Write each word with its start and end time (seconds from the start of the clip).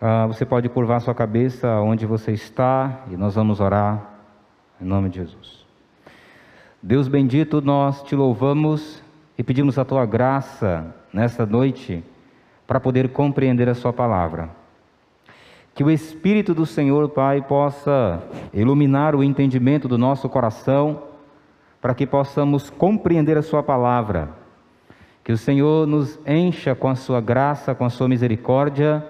Ah, 0.00 0.26
você 0.26 0.44
pode 0.44 0.68
curvar 0.68 1.00
sua 1.00 1.14
cabeça 1.14 1.68
onde 1.80 2.04
você 2.04 2.32
está 2.32 3.04
e 3.10 3.16
nós 3.16 3.34
vamos 3.34 3.60
orar 3.60 4.10
em 4.80 4.84
nome 4.84 5.08
de 5.08 5.16
Jesus. 5.16 5.64
Deus 6.82 7.08
bendito, 7.08 7.62
nós 7.62 8.02
te 8.02 8.14
louvamos 8.14 9.02
e 9.38 9.42
pedimos 9.42 9.78
a 9.78 9.84
tua 9.84 10.04
graça 10.04 10.94
nesta 11.12 11.46
noite 11.46 12.04
para 12.66 12.78
poder 12.78 13.08
compreender 13.08 13.68
a 13.68 13.74
Sua 13.74 13.92
palavra. 13.92 14.50
Que 15.74 15.82
o 15.82 15.90
Espírito 15.90 16.54
do 16.54 16.66
Senhor, 16.66 17.08
Pai, 17.08 17.40
possa 17.42 18.22
iluminar 18.52 19.14
o 19.14 19.24
entendimento 19.24 19.88
do 19.88 19.96
nosso 19.96 20.28
coração, 20.28 21.02
para 21.80 21.94
que 21.94 22.06
possamos 22.06 22.68
compreender 22.68 23.38
a 23.38 23.42
Sua 23.42 23.62
palavra. 23.62 24.30
Que 25.24 25.32
o 25.32 25.38
Senhor 25.38 25.86
nos 25.86 26.18
encha 26.26 26.74
com 26.74 26.88
a 26.88 26.94
Sua 26.94 27.20
graça, 27.20 27.74
com 27.74 27.84
a 27.84 27.90
Sua 27.90 28.08
misericórdia, 28.08 29.04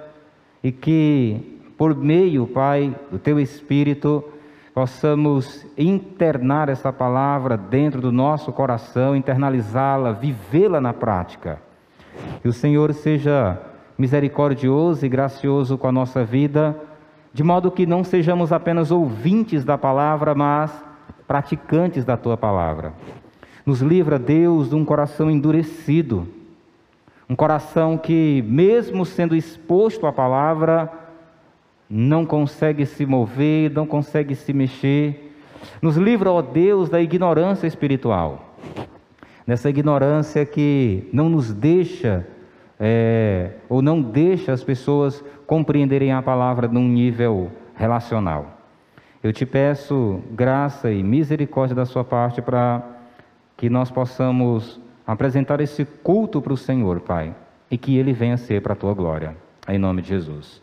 e 0.67 0.73
que, 0.73 1.61
por 1.79 1.95
meio, 1.95 2.45
Pai, 2.45 2.93
do 3.09 3.21
Teu 3.21 3.39
Espírito, 3.39 4.25
possamos 4.75 5.65
internar 5.79 6.69
essa 6.69 6.93
palavra 6.93 7.57
dentro 7.57 8.01
do 8.01 8.11
nosso 8.11 8.53
coração, 8.53 9.15
internalizá-la, 9.15 10.11
vivê-la 10.11 10.81
na 10.81 10.93
prática. 10.93 11.63
Que 12.43 12.49
o 12.49 12.53
Senhor 12.53 12.93
seja 12.95 13.63
misericordioso 13.97 15.07
e 15.07 15.09
gracioso 15.09 15.79
com 15.79 15.87
a 15.87 15.93
nossa 15.93 16.25
vida, 16.25 16.77
de 17.33 17.45
modo 17.45 17.71
que 17.71 17.87
não 17.87 18.03
sejamos 18.03 18.53
apenas 18.53 18.91
ouvintes 18.91 19.65
da 19.65 19.79
palavra, 19.79 20.35
mas 20.35 20.73
praticantes 21.29 22.05
da 22.05 22.17
tua 22.17 22.37
palavra. 22.37 22.93
Nos 23.65 23.81
livra, 23.81 24.19
Deus, 24.19 24.71
de 24.71 24.75
um 24.75 24.85
coração 24.85 25.31
endurecido, 25.31 26.27
um 27.29 27.35
coração 27.35 27.99
que, 27.99 28.45
mesmo 28.47 29.05
sendo 29.05 29.35
exposto 29.35 30.07
à 30.07 30.13
palavra, 30.13 30.93
não 31.89 32.25
consegue 32.25 32.87
se 32.87 33.05
mover, 33.05 33.71
não 33.71 33.87
consegue 33.87 34.35
se 34.35 34.53
mexer. 34.53 35.35
Nos 35.83 35.97
livra, 35.97 36.31
ó 36.31 36.41
Deus, 36.41 36.89
da 36.89 37.01
ignorância 37.01 37.67
espiritual, 37.67 38.57
dessa 39.47 39.69
ignorância 39.69 40.45
que 40.47 41.09
não 41.13 41.29
nos 41.29 41.53
deixa 41.53 42.27
é, 42.79 43.53
ou 43.69 43.81
não 43.81 44.01
deixa 44.03 44.53
as 44.53 44.63
pessoas 44.63 45.25
compreenderem 45.47 46.13
a 46.13 46.23
palavra 46.23 46.69
num 46.69 46.87
nível 46.87 47.51
relacional. 47.75 48.59
Eu 49.23 49.33
te 49.33 49.45
peço 49.45 50.21
graça 50.31 50.93
e 50.93 51.03
misericórdia 51.03 51.75
da 51.75 51.85
sua 51.85 52.05
parte 52.05 52.41
para 52.41 52.83
que 53.57 53.71
nós 53.71 53.91
possamos 53.91 54.81
apresentar 55.07 55.61
esse 55.61 55.85
culto 55.85 56.43
para 56.43 56.53
o 56.53 56.57
Senhor, 56.57 57.01
Pai, 57.01 57.35
e 57.71 57.79
que 57.79 57.97
ele 57.97 58.13
venha 58.13 58.37
ser 58.37 58.61
para 58.61 58.73
a 58.73 58.77
tua 58.77 58.93
glória. 58.93 59.37
Em 59.69 59.79
nome 59.79 60.03
de 60.03 60.09
Jesus. 60.09 60.61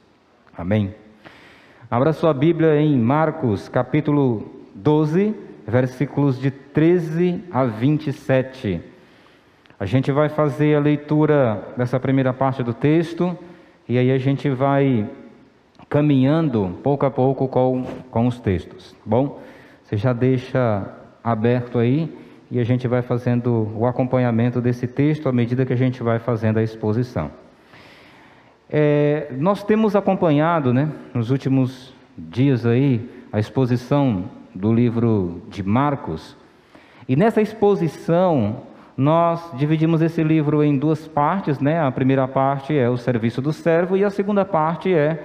Amém. 0.57 0.93
Abra 1.89 2.11
sua 2.11 2.33
Bíblia 2.33 2.75
em 2.79 2.97
Marcos, 2.97 3.69
capítulo 3.69 4.51
12, 4.75 5.33
versículos 5.67 6.39
de 6.39 6.51
13 6.51 7.43
a 7.51 7.63
27. 7.63 8.81
A 9.79 9.85
gente 9.85 10.11
vai 10.11 10.29
fazer 10.29 10.75
a 10.75 10.79
leitura 10.79 11.73
dessa 11.77 11.99
primeira 11.99 12.33
parte 12.33 12.63
do 12.63 12.73
texto 12.73 13.37
e 13.87 13.97
aí 13.97 14.11
a 14.11 14.17
gente 14.17 14.49
vai 14.49 15.09
caminhando 15.89 16.79
pouco 16.81 17.05
a 17.05 17.11
pouco 17.11 17.47
com, 17.47 17.83
com 18.09 18.27
os 18.27 18.39
textos. 18.39 18.91
Tá 18.91 18.97
bom, 19.05 19.41
você 19.83 19.97
já 19.97 20.13
deixa 20.13 20.87
aberto 21.23 21.79
aí 21.79 22.22
e 22.53 22.59
a 22.59 22.63
gente 22.63 22.87
vai 22.87 23.01
fazendo 23.01 23.67
o 23.75 23.83
acompanhamento 23.87 24.61
desse 24.61 24.85
texto 24.85 25.27
à 25.27 25.31
medida 25.31 25.65
que 25.65 25.73
a 25.73 25.75
gente 25.75 26.03
vai 26.03 26.19
fazendo 26.19 26.59
a 26.59 26.61
exposição. 26.61 27.31
É, 28.69 29.33
nós 29.39 29.63
temos 29.63 29.95
acompanhado, 29.95 30.71
né, 30.71 30.87
nos 31.15 31.31
últimos 31.31 31.91
dias 32.15 32.63
aí, 32.63 33.09
a 33.31 33.39
exposição 33.39 34.25
do 34.53 34.71
livro 34.71 35.41
de 35.49 35.63
Marcos, 35.63 36.37
e 37.09 37.15
nessa 37.15 37.41
exposição 37.41 38.57
nós 38.95 39.49
dividimos 39.55 40.03
esse 40.03 40.21
livro 40.21 40.63
em 40.63 40.77
duas 40.77 41.07
partes, 41.07 41.59
né? 41.59 41.81
A 41.81 41.91
primeira 41.91 42.27
parte 42.27 42.77
é 42.77 42.87
o 42.87 42.97
serviço 42.97 43.41
do 43.41 43.51
servo 43.51 43.97
e 43.97 44.05
a 44.05 44.11
segunda 44.11 44.45
parte 44.45 44.93
é 44.93 45.23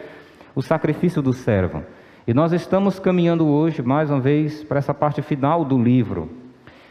o 0.55 0.63
sacrifício 0.63 1.21
do 1.21 1.35
servo. 1.35 1.85
E 2.27 2.33
nós 2.33 2.55
estamos 2.55 2.99
caminhando 2.99 3.47
hoje, 3.47 3.83
mais 3.83 4.11
uma 4.11 4.19
vez, 4.19 4.65
para 4.65 4.79
essa 4.79 4.95
parte 4.95 5.21
final 5.21 5.67
do 5.67 5.79
livro. 5.79 6.48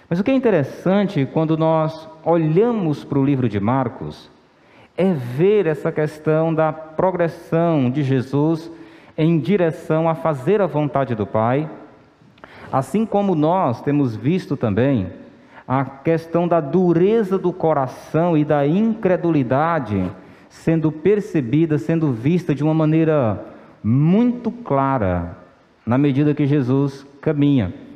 Mas 0.10 0.20
o 0.20 0.24
que 0.24 0.32
é 0.32 0.34
interessante 0.34 1.28
quando 1.34 1.58
nós 1.58 2.08
olhamos 2.24 3.04
para 3.04 3.20
o 3.20 3.26
livro 3.26 3.50
de 3.50 3.60
Marcos 3.60 4.32
é 4.96 5.14
ver 5.14 5.66
essa 5.66 5.92
questão 5.92 6.54
da 6.54 6.72
progressão 6.72 7.90
de 7.90 8.04
Jesus 8.04 8.72
em 9.18 9.38
direção 9.38 10.08
a 10.08 10.16
fazer 10.16 10.62
a 10.62 10.66
vontade 10.66 11.14
do 11.14 11.28
Pai, 11.28 11.70
assim 12.72 13.06
como 13.06 13.36
nós 13.36 13.82
temos 13.82 14.16
visto 14.16 14.56
também 14.56 15.08
a 15.68 15.84
questão 15.84 16.48
da 16.48 16.62
dureza 16.62 17.38
do 17.38 17.52
coração 17.52 18.38
e 18.38 18.46
da 18.46 18.66
incredulidade 18.66 20.10
sendo 20.48 20.90
percebida, 20.90 21.78
sendo 21.78 22.14
vista 22.14 22.56
de 22.56 22.64
uma 22.64 22.74
maneira 22.74 23.46
muito 23.84 24.52
clara 24.52 25.38
na 25.86 25.98
medida 25.98 26.34
que 26.34 26.48
Jesus 26.48 27.06
caminha. 27.20 27.87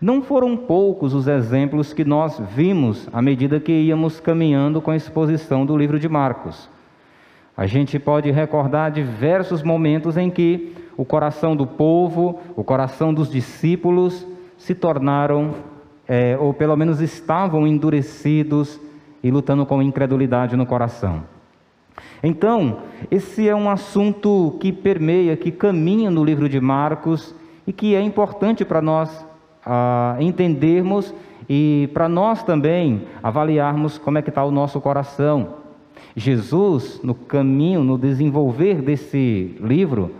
Não 0.00 0.22
foram 0.22 0.56
poucos 0.56 1.14
os 1.14 1.28
exemplos 1.28 1.92
que 1.92 2.04
nós 2.04 2.40
vimos 2.54 3.08
à 3.12 3.22
medida 3.22 3.60
que 3.60 3.72
íamos 3.72 4.20
caminhando 4.20 4.80
com 4.80 4.90
a 4.90 4.96
exposição 4.96 5.64
do 5.64 5.76
livro 5.76 5.98
de 5.98 6.08
Marcos. 6.08 6.68
A 7.56 7.66
gente 7.66 7.98
pode 7.98 8.30
recordar 8.30 8.90
diversos 8.90 9.62
momentos 9.62 10.16
em 10.16 10.28
que 10.28 10.74
o 10.96 11.04
coração 11.04 11.54
do 11.54 11.66
povo, 11.66 12.40
o 12.56 12.64
coração 12.64 13.14
dos 13.14 13.30
discípulos 13.30 14.26
se 14.58 14.74
tornaram 14.74 15.54
é, 16.08 16.36
ou 16.38 16.52
pelo 16.52 16.76
menos 16.76 17.00
estavam 17.00 17.66
endurecidos 17.66 18.80
e 19.22 19.30
lutando 19.30 19.64
com 19.64 19.80
incredulidade 19.80 20.56
no 20.56 20.66
coração. 20.66 21.22
Então, 22.22 22.78
esse 23.10 23.48
é 23.48 23.54
um 23.54 23.70
assunto 23.70 24.56
que 24.60 24.72
permeia, 24.72 25.36
que 25.36 25.50
caminha 25.50 26.10
no 26.10 26.24
livro 26.24 26.48
de 26.48 26.60
Marcos 26.60 27.34
e 27.66 27.72
que 27.72 27.94
é 27.94 28.02
importante 28.02 28.64
para 28.64 28.82
nós 28.82 29.24
ah, 29.64 30.16
entendermos 30.20 31.14
e 31.48 31.88
para 31.92 32.08
nós 32.08 32.42
também 32.42 33.02
avaliarmos 33.22 33.98
como 33.98 34.18
é 34.18 34.22
que 34.22 34.30
está 34.30 34.44
o 34.44 34.50
nosso 34.50 34.80
coração. 34.80 35.64
Jesus, 36.16 37.00
no 37.02 37.14
caminho, 37.14 37.82
no 37.82 37.98
desenvolver 37.98 38.80
desse 38.80 39.56
livro, 39.60 40.12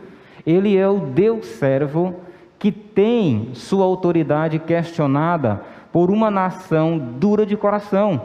ele 0.47 0.77
é 0.77 0.88
o 0.88 0.99
Deus 0.99 1.47
servo 1.47 2.15
que 2.59 2.72
tem 2.72 3.50
sua 3.55 3.84
autoridade 3.84 4.59
questionada 4.59 5.62
por 5.93 6.11
uma 6.11 6.31
nação 6.31 6.99
dura 6.99 7.47
de 7.47 7.56
coração. 7.56 8.21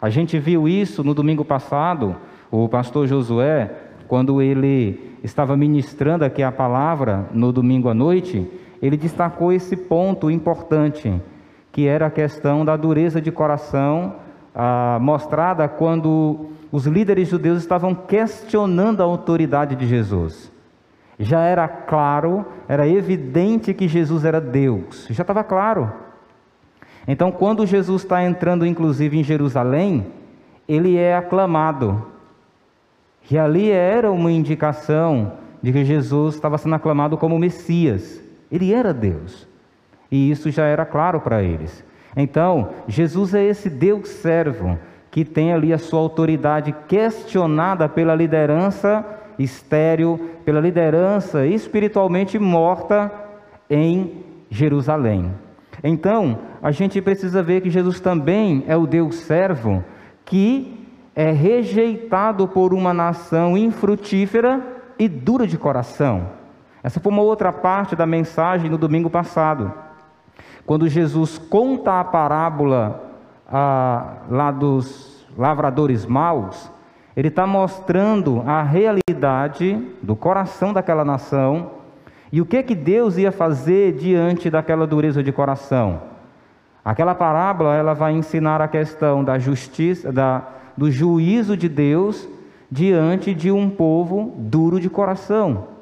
A 0.00 0.10
gente 0.10 0.38
viu 0.38 0.68
isso 0.68 1.04
no 1.04 1.14
domingo 1.14 1.44
passado, 1.44 2.16
o 2.50 2.68
pastor 2.68 3.06
Josué, 3.06 3.70
quando 4.08 4.42
ele 4.42 5.14
estava 5.22 5.56
ministrando 5.56 6.24
aqui 6.24 6.42
a 6.42 6.52
palavra 6.52 7.26
no 7.32 7.52
domingo 7.52 7.88
à 7.88 7.94
noite, 7.94 8.46
ele 8.80 8.96
destacou 8.96 9.52
esse 9.52 9.76
ponto 9.76 10.30
importante, 10.30 11.20
que 11.72 11.86
era 11.86 12.06
a 12.06 12.10
questão 12.10 12.64
da 12.64 12.76
dureza 12.76 13.20
de 13.20 13.30
coração 13.30 14.16
ah, 14.54 14.98
mostrada 15.00 15.68
quando 15.68 16.46
os 16.72 16.86
líderes 16.86 17.28
judeus 17.28 17.58
estavam 17.58 17.94
questionando 17.94 19.02
a 19.02 19.04
autoridade 19.04 19.76
de 19.76 19.86
Jesus. 19.86 20.50
Já 21.18 21.40
era 21.40 21.66
claro, 21.66 22.44
era 22.68 22.86
evidente 22.86 23.72
que 23.72 23.88
Jesus 23.88 24.24
era 24.24 24.40
Deus, 24.40 25.06
já 25.10 25.22
estava 25.22 25.42
claro. 25.42 25.90
Então, 27.08 27.30
quando 27.30 27.64
Jesus 27.64 28.02
está 28.02 28.24
entrando, 28.24 28.66
inclusive, 28.66 29.18
em 29.18 29.22
Jerusalém, 29.22 30.06
ele 30.68 30.96
é 30.96 31.16
aclamado. 31.16 32.04
E 33.30 33.38
ali 33.38 33.70
era 33.70 34.10
uma 34.10 34.30
indicação 34.30 35.32
de 35.62 35.72
que 35.72 35.84
Jesus 35.84 36.34
estava 36.34 36.58
sendo 36.58 36.74
aclamado 36.74 37.16
como 37.16 37.38
Messias. 37.38 38.20
Ele 38.50 38.72
era 38.72 38.92
Deus. 38.92 39.48
E 40.10 40.30
isso 40.30 40.50
já 40.50 40.64
era 40.64 40.84
claro 40.84 41.20
para 41.20 41.42
eles. 41.42 41.84
Então, 42.16 42.70
Jesus 42.88 43.34
é 43.34 43.44
esse 43.44 43.68
Deus 43.68 44.08
servo 44.08 44.78
que 45.10 45.24
tem 45.24 45.52
ali 45.52 45.72
a 45.72 45.78
sua 45.78 46.00
autoridade 46.00 46.74
questionada 46.86 47.88
pela 47.88 48.14
liderança 48.14 49.04
estéril, 49.38 50.30
pela 50.44 50.60
liderança 50.60 51.46
espiritualmente 51.46 52.38
morta 52.38 53.12
em 53.68 54.24
Jerusalém. 54.50 55.30
Então, 55.82 56.38
a 56.62 56.70
gente 56.70 57.00
precisa 57.02 57.42
ver 57.42 57.60
que 57.60 57.70
Jesus 57.70 58.00
também 58.00 58.64
é 58.66 58.76
o 58.76 58.86
Deus 58.86 59.16
servo 59.16 59.84
que 60.24 60.86
é 61.14 61.30
rejeitado 61.30 62.46
por 62.48 62.74
uma 62.74 62.92
nação 62.92 63.56
infrutífera 63.56 64.62
e 64.98 65.08
dura 65.08 65.46
de 65.46 65.56
coração. 65.56 66.28
Essa 66.86 67.00
foi 67.00 67.10
uma 67.10 67.22
outra 67.22 67.52
parte 67.52 67.96
da 67.96 68.06
mensagem 68.06 68.70
no 68.70 68.78
domingo 68.78 69.10
passado. 69.10 69.74
Quando 70.64 70.88
Jesus 70.88 71.36
conta 71.36 71.98
a 71.98 72.04
parábola 72.04 73.10
ah, 73.50 74.18
lá 74.30 74.52
dos 74.52 75.26
lavradores 75.36 76.06
maus, 76.06 76.70
ele 77.16 77.26
está 77.26 77.44
mostrando 77.44 78.40
a 78.46 78.62
realidade 78.62 79.84
do 80.00 80.14
coração 80.14 80.72
daquela 80.72 81.04
nação 81.04 81.72
e 82.30 82.40
o 82.40 82.46
que 82.46 82.62
que 82.62 82.76
Deus 82.76 83.18
ia 83.18 83.32
fazer 83.32 83.94
diante 83.94 84.48
daquela 84.48 84.86
dureza 84.86 85.24
de 85.24 85.32
coração. 85.32 86.02
Aquela 86.84 87.16
parábola 87.16 87.74
ela 87.74 87.94
vai 87.94 88.12
ensinar 88.12 88.62
a 88.62 88.68
questão 88.68 89.24
da 89.24 89.40
justiça, 89.40 90.12
da, 90.12 90.40
do 90.76 90.88
juízo 90.88 91.56
de 91.56 91.68
Deus 91.68 92.28
diante 92.70 93.34
de 93.34 93.50
um 93.50 93.68
povo 93.68 94.32
duro 94.36 94.78
de 94.78 94.88
coração. 94.88 95.74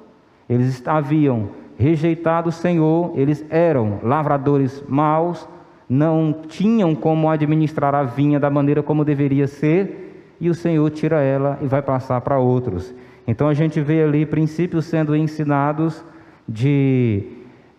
Eles 0.49 0.83
haviam 0.87 1.49
rejeitado 1.77 2.49
o 2.49 2.53
Senhor, 2.53 3.13
eles 3.17 3.45
eram 3.51 3.99
lavradores 4.03 4.83
maus, 4.89 5.49
não 5.89 6.35
tinham 6.49 6.95
como 6.95 7.29
administrar 7.29 7.95
a 7.95 8.03
vinha 8.03 8.39
da 8.39 8.51
maneira 8.51 8.83
como 8.83 9.05
deveria 9.05 9.47
ser, 9.47 10.35
e 10.41 10.49
o 10.49 10.55
Senhor 10.55 10.89
tira 10.91 11.21
ela 11.21 11.59
e 11.63 11.67
vai 11.67 11.83
passar 11.83 12.21
para 12.21 12.39
outros. 12.39 12.95
Então 13.27 13.49
a 13.49 13.55
gente 13.55 13.81
vê 13.81 14.03
ali 14.03 14.27
princípios 14.27 14.85
sendo 14.85 15.17
ensinados 15.17 16.05
de 16.49 17.25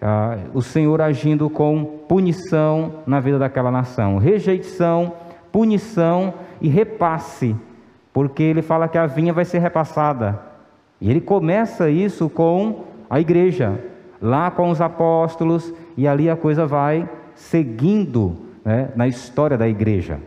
uh, 0.01 0.57
o 0.57 0.61
Senhor 0.61 1.01
agindo 1.01 1.49
com 1.49 1.85
punição 2.07 3.03
na 3.05 3.19
vida 3.19 3.37
daquela 3.37 3.69
nação, 3.69 4.17
rejeição, 4.17 5.13
punição 5.51 6.33
e 6.59 6.67
repasse, 6.67 7.55
porque 8.11 8.41
ele 8.41 8.61
fala 8.61 8.87
que 8.87 8.97
a 8.97 9.05
vinha 9.05 9.33
vai 9.33 9.45
ser 9.45 9.59
repassada. 9.59 10.54
E 10.99 11.09
ele 11.09 11.21
começa 11.21 11.89
isso 11.89 12.29
com 12.29 12.83
a 13.09 13.19
igreja, 13.19 13.79
lá 14.21 14.49
com 14.49 14.69
os 14.69 14.81
apóstolos, 14.81 15.73
e 15.97 16.07
ali 16.07 16.29
a 16.29 16.35
coisa 16.35 16.65
vai 16.65 17.07
seguindo 17.35 18.37
né, 18.63 18.89
na 18.95 19.07
história 19.07 19.57
da 19.57 19.67
igreja. 19.67 20.19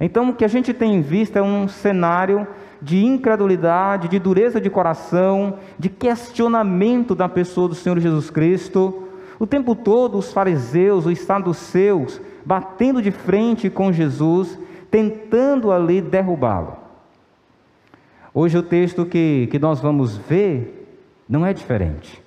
Então, 0.00 0.30
o 0.30 0.34
que 0.34 0.44
a 0.44 0.48
gente 0.48 0.74
tem 0.74 1.00
visto 1.00 1.36
é 1.36 1.42
um 1.42 1.68
cenário 1.68 2.46
de 2.82 3.04
incredulidade, 3.04 4.08
de 4.08 4.18
dureza 4.18 4.60
de 4.60 4.68
coração, 4.68 5.54
de 5.78 5.88
questionamento 5.88 7.14
da 7.14 7.28
pessoa 7.28 7.68
do 7.68 7.74
Senhor 7.74 7.98
Jesus 7.98 8.30
Cristo. 8.30 9.04
O 9.38 9.46
tempo 9.46 9.74
todo, 9.74 10.18
os 10.18 10.32
fariseus, 10.32 11.06
os 11.06 11.18
saduceus, 11.20 12.20
batendo 12.44 13.00
de 13.00 13.10
frente 13.10 13.70
com 13.70 13.92
Jesus, 13.92 14.58
tentando 14.90 15.72
ali 15.72 16.00
derrubá-lo. 16.00 16.85
Hoje, 18.38 18.58
o 18.58 18.62
texto 18.62 19.06
que, 19.06 19.48
que 19.50 19.58
nós 19.58 19.80
vamos 19.80 20.18
ver 20.18 21.00
não 21.26 21.46
é 21.46 21.54
diferente. 21.54 22.22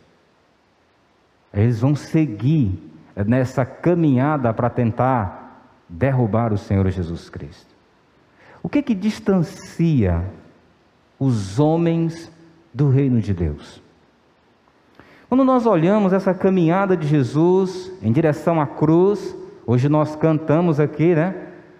Eles 1.53 1.79
vão 1.81 1.95
seguir 1.95 2.81
nessa 3.27 3.63
caminhada 3.63 4.51
para 4.51 4.71
tentar 4.71 5.71
derrubar 5.88 6.51
o 6.51 6.57
Senhor 6.57 6.89
Jesus 6.89 7.29
Cristo. 7.29 7.75
O 8.63 8.67
que 8.67 8.81
que 8.81 8.95
distancia 8.95 10.25
os 11.19 11.59
homens 11.59 12.31
do 12.73 12.89
reino 12.89 13.21
de 13.21 13.31
Deus? 13.31 13.79
Quando 15.27 15.44
nós 15.44 15.67
olhamos 15.67 16.11
essa 16.11 16.33
caminhada 16.33 16.97
de 16.97 17.07
Jesus 17.07 17.94
em 18.01 18.11
direção 18.11 18.59
à 18.59 18.65
cruz, 18.65 19.35
hoje 19.63 19.88
nós 19.88 20.15
cantamos 20.15 20.79
aqui, 20.79 21.13
né? 21.13 21.35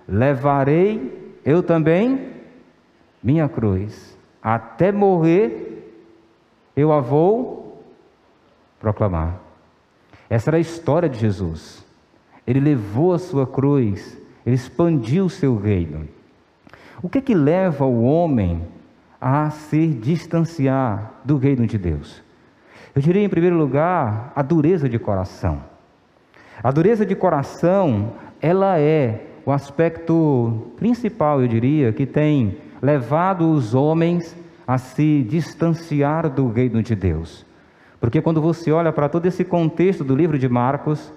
Levarei 0.08 1.34
eu 1.44 1.64
também 1.64 2.30
minha 3.24 3.50
cruz, 3.50 4.19
até 4.42 4.92
morrer 4.92 5.70
eu 6.76 6.92
a 6.92 7.00
vou 7.00 7.84
proclamar. 8.80 9.40
Essa 10.30 10.50
era 10.50 10.58
a 10.58 10.62
história 10.62 11.10
de 11.10 11.20
Jesus. 11.20 11.86
Ele 12.48 12.60
levou 12.60 13.14
a 13.14 13.20
sua 13.20 13.46
cruz, 13.46 14.18
ele 14.46 14.56
expandiu 14.56 15.26
o 15.26 15.30
seu 15.30 15.58
reino. 15.58 16.08
O 17.02 17.10
que 17.10 17.22
que 17.22 17.36
leva 17.36 17.86
o 17.86 18.04
homem 18.04 18.66
a 19.20 19.50
se 19.50 19.88
distanciar 19.88 21.14
do 21.24 21.38
reino 21.38 21.68
de 21.68 21.78
Deus? 21.78 22.22
Eu 22.96 23.02
diria 23.02 23.24
em 23.24 23.30
primeiro 23.30 23.58
lugar 23.58 24.32
a 24.36 24.42
dureza 24.42 24.90
de 24.90 24.98
coração. 24.98 25.62
A 26.62 26.72
dureza 26.72 27.06
de 27.06 27.16
coração, 27.16 28.14
ela 28.42 28.80
é 28.80 29.26
o 29.46 29.52
aspecto 29.52 30.72
principal, 30.76 31.42
eu 31.42 31.48
diria, 31.48 31.94
que 31.94 32.06
tem 32.06 32.58
levado 32.82 33.52
os 33.52 33.74
homens 33.74 34.36
a 34.68 34.78
se 34.78 35.24
distanciar 35.24 36.30
do 36.30 36.50
reino 36.50 36.82
de 36.84 36.96
Deus. 36.96 37.46
Porque 38.00 38.22
quando 38.22 38.42
você 38.42 38.72
olha 38.72 38.94
para 38.94 39.10
todo 39.10 39.26
esse 39.26 39.44
contexto 39.44 40.04
do 40.04 40.16
livro 40.16 40.38
de 40.38 40.48
Marcos, 40.48 41.12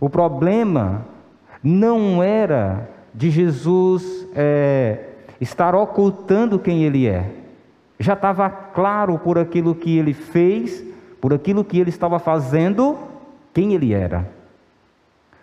o 0.00 0.08
problema 0.08 1.06
não 1.62 2.22
era 2.22 2.88
de 3.14 3.30
Jesus 3.30 4.26
é, 4.34 5.04
estar 5.40 5.74
ocultando 5.74 6.58
quem 6.58 6.84
ele 6.84 7.06
é. 7.06 7.30
Já 7.98 8.14
estava 8.14 8.48
claro 8.48 9.18
por 9.18 9.38
aquilo 9.38 9.74
que 9.74 9.98
ele 9.98 10.14
fez, 10.14 10.84
por 11.20 11.32
aquilo 11.34 11.64
que 11.64 11.78
ele 11.78 11.90
estava 11.90 12.18
fazendo, 12.18 12.96
quem 13.52 13.74
ele 13.74 13.92
era. 13.92 14.28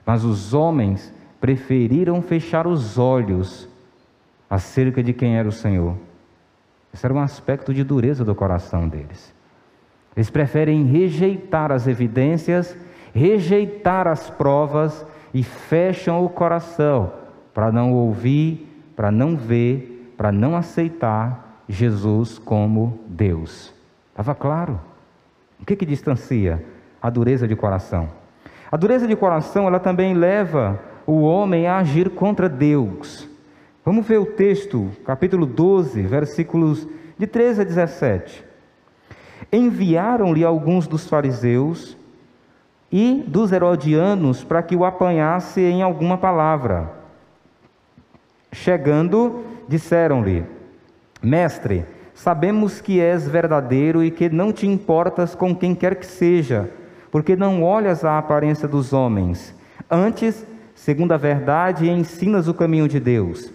Mas 0.05 0.23
os 0.23 0.53
homens 0.53 1.13
preferiram 1.39 2.21
fechar 2.21 2.65
os 2.65 2.97
olhos 2.97 3.67
acerca 4.55 5.03
de 5.03 5.11
quem 5.11 5.37
era 5.37 5.49
o 5.49 5.51
Senhor. 5.51 5.97
Esse 6.93 7.05
era 7.05 7.13
um 7.13 7.19
aspecto 7.19 7.73
de 7.73 7.83
dureza 7.83 8.23
do 8.23 8.33
coração 8.33 8.87
deles. 8.87 9.33
Eles 10.15 10.29
preferem 10.29 10.85
rejeitar 10.85 11.73
as 11.73 11.87
evidências, 11.87 12.75
rejeitar 13.13 14.07
as 14.07 14.29
provas 14.29 15.05
e 15.33 15.43
fecham 15.43 16.23
o 16.23 16.29
coração 16.29 17.11
para 17.53 17.69
não 17.69 17.91
ouvir, 17.91 18.65
para 18.95 19.11
não 19.11 19.35
ver, 19.35 20.13
para 20.15 20.31
não 20.31 20.55
aceitar 20.55 21.63
Jesus 21.67 22.39
como 22.39 22.97
Deus. 23.07 23.73
Estava 24.11 24.33
claro. 24.33 24.79
O 25.59 25.65
que, 25.65 25.75
que 25.75 25.85
distancia? 25.85 26.63
A 27.01 27.09
dureza 27.09 27.45
de 27.45 27.57
coração. 27.57 28.07
A 28.71 28.77
dureza 28.77 29.05
de 29.05 29.17
coração, 29.17 29.67
ela 29.67 29.81
também 29.81 30.13
leva 30.13 30.79
o 31.05 31.23
homem 31.23 31.67
a 31.67 31.79
agir 31.79 32.09
contra 32.11 32.47
Deus. 32.47 33.34
Vamos 33.85 34.05
ver 34.07 34.17
o 34.17 34.25
texto, 34.25 34.89
capítulo 35.05 35.45
12, 35.45 36.01
versículos 36.01 36.87
de 37.17 37.27
13 37.27 37.61
a 37.61 37.63
17 37.63 38.45
enviaram-lhe 39.51 40.43
alguns 40.43 40.87
dos 40.87 41.07
fariseus 41.07 41.97
e 42.91 43.23
dos 43.27 43.51
herodianos 43.51 44.43
para 44.43 44.63
que 44.63 44.75
o 44.75 44.85
apanhasse 44.85 45.61
em 45.61 45.81
alguma 45.81 46.17
palavra. 46.17 46.91
Chegando, 48.51 49.43
disseram-lhe: 49.67 50.45
Mestre, 51.21 51.85
sabemos 52.13 52.79
que 52.79 52.99
és 52.99 53.27
verdadeiro 53.27 54.03
e 54.03 54.11
que 54.11 54.29
não 54.29 54.51
te 54.51 54.67
importas 54.67 55.35
com 55.35 55.55
quem 55.55 55.75
quer 55.75 55.95
que 55.95 56.05
seja, 56.05 56.69
porque 57.11 57.35
não 57.35 57.63
olhas 57.63 58.05
a 58.05 58.17
aparência 58.17 58.67
dos 58.67 58.93
homens. 58.93 59.53
Antes, 59.89 60.45
segundo 60.73 61.11
a 61.11 61.17
verdade, 61.17 61.89
ensinas 61.89 62.47
o 62.47 62.53
caminho 62.53 62.87
de 62.87 62.99
Deus. 62.99 63.54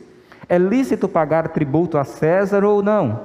É 0.50 0.58
lícito 0.58 1.08
pagar 1.08 1.46
tributo 1.50 1.96
a 1.96 2.02
César 2.02 2.64
ou 2.64 2.82
não? 2.82 3.20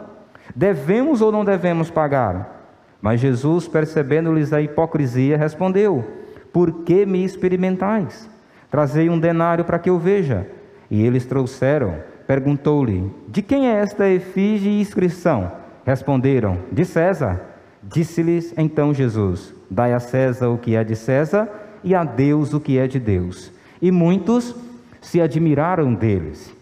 Devemos 0.55 1.24
ou 1.24 1.32
não 1.32 1.44
devemos 1.44 1.89
pagar? 1.89 2.70
Mas 3.01 3.20
Jesus, 3.20 3.67
percebendo-lhes 3.67 4.53
a 4.53 4.62
hipocrisia, 4.62 5.36
respondeu: 5.36 6.05
Por 6.53 6.84
que 6.84 7.03
me 7.03 7.25
experimentais? 7.25 8.29
Trazei 8.70 9.10
um 9.10 9.20
denário 9.20 9.65
para 9.65 9.79
que 9.79 9.89
eu 9.89 9.98
veja. 9.98 10.46
E 10.88 11.03
eles 11.03 11.25
trouxeram. 11.25 11.96
Perguntou-lhe: 12.27 13.12
De 13.27 13.41
quem 13.41 13.70
é 13.70 13.74
esta 13.74 14.08
efígie 14.08 14.70
e 14.70 14.82
inscrição? 14.82 15.51
Responderam: 15.84 16.60
De 16.72 16.86
César. 16.86 17.41
Disse-lhes 17.82 18.53
então 18.55 18.94
Jesus: 18.94 19.51
Dai 19.67 19.94
a 19.94 20.00
César 20.00 20.50
o 20.50 20.60
que 20.60 20.75
é 20.75 20.84
de 20.84 20.96
César 20.96 21.50
e 21.84 21.96
a 21.96 22.03
Deus 22.03 22.53
o 22.53 22.60
que 22.60 22.77
é 22.77 22.86
de 22.86 23.00
Deus. 23.00 23.51
E 23.82 23.89
muitos 23.89 24.55
se 25.01 25.20
admiraram 25.20 25.91
deles. 25.91 26.55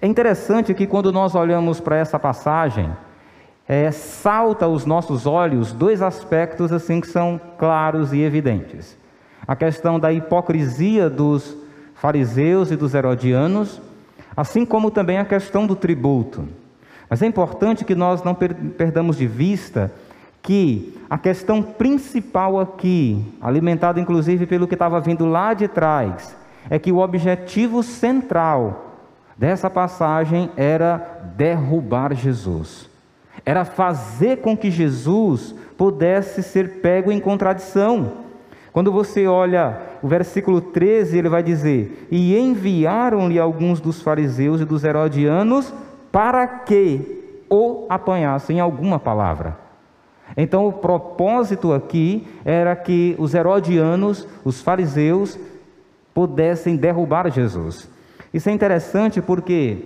É 0.00 0.06
interessante 0.06 0.74
que 0.74 0.86
quando 0.86 1.12
nós 1.12 1.34
olhamos 1.34 1.80
para 1.80 1.96
essa 1.96 2.18
passagem, 2.18 2.90
é, 3.68 3.90
salta 3.90 4.64
aos 4.64 4.86
nossos 4.86 5.26
olhos 5.26 5.72
dois 5.72 6.00
aspectos 6.00 6.72
assim 6.72 7.00
que 7.00 7.06
são 7.06 7.38
claros 7.58 8.12
e 8.12 8.20
evidentes. 8.20 8.96
A 9.46 9.54
questão 9.54 10.00
da 10.00 10.12
hipocrisia 10.12 11.10
dos 11.10 11.56
fariseus 11.94 12.70
e 12.70 12.76
dos 12.76 12.94
herodianos, 12.94 13.80
assim 14.36 14.64
como 14.64 14.90
também 14.90 15.18
a 15.18 15.24
questão 15.24 15.66
do 15.66 15.76
tributo. 15.76 16.48
Mas 17.10 17.22
é 17.22 17.26
importante 17.26 17.84
que 17.84 17.94
nós 17.94 18.22
não 18.22 18.34
perdamos 18.34 19.16
de 19.16 19.26
vista 19.26 19.92
que 20.42 20.96
a 21.10 21.18
questão 21.18 21.62
principal 21.62 22.60
aqui, 22.60 23.22
alimentada 23.40 24.00
inclusive 24.00 24.46
pelo 24.46 24.66
que 24.66 24.74
estava 24.74 25.00
vindo 25.00 25.26
lá 25.26 25.52
de 25.52 25.68
trás, 25.68 26.36
é 26.70 26.78
que 26.78 26.92
o 26.92 26.98
objetivo 26.98 27.82
central 27.82 28.87
dessa 29.38 29.70
passagem 29.70 30.50
era 30.56 31.32
derrubar 31.36 32.12
Jesus 32.12 32.88
era 33.48 33.64
fazer 33.64 34.42
com 34.42 34.54
que 34.54 34.70
Jesus 34.70 35.54
pudesse 35.74 36.42
ser 36.42 36.80
pego 36.82 37.10
em 37.10 37.18
contradição. 37.18 38.12
Quando 38.74 38.92
você 38.92 39.26
olha 39.26 39.80
o 40.02 40.06
versículo 40.06 40.60
13, 40.60 41.16
ele 41.16 41.30
vai 41.30 41.42
dizer: 41.42 42.06
E 42.10 42.38
enviaram-lhe 42.38 43.38
alguns 43.38 43.80
dos 43.80 44.02
fariseus 44.02 44.60
e 44.60 44.66
dos 44.66 44.84
herodianos, 44.84 45.72
para 46.12 46.46
que 46.46 47.40
o 47.48 47.86
apanhasse 47.88 48.52
em 48.52 48.60
alguma 48.60 48.98
palavra. 48.98 49.56
Então, 50.36 50.66
o 50.66 50.72
propósito 50.74 51.72
aqui 51.72 52.28
era 52.44 52.76
que 52.76 53.16
os 53.18 53.32
herodianos, 53.32 54.28
os 54.44 54.60
fariseus, 54.60 55.38
pudessem 56.12 56.76
derrubar 56.76 57.30
Jesus. 57.30 57.88
Isso 58.38 58.48
é 58.48 58.52
interessante 58.52 59.20
porque 59.20 59.78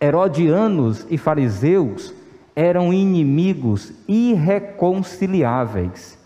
herodianos 0.00 1.06
e 1.10 1.18
fariseus 1.18 2.14
eram 2.56 2.90
inimigos 2.90 3.92
irreconciliáveis. 4.08 6.18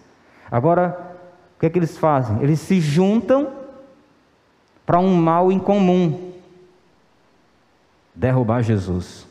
Agora, 0.49 1.17
o 1.57 1.59
que 1.59 1.67
é 1.67 1.71
que 1.71 1.77
eles 1.77 1.99
fazem? 1.99 2.41
Eles 2.41 2.61
se 2.61 2.81
juntam 2.81 3.49
para 4.87 5.01
um 5.01 5.17
mal 5.17 5.51
em 5.51 5.59
comum: 5.59 6.31
derrubar 8.15 8.63
Jesus. 8.63 9.27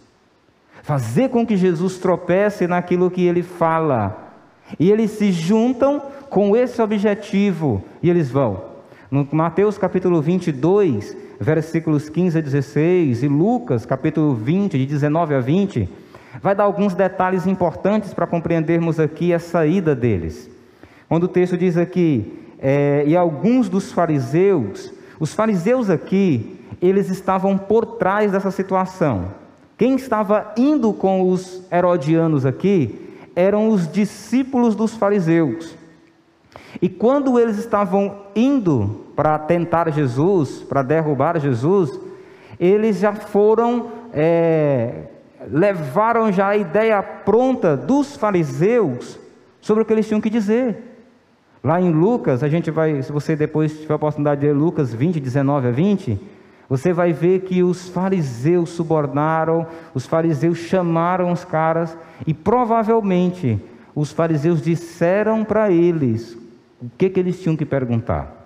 Fazer 0.83 1.29
com 1.29 1.47
que 1.47 1.55
Jesus 1.55 1.99
tropece 1.99 2.67
naquilo 2.67 3.09
que 3.09 3.25
ele 3.25 3.43
fala. 3.43 4.33
E 4.77 4.91
eles 4.91 5.11
se 5.11 5.31
juntam 5.31 6.01
com 6.29 6.53
esse 6.53 6.81
objetivo 6.81 7.81
e 8.03 8.09
eles 8.09 8.29
vão. 8.29 8.61
No 9.09 9.25
Mateus 9.31 9.77
capítulo 9.77 10.21
22, 10.21 11.23
versículos 11.39 12.09
15 12.09 12.37
a 12.37 12.41
16, 12.41 13.23
e 13.23 13.27
Lucas 13.27 13.85
capítulo 13.85 14.33
20, 14.35 14.77
de 14.77 14.85
19 14.85 15.35
a 15.35 15.39
20, 15.39 15.89
vai 16.41 16.55
dar 16.55 16.63
alguns 16.63 16.93
detalhes 16.93 17.45
importantes 17.47 18.13
para 18.13 18.27
compreendermos 18.27 18.99
aqui 18.99 19.33
a 19.33 19.39
saída 19.39 19.95
deles. 19.95 20.49
Quando 21.07 21.23
o 21.23 21.27
texto 21.27 21.57
diz 21.57 21.77
aqui, 21.77 22.33
é, 22.59 23.03
e 23.05 23.15
alguns 23.15 23.69
dos 23.69 23.91
fariseus, 23.91 24.91
os 25.19 25.33
fariseus 25.33 25.89
aqui, 25.89 26.59
eles 26.81 27.09
estavam 27.09 27.57
por 27.57 27.85
trás 27.97 28.31
dessa 28.31 28.51
situação. 28.51 29.31
Quem 29.77 29.95
estava 29.95 30.53
indo 30.57 30.93
com 30.93 31.29
os 31.29 31.61
herodianos 31.71 32.45
aqui 32.45 32.99
eram 33.35 33.69
os 33.69 33.91
discípulos 33.91 34.75
dos 34.75 34.95
fariseus. 34.95 35.75
E 36.81 36.89
quando 36.89 37.39
eles 37.39 37.57
estavam 37.57 38.17
indo 38.35 39.04
para 39.15 39.39
tentar 39.39 39.89
Jesus, 39.91 40.63
para 40.63 40.81
derrubar 40.81 41.39
Jesus, 41.39 41.99
eles 42.59 42.99
já 42.99 43.13
foram, 43.13 43.87
é, 44.13 45.03
levaram 45.49 46.31
já 46.31 46.49
a 46.49 46.57
ideia 46.57 47.01
pronta 47.01 47.75
dos 47.77 48.15
fariseus 48.15 49.19
sobre 49.61 49.83
o 49.83 49.85
que 49.85 49.93
eles 49.93 50.07
tinham 50.07 50.21
que 50.21 50.29
dizer. 50.29 50.77
Lá 51.63 51.81
em 51.81 51.91
Lucas, 51.91 52.43
a 52.43 52.47
gente 52.47 52.69
vai, 52.69 53.01
se 53.01 53.11
você 53.11 53.35
depois 53.35 53.79
tiver 53.79 53.93
a 53.93 53.95
oportunidade 53.95 54.41
de 54.41 54.47
ler 54.47 54.53
Lucas 54.53 54.93
20, 54.93 55.19
19 55.19 55.67
a 55.67 55.71
20, 55.71 56.19
você 56.69 56.93
vai 56.93 57.13
ver 57.13 57.41
que 57.41 57.63
os 57.63 57.89
fariseus 57.89 58.69
subornaram, 58.69 59.65
os 59.93 60.05
fariseus 60.05 60.57
chamaram 60.57 61.31
os 61.31 61.43
caras 61.43 61.97
e 62.25 62.33
provavelmente 62.33 63.59
os 63.95 64.11
fariseus 64.11 64.61
disseram 64.61 65.43
para 65.43 65.71
eles 65.71 66.37
o 66.81 66.89
que, 66.97 67.09
que 67.09 67.19
eles 67.19 67.41
tinham 67.41 67.55
que 67.55 67.65
perguntar. 67.65 68.44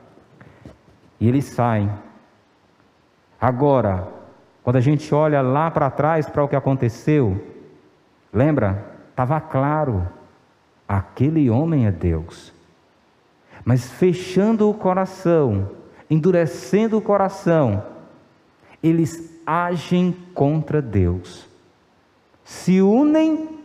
E 1.20 1.28
eles 1.28 1.46
saem. 1.46 1.90
Agora, 3.40 4.08
quando 4.64 4.78
a 4.78 4.82
gente 4.82 5.14
olha 5.14 5.42
lá 5.42 5.70
para 5.70 5.90
trás 5.90 6.30
para 6.30 6.44
o 6.44 6.48
que 6.48 6.56
aconteceu, 6.56 7.44
lembra? 8.32 8.98
Estava 9.10 9.40
claro: 9.42 10.08
aquele 10.88 11.50
homem 11.50 11.86
é 11.86 11.92
Deus 11.92 12.58
mas 13.70 13.90
fechando 13.90 14.70
o 14.70 14.74
coração, 14.74 15.70
endurecendo 16.10 16.98
o 16.98 17.02
coração, 17.02 17.84
eles 18.82 19.40
agem 19.46 20.16
contra 20.34 20.82
Deus, 20.82 21.48
se 22.44 22.82
unem 22.82 23.60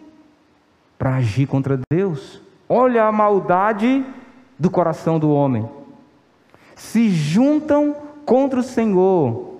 para 0.98 1.16
agir 1.16 1.46
contra 1.46 1.80
Deus. 1.90 2.40
Olha 2.68 3.04
a 3.04 3.12
maldade 3.12 4.04
do 4.58 4.70
coração 4.70 5.18
do 5.18 5.30
homem. 5.30 5.68
Se 6.74 7.08
juntam 7.10 7.96
contra 8.24 8.60
o 8.60 8.62
Senhor. 8.62 9.54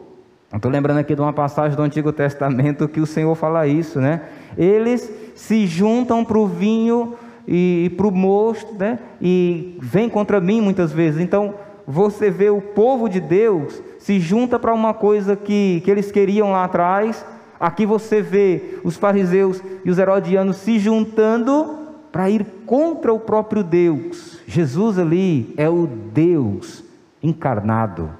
Estou 0.54 0.70
lembrando 0.70 0.98
aqui 0.98 1.14
de 1.14 1.20
uma 1.20 1.32
passagem 1.32 1.76
do 1.76 1.82
Antigo 1.82 2.12
Testamento 2.12 2.88
que 2.88 3.00
o 3.00 3.06
Senhor 3.06 3.34
fala 3.34 3.66
isso, 3.66 4.00
né? 4.00 4.22
Eles 4.56 5.10
se 5.34 5.66
juntam 5.66 6.24
para 6.24 6.38
o 6.38 6.46
vinho 6.46 7.14
e, 7.46 7.92
para 7.96 8.06
o 8.06 8.12
mosto, 8.12 8.72
né? 8.74 8.98
e 9.20 9.76
vem 9.80 10.08
contra 10.08 10.40
mim 10.40 10.60
muitas 10.60 10.92
vezes. 10.92 11.20
Então, 11.20 11.54
você 11.86 12.30
vê 12.30 12.50
o 12.50 12.60
povo 12.60 13.08
de 13.08 13.20
Deus 13.20 13.82
se 13.98 14.20
junta 14.20 14.58
para 14.58 14.72
uma 14.72 14.94
coisa 14.94 15.34
que, 15.34 15.82
que 15.84 15.90
eles 15.90 16.12
queriam 16.12 16.52
lá 16.52 16.64
atrás. 16.64 17.24
Aqui 17.58 17.84
você 17.84 18.22
vê 18.22 18.78
os 18.84 18.96
fariseus 18.96 19.60
e 19.84 19.90
os 19.90 19.98
herodianos 19.98 20.56
se 20.56 20.78
juntando 20.78 21.78
para 22.12 22.30
ir 22.30 22.46
contra 22.64 23.12
o 23.12 23.18
próprio 23.18 23.64
Deus. 23.64 24.38
Jesus 24.46 24.98
ali 24.98 25.52
é 25.56 25.68
o 25.68 25.86
Deus 25.86 26.84
encarnado. 27.24 28.10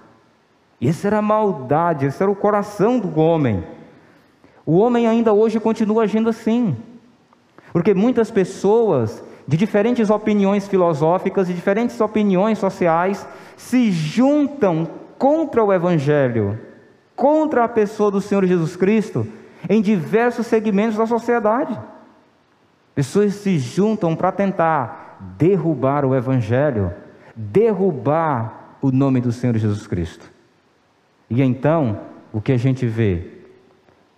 E 0.80 0.88
essa 0.88 1.06
era 1.06 1.18
a 1.18 1.22
maldade, 1.22 2.06
esse 2.06 2.22
era 2.22 2.32
o 2.32 2.36
coração 2.36 2.98
do 2.98 3.20
homem. 3.20 3.62
O 4.66 4.78
homem 4.78 5.06
ainda 5.06 5.32
hoje 5.32 5.60
continua 5.60 6.04
agindo 6.04 6.30
assim. 6.30 6.76
Porque 7.72 7.92
muitas 7.92 8.30
pessoas 8.30 9.22
de 9.46 9.56
diferentes 9.56 10.08
opiniões 10.08 10.66
filosóficas 10.66 11.50
e 11.50 11.52
diferentes 11.52 12.00
opiniões 12.00 12.58
sociais 12.58 13.26
se 13.56 13.92
juntam 13.92 14.88
contra 15.18 15.62
o 15.62 15.72
Evangelho, 15.72 16.58
contra 17.14 17.64
a 17.64 17.68
pessoa 17.68 18.10
do 18.10 18.20
Senhor 18.20 18.44
Jesus 18.46 18.74
Cristo, 18.74 19.26
em 19.68 19.82
diversos 19.82 20.46
segmentos 20.46 20.96
da 20.96 21.06
sociedade. 21.06 21.78
Pessoas 22.94 23.34
se 23.34 23.58
juntam 23.58 24.16
para 24.16 24.32
tentar 24.32 25.18
derrubar 25.36 26.04
o 26.04 26.14
Evangelho, 26.14 26.92
derrubar 27.36 28.63
o 28.84 28.92
nome 28.92 29.18
do 29.18 29.32
Senhor 29.32 29.56
Jesus 29.56 29.86
Cristo. 29.86 30.30
E 31.30 31.40
então, 31.40 32.00
o 32.30 32.38
que 32.38 32.52
a 32.52 32.56
gente 32.58 32.84
vê? 32.86 33.28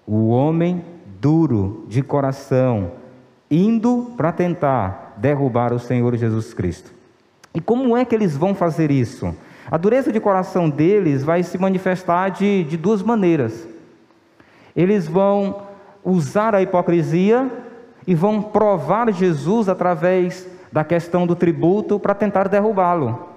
O 0.05 0.31
homem 0.31 0.85
duro 1.21 1.85
de 1.87 2.03
coração, 2.03 2.91
indo 3.49 4.11
para 4.17 4.33
tentar 4.33 5.15
derrubar 5.19 5.73
o 5.73 5.79
Senhor 5.79 6.17
Jesus 6.17 6.53
Cristo. 6.53 6.93
E 7.55 7.61
como 7.61 7.97
é 7.97 8.05
que 8.05 8.13
eles 8.13 8.37
vão 8.37 8.57
fazer 8.57 8.91
isso? 8.91 9.33
A 9.71 9.77
dureza 9.77 10.11
de 10.11 10.19
coração 10.19 10.69
deles 10.69 11.23
vai 11.23 11.45
se 11.45 11.57
manifestar 11.57 12.31
de, 12.31 12.65
de 12.65 12.77
duas 12.77 13.05
maneiras. 13.05 13.69
Eles 14.75 15.07
vão 15.07 15.63
usar 16.05 16.57
a 16.57 16.61
hipocrisia 16.61 17.49
e 18.05 18.17
vão 18.17 18.43
provar 18.43 19.13
Jesus 19.13 19.69
através 19.69 20.45
da 20.73 20.83
questão 20.83 21.25
do 21.25 21.37
tributo 21.37 22.01
para 22.01 22.17
tentar 22.17 22.49
derrubá-lo. 22.49 23.36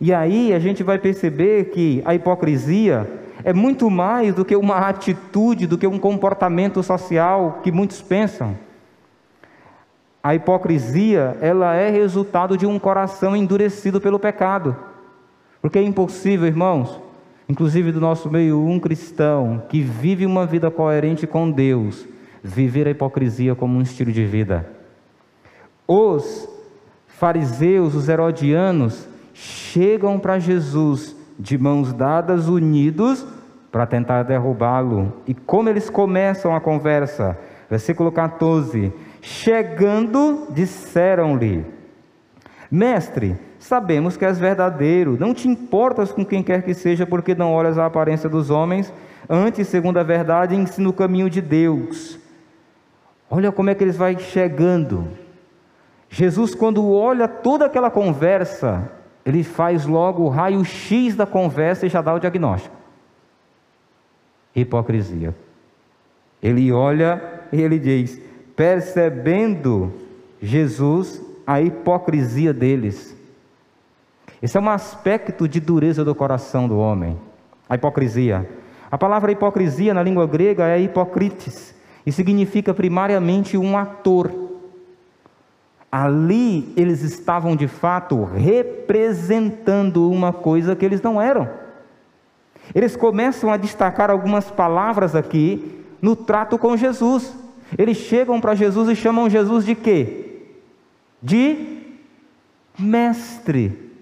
E 0.00 0.12
aí 0.12 0.52
a 0.52 0.58
gente 0.58 0.82
vai 0.82 0.98
perceber 0.98 1.66
que 1.66 2.02
a 2.04 2.14
hipocrisia 2.14 3.08
é 3.44 3.52
muito 3.52 3.90
mais 3.90 4.34
do 4.34 4.44
que 4.44 4.56
uma 4.56 4.76
atitude, 4.88 5.66
do 5.66 5.78
que 5.78 5.86
um 5.86 5.98
comportamento 5.98 6.82
social 6.82 7.60
que 7.62 7.70
muitos 7.70 8.00
pensam. 8.00 8.56
A 10.22 10.34
hipocrisia, 10.34 11.36
ela 11.40 11.74
é 11.74 11.90
resultado 11.90 12.56
de 12.56 12.64
um 12.64 12.78
coração 12.78 13.36
endurecido 13.36 14.00
pelo 14.00 14.18
pecado. 14.18 14.74
Porque 15.60 15.78
é 15.78 15.82
impossível, 15.82 16.46
irmãos, 16.46 16.98
inclusive 17.46 17.92
do 17.92 18.00
nosso 18.00 18.30
meio, 18.30 18.58
um 18.66 18.80
cristão 18.80 19.62
que 19.68 19.82
vive 19.82 20.24
uma 20.24 20.46
vida 20.46 20.70
coerente 20.70 21.26
com 21.26 21.50
Deus, 21.50 22.06
viver 22.42 22.86
a 22.86 22.90
hipocrisia 22.90 23.54
como 23.54 23.76
um 23.76 23.82
estilo 23.82 24.10
de 24.10 24.24
vida. 24.24 24.66
Os 25.86 26.48
fariseus, 27.06 27.94
os 27.94 28.08
herodianos, 28.08 29.06
chegam 29.34 30.18
para 30.18 30.38
Jesus 30.38 31.14
de 31.38 31.58
mãos 31.58 31.92
dadas, 31.92 32.48
unidos, 32.48 33.26
para 33.70 33.84
tentar 33.86 34.22
derrubá-lo. 34.22 35.12
E 35.26 35.34
como 35.34 35.68
eles 35.68 35.90
começam 35.90 36.54
a 36.54 36.60
conversa? 36.60 37.36
Versículo 37.68 38.12
14: 38.12 38.92
Chegando, 39.20 40.46
disseram-lhe: 40.50 41.66
Mestre, 42.70 43.36
sabemos 43.58 44.16
que 44.16 44.24
és 44.24 44.38
verdadeiro, 44.38 45.16
não 45.18 45.34
te 45.34 45.48
importas 45.48 46.12
com 46.12 46.24
quem 46.24 46.42
quer 46.42 46.62
que 46.62 46.72
seja, 46.72 47.04
porque 47.04 47.34
não 47.34 47.52
olhas 47.52 47.76
a 47.76 47.86
aparência 47.86 48.28
dos 48.28 48.48
homens, 48.48 48.92
antes, 49.28 49.66
segundo 49.66 49.98
a 49.98 50.04
verdade, 50.04 50.54
ensina 50.54 50.88
o 50.88 50.92
caminho 50.92 51.28
de 51.28 51.40
Deus. 51.40 52.18
Olha 53.28 53.50
como 53.50 53.70
é 53.70 53.74
que 53.74 53.82
eles 53.82 53.96
vai 53.96 54.16
chegando. 54.18 55.08
Jesus, 56.08 56.54
quando 56.54 56.88
olha 56.92 57.26
toda 57.26 57.66
aquela 57.66 57.90
conversa, 57.90 58.88
ele 59.24 59.42
faz 59.42 59.86
logo 59.86 60.22
o 60.24 60.28
raio-x 60.28 61.16
da 61.16 61.26
conversa 61.26 61.86
e 61.86 61.88
já 61.88 62.02
dá 62.02 62.14
o 62.14 62.18
diagnóstico. 62.18 62.74
Hipocrisia. 64.54 65.34
Ele 66.42 66.70
olha 66.70 67.42
e 67.52 67.60
ele 67.60 67.78
diz: 67.78 68.20
percebendo 68.54 69.92
Jesus 70.40 71.22
a 71.46 71.60
hipocrisia 71.60 72.52
deles. 72.52 73.16
Esse 74.42 74.58
é 74.58 74.60
um 74.60 74.68
aspecto 74.68 75.48
de 75.48 75.58
dureza 75.58 76.04
do 76.04 76.14
coração 76.14 76.68
do 76.68 76.78
homem, 76.78 77.18
a 77.68 77.76
hipocrisia. 77.76 78.46
A 78.90 78.98
palavra 78.98 79.32
hipocrisia 79.32 79.94
na 79.94 80.02
língua 80.02 80.26
grega 80.26 80.68
é 80.68 80.78
hipocrites, 80.78 81.74
e 82.04 82.12
significa 82.12 82.74
primariamente 82.74 83.56
um 83.56 83.76
ator. 83.76 84.43
Ali 85.96 86.72
eles 86.76 87.02
estavam 87.02 87.54
de 87.54 87.68
fato 87.68 88.24
representando 88.24 90.10
uma 90.10 90.32
coisa 90.32 90.74
que 90.74 90.84
eles 90.84 91.00
não 91.00 91.22
eram. 91.22 91.48
Eles 92.74 92.96
começam 92.96 93.52
a 93.52 93.56
destacar 93.56 94.10
algumas 94.10 94.50
palavras 94.50 95.14
aqui 95.14 95.84
no 96.02 96.16
trato 96.16 96.58
com 96.58 96.76
Jesus. 96.76 97.32
Eles 97.78 97.96
chegam 97.96 98.40
para 98.40 98.56
Jesus 98.56 98.88
e 98.88 98.96
chamam 98.96 99.30
Jesus 99.30 99.64
de 99.64 99.76
quê? 99.76 100.48
De 101.22 101.78
mestre. 102.76 103.92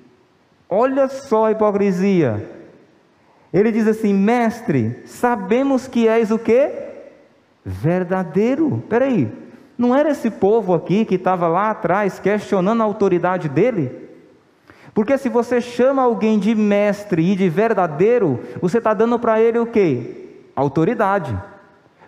Olha 0.70 1.08
só 1.08 1.44
a 1.44 1.50
hipocrisia. 1.50 2.48
Ele 3.52 3.70
diz 3.70 3.86
assim: 3.86 4.14
Mestre, 4.14 5.02
sabemos 5.04 5.86
que 5.86 6.08
és 6.08 6.30
o 6.30 6.38
que? 6.38 6.70
Verdadeiro. 7.62 8.82
Peraí, 8.88 9.41
não 9.76 9.94
era 9.94 10.10
esse 10.10 10.30
povo 10.30 10.74
aqui 10.74 11.04
que 11.04 11.16
estava 11.16 11.48
lá 11.48 11.70
atrás 11.70 12.18
questionando 12.18 12.80
a 12.80 12.84
autoridade 12.84 13.48
dele? 13.48 14.02
Porque 14.94 15.16
se 15.16 15.28
você 15.28 15.60
chama 15.60 16.02
alguém 16.02 16.38
de 16.38 16.54
mestre 16.54 17.32
e 17.32 17.36
de 17.36 17.48
verdadeiro, 17.48 18.40
você 18.60 18.78
está 18.78 18.92
dando 18.92 19.18
para 19.18 19.40
ele 19.40 19.58
o 19.58 19.66
que? 19.66 20.44
Autoridade. 20.54 21.36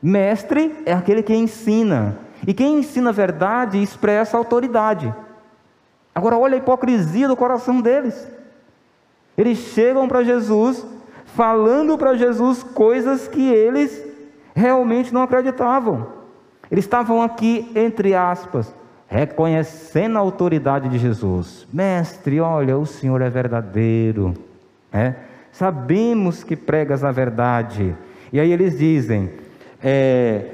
Mestre 0.02 0.76
é 0.84 0.92
aquele 0.92 1.22
que 1.22 1.34
ensina. 1.34 2.18
E 2.46 2.52
quem 2.52 2.78
ensina 2.78 3.08
a 3.08 3.12
verdade 3.12 3.82
expressa 3.82 4.36
autoridade. 4.36 5.14
Agora, 6.14 6.36
olha 6.36 6.54
a 6.54 6.58
hipocrisia 6.58 7.26
do 7.26 7.36
coração 7.36 7.80
deles. 7.80 8.28
Eles 9.36 9.58
chegam 9.58 10.06
para 10.06 10.22
Jesus, 10.22 10.86
falando 11.24 11.96
para 11.96 12.14
Jesus 12.14 12.62
coisas 12.62 13.26
que 13.26 13.50
eles 13.50 14.04
realmente 14.54 15.12
não 15.12 15.22
acreditavam. 15.22 16.06
Eles 16.74 16.86
estavam 16.86 17.22
aqui, 17.22 17.70
entre 17.76 18.16
aspas, 18.16 18.74
reconhecendo 19.06 20.16
a 20.16 20.20
autoridade 20.20 20.88
de 20.88 20.98
Jesus. 20.98 21.68
Mestre, 21.72 22.40
olha, 22.40 22.76
o 22.76 22.84
Senhor 22.84 23.22
é 23.22 23.30
verdadeiro. 23.30 24.34
É? 24.92 25.14
Sabemos 25.52 26.42
que 26.42 26.56
pregas 26.56 27.04
a 27.04 27.12
verdade. 27.12 27.94
E 28.32 28.40
aí 28.40 28.50
eles 28.50 28.76
dizem: 28.76 29.30
é, 29.80 30.46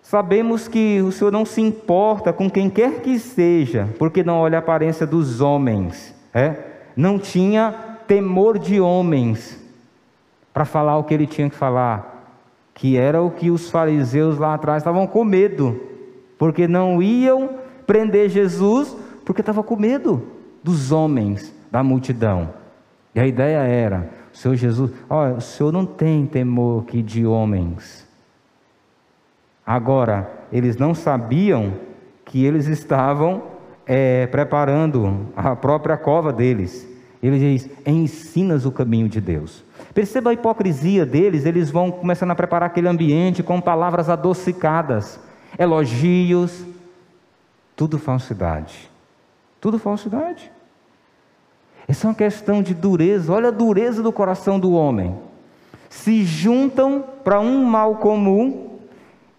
Sabemos 0.00 0.68
que 0.68 1.02
o 1.02 1.10
Senhor 1.10 1.32
não 1.32 1.44
se 1.44 1.60
importa 1.60 2.32
com 2.32 2.48
quem 2.48 2.70
quer 2.70 3.00
que 3.00 3.18
seja, 3.18 3.88
porque 3.98 4.22
não 4.22 4.38
olha 4.38 4.58
a 4.58 4.60
aparência 4.60 5.04
dos 5.04 5.40
homens. 5.40 6.14
É? 6.32 6.54
Não 6.94 7.18
tinha 7.18 7.74
temor 8.06 8.56
de 8.56 8.80
homens 8.80 9.60
para 10.54 10.64
falar 10.64 10.96
o 10.96 11.02
que 11.02 11.12
ele 11.12 11.26
tinha 11.26 11.50
que 11.50 11.56
falar, 11.56 12.09
que 12.80 12.96
era 12.96 13.20
o 13.20 13.30
que 13.30 13.50
os 13.50 13.68
fariseus 13.68 14.38
lá 14.38 14.54
atrás 14.54 14.80
estavam 14.80 15.06
com 15.06 15.22
medo, 15.22 15.78
porque 16.38 16.66
não 16.66 17.02
iam 17.02 17.58
prender 17.86 18.30
Jesus, 18.30 18.96
porque 19.22 19.42
estavam 19.42 19.62
com 19.62 19.76
medo 19.76 20.22
dos 20.64 20.90
homens, 20.90 21.54
da 21.70 21.82
multidão. 21.82 22.54
E 23.14 23.20
a 23.20 23.26
ideia 23.26 23.58
era: 23.58 24.08
o 24.32 24.36
Senhor 24.36 24.54
Jesus, 24.54 24.90
olha, 25.10 25.34
o 25.34 25.42
Senhor 25.42 25.70
não 25.70 25.84
tem 25.84 26.24
temor 26.24 26.86
que 26.86 27.02
de 27.02 27.26
homens. 27.26 28.08
Agora, 29.66 30.46
eles 30.50 30.78
não 30.78 30.94
sabiam 30.94 31.74
que 32.24 32.46
eles 32.46 32.66
estavam 32.66 33.42
é, 33.86 34.26
preparando 34.28 35.26
a 35.36 35.54
própria 35.54 35.98
cova 35.98 36.32
deles. 36.32 36.88
Ele 37.22 37.38
diz: 37.38 37.68
ensinas 37.84 38.64
o 38.64 38.72
caminho 38.72 39.06
de 39.06 39.20
Deus. 39.20 39.68
Perceba 39.92 40.30
a 40.30 40.32
hipocrisia 40.32 41.04
deles, 41.04 41.44
eles 41.44 41.70
vão 41.70 41.90
começando 41.90 42.30
a 42.30 42.34
preparar 42.34 42.68
aquele 42.68 42.88
ambiente 42.88 43.42
com 43.42 43.60
palavras 43.60 44.08
adocicadas, 44.08 45.18
elogios, 45.58 46.64
tudo 47.74 47.98
falsidade. 47.98 48.90
Tudo 49.60 49.78
falsidade. 49.78 50.50
Essa 51.88 52.06
é 52.06 52.08
uma 52.08 52.14
questão 52.14 52.62
de 52.62 52.72
dureza, 52.72 53.32
olha 53.32 53.48
a 53.48 53.52
dureza 53.52 54.02
do 54.02 54.12
coração 54.12 54.60
do 54.60 54.72
homem. 54.72 55.18
Se 55.88 56.24
juntam 56.24 57.04
para 57.24 57.40
um 57.40 57.64
mal 57.64 57.96
comum 57.96 58.78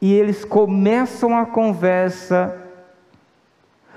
e 0.02 0.12
eles 0.14 0.44
começam 0.44 1.38
a 1.38 1.46
conversa 1.46 2.58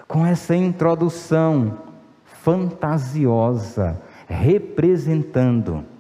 com 0.07 0.25
essa 0.25 0.55
introdução 0.55 1.79
fantasiosa, 2.25 4.01
representando. 4.29 5.94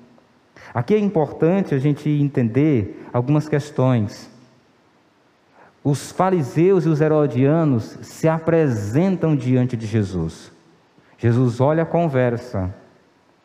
Aqui 0.74 0.92
é 0.92 0.98
importante 0.98 1.72
a 1.72 1.78
gente 1.78 2.10
entender 2.10 3.06
algumas 3.12 3.48
questões. 3.48 4.28
Os 5.84 6.10
fariseus 6.10 6.84
e 6.84 6.88
os 6.88 7.00
herodianos 7.00 7.96
se 8.02 8.26
apresentam 8.26 9.36
diante 9.36 9.76
de 9.76 9.86
Jesus. 9.86 10.50
Jesus 11.16 11.60
olha 11.60 11.84
a 11.84 11.86
conversa 11.86 12.74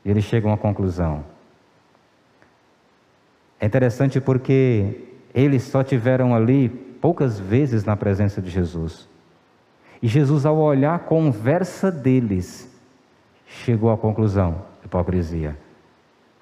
e 0.03 0.09
eles 0.09 0.23
chegam 0.23 0.51
à 0.51 0.57
conclusão. 0.57 1.23
É 3.59 3.65
interessante 3.65 4.19
porque 4.19 5.05
eles 5.35 5.63
só 5.63 5.83
tiveram 5.83 6.33
ali 6.33 6.67
poucas 6.67 7.39
vezes 7.39 7.85
na 7.85 7.95
presença 7.95 8.41
de 8.41 8.49
Jesus. 8.49 9.07
E 10.01 10.07
Jesus, 10.07 10.45
ao 10.45 10.57
olhar 10.57 10.95
a 10.95 10.99
conversa 10.99 11.91
deles, 11.91 12.73
chegou 13.45 13.91
à 13.91 13.97
conclusão: 13.97 14.63
hipocrisia. 14.83 15.55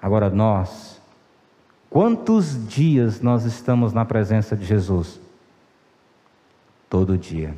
Agora 0.00 0.30
nós, 0.30 1.00
quantos 1.90 2.68
dias 2.68 3.20
nós 3.20 3.44
estamos 3.44 3.92
na 3.92 4.04
presença 4.04 4.56
de 4.56 4.64
Jesus? 4.64 5.20
Todo 6.88 7.18
dia. 7.18 7.54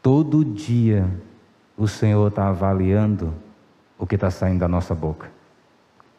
Todo 0.00 0.44
dia 0.44 1.08
o 1.76 1.88
Senhor 1.88 2.28
está 2.28 2.48
avaliando 2.48 3.34
o 3.98 4.06
que 4.06 4.14
está 4.14 4.30
saindo 4.30 4.60
da 4.60 4.68
nossa 4.68 4.94
boca. 4.94 5.30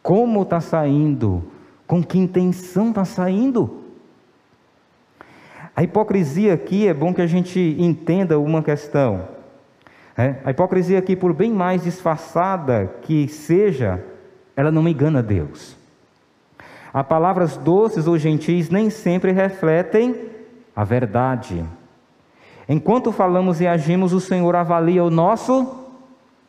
Como 0.01 0.41
está 0.41 0.59
saindo? 0.59 1.43
Com 1.87 2.03
que 2.03 2.17
intenção 2.17 2.89
está 2.89 3.05
saindo? 3.05 3.83
A 5.75 5.83
hipocrisia 5.83 6.53
aqui 6.53 6.87
é 6.87 6.93
bom 6.93 7.13
que 7.13 7.21
a 7.21 7.27
gente 7.27 7.59
entenda 7.79 8.39
uma 8.39 8.61
questão. 8.61 9.27
É? 10.17 10.35
A 10.45 10.51
hipocrisia 10.51 10.97
aqui, 10.97 11.15
por 11.15 11.33
bem 11.33 11.51
mais 11.51 11.83
disfarçada 11.83 12.87
que 13.01 13.27
seja, 13.27 14.03
ela 14.55 14.71
não 14.71 14.87
engana 14.87 15.21
Deus. 15.21 15.75
As 16.93 17.05
palavras 17.05 17.57
doces 17.57 18.07
ou 18.07 18.17
gentis 18.17 18.69
nem 18.69 18.89
sempre 18.89 19.31
refletem 19.31 20.15
a 20.75 20.83
verdade. 20.83 21.63
Enquanto 22.67 23.11
falamos 23.11 23.59
e 23.59 23.67
agimos, 23.67 24.13
o 24.13 24.19
Senhor 24.19 24.55
avalia 24.55 25.03
o 25.03 25.09
nosso 25.09 25.85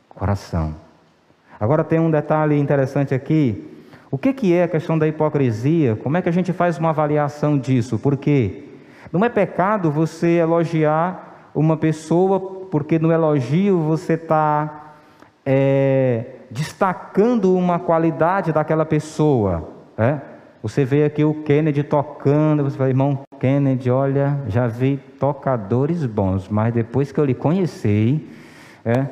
coração. 0.08 0.74
Agora 1.58 1.82
tem 1.82 1.98
um 1.98 2.10
detalhe 2.10 2.58
interessante 2.58 3.14
aqui. 3.14 3.66
O 4.10 4.16
que, 4.16 4.32
que 4.32 4.54
é 4.54 4.62
a 4.62 4.68
questão 4.68 4.98
da 4.98 5.08
hipocrisia? 5.08 5.96
Como 5.96 6.16
é 6.16 6.22
que 6.22 6.28
a 6.28 6.32
gente 6.32 6.52
faz 6.52 6.78
uma 6.78 6.90
avaliação 6.90 7.58
disso? 7.58 7.98
Porque 7.98 8.64
não 9.12 9.24
é 9.24 9.28
pecado 9.28 9.90
você 9.90 10.36
elogiar 10.36 11.50
uma 11.54 11.76
pessoa, 11.76 12.38
porque 12.70 12.98
no 12.98 13.10
elogio 13.10 13.80
você 13.80 14.12
está 14.12 14.94
é, 15.44 16.35
destacando 16.50 17.54
uma 17.54 17.78
qualidade 17.78 18.52
daquela 18.52 18.84
pessoa. 18.84 19.70
É? 19.96 20.18
Você 20.62 20.84
vê 20.84 21.04
aqui 21.04 21.24
o 21.24 21.42
Kennedy 21.42 21.82
tocando, 21.82 22.64
você 22.64 22.76
fala, 22.76 22.90
irmão 22.90 23.20
Kennedy, 23.38 23.90
olha, 23.90 24.40
já 24.48 24.66
vi 24.66 24.96
tocadores 25.18 26.04
bons, 26.04 26.48
mas 26.48 26.72
depois 26.72 27.12
que 27.12 27.20
eu 27.20 27.24
lhe 27.24 27.34
conheci, 27.34 28.26
é, 28.84 29.06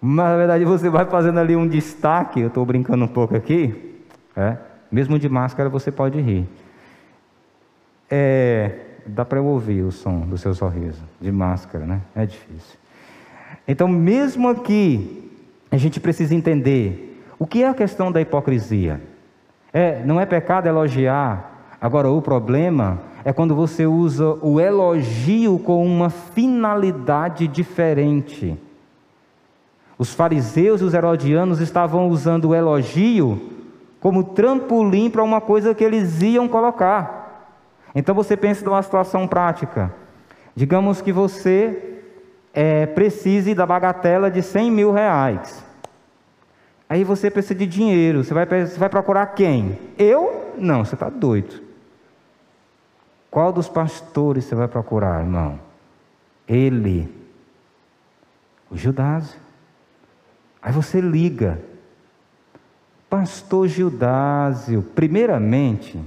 na 0.00 0.36
verdade 0.36 0.64
você 0.64 0.88
vai 0.88 1.04
fazendo 1.06 1.38
ali 1.38 1.54
um 1.54 1.68
destaque, 1.68 2.40
eu 2.40 2.48
estou 2.48 2.64
brincando 2.64 3.04
um 3.04 3.08
pouco 3.08 3.36
aqui, 3.36 4.02
é, 4.36 4.56
mesmo 4.90 5.18
de 5.18 5.28
máscara 5.28 5.68
você 5.68 5.92
pode 5.92 6.20
rir. 6.20 6.48
É, 8.10 8.80
dá 9.06 9.24
para 9.24 9.38
eu 9.38 9.44
ouvir 9.44 9.82
o 9.82 9.92
som 9.92 10.20
do 10.20 10.38
seu 10.38 10.54
sorriso, 10.54 11.02
de 11.20 11.30
máscara, 11.30 11.84
né? 11.84 12.00
É 12.14 12.24
difícil. 12.24 12.78
Então, 13.66 13.88
mesmo 13.88 14.48
aqui, 14.48 15.25
a 15.70 15.76
gente 15.76 16.00
precisa 16.00 16.34
entender 16.34 17.22
o 17.38 17.46
que 17.46 17.62
é 17.62 17.68
a 17.68 17.74
questão 17.74 18.10
da 18.10 18.20
hipocrisia. 18.20 19.00
É, 19.72 20.02
não 20.04 20.20
é 20.20 20.24
pecado 20.24 20.66
elogiar, 20.66 21.76
agora 21.80 22.08
o 22.08 22.22
problema 22.22 23.00
é 23.24 23.32
quando 23.32 23.54
você 23.54 23.86
usa 23.86 24.38
o 24.40 24.60
elogio 24.60 25.58
com 25.58 25.84
uma 25.84 26.08
finalidade 26.08 27.48
diferente. 27.48 28.56
Os 29.98 30.14
fariseus 30.14 30.80
e 30.80 30.84
os 30.84 30.94
herodianos 30.94 31.60
estavam 31.60 32.08
usando 32.08 32.50
o 32.50 32.54
elogio 32.54 33.50
como 33.98 34.22
trampolim 34.22 35.10
para 35.10 35.22
uma 35.22 35.40
coisa 35.40 35.74
que 35.74 35.82
eles 35.82 36.22
iam 36.22 36.46
colocar. 36.46 37.56
Então 37.94 38.14
você 38.14 38.36
pensa 38.36 38.64
numa 38.64 38.82
situação 38.82 39.26
prática. 39.26 39.92
Digamos 40.54 41.00
que 41.00 41.12
você 41.12 41.95
é, 42.56 42.86
precise 42.86 43.54
da 43.54 43.66
bagatela 43.66 44.30
de 44.30 44.42
100 44.42 44.70
mil 44.70 44.90
reais. 44.90 45.62
Aí 46.88 47.04
você 47.04 47.30
precisa 47.30 47.54
de 47.54 47.66
dinheiro. 47.66 48.24
Você 48.24 48.32
vai, 48.32 48.46
você 48.46 48.78
vai 48.78 48.88
procurar 48.88 49.26
quem? 49.26 49.78
Eu? 49.98 50.54
Não, 50.56 50.82
você 50.82 50.94
está 50.94 51.10
doido. 51.10 51.62
Qual 53.30 53.52
dos 53.52 53.68
pastores 53.68 54.44
você 54.44 54.54
vai 54.54 54.66
procurar, 54.66 55.20
irmão? 55.20 55.60
Ele, 56.48 57.12
o 58.70 58.76
Judásio. 58.76 59.38
Aí 60.62 60.72
você 60.72 60.98
liga, 60.98 61.60
Pastor 63.10 63.68
Gildásio, 63.68 64.82
primeiramente, 64.82 66.00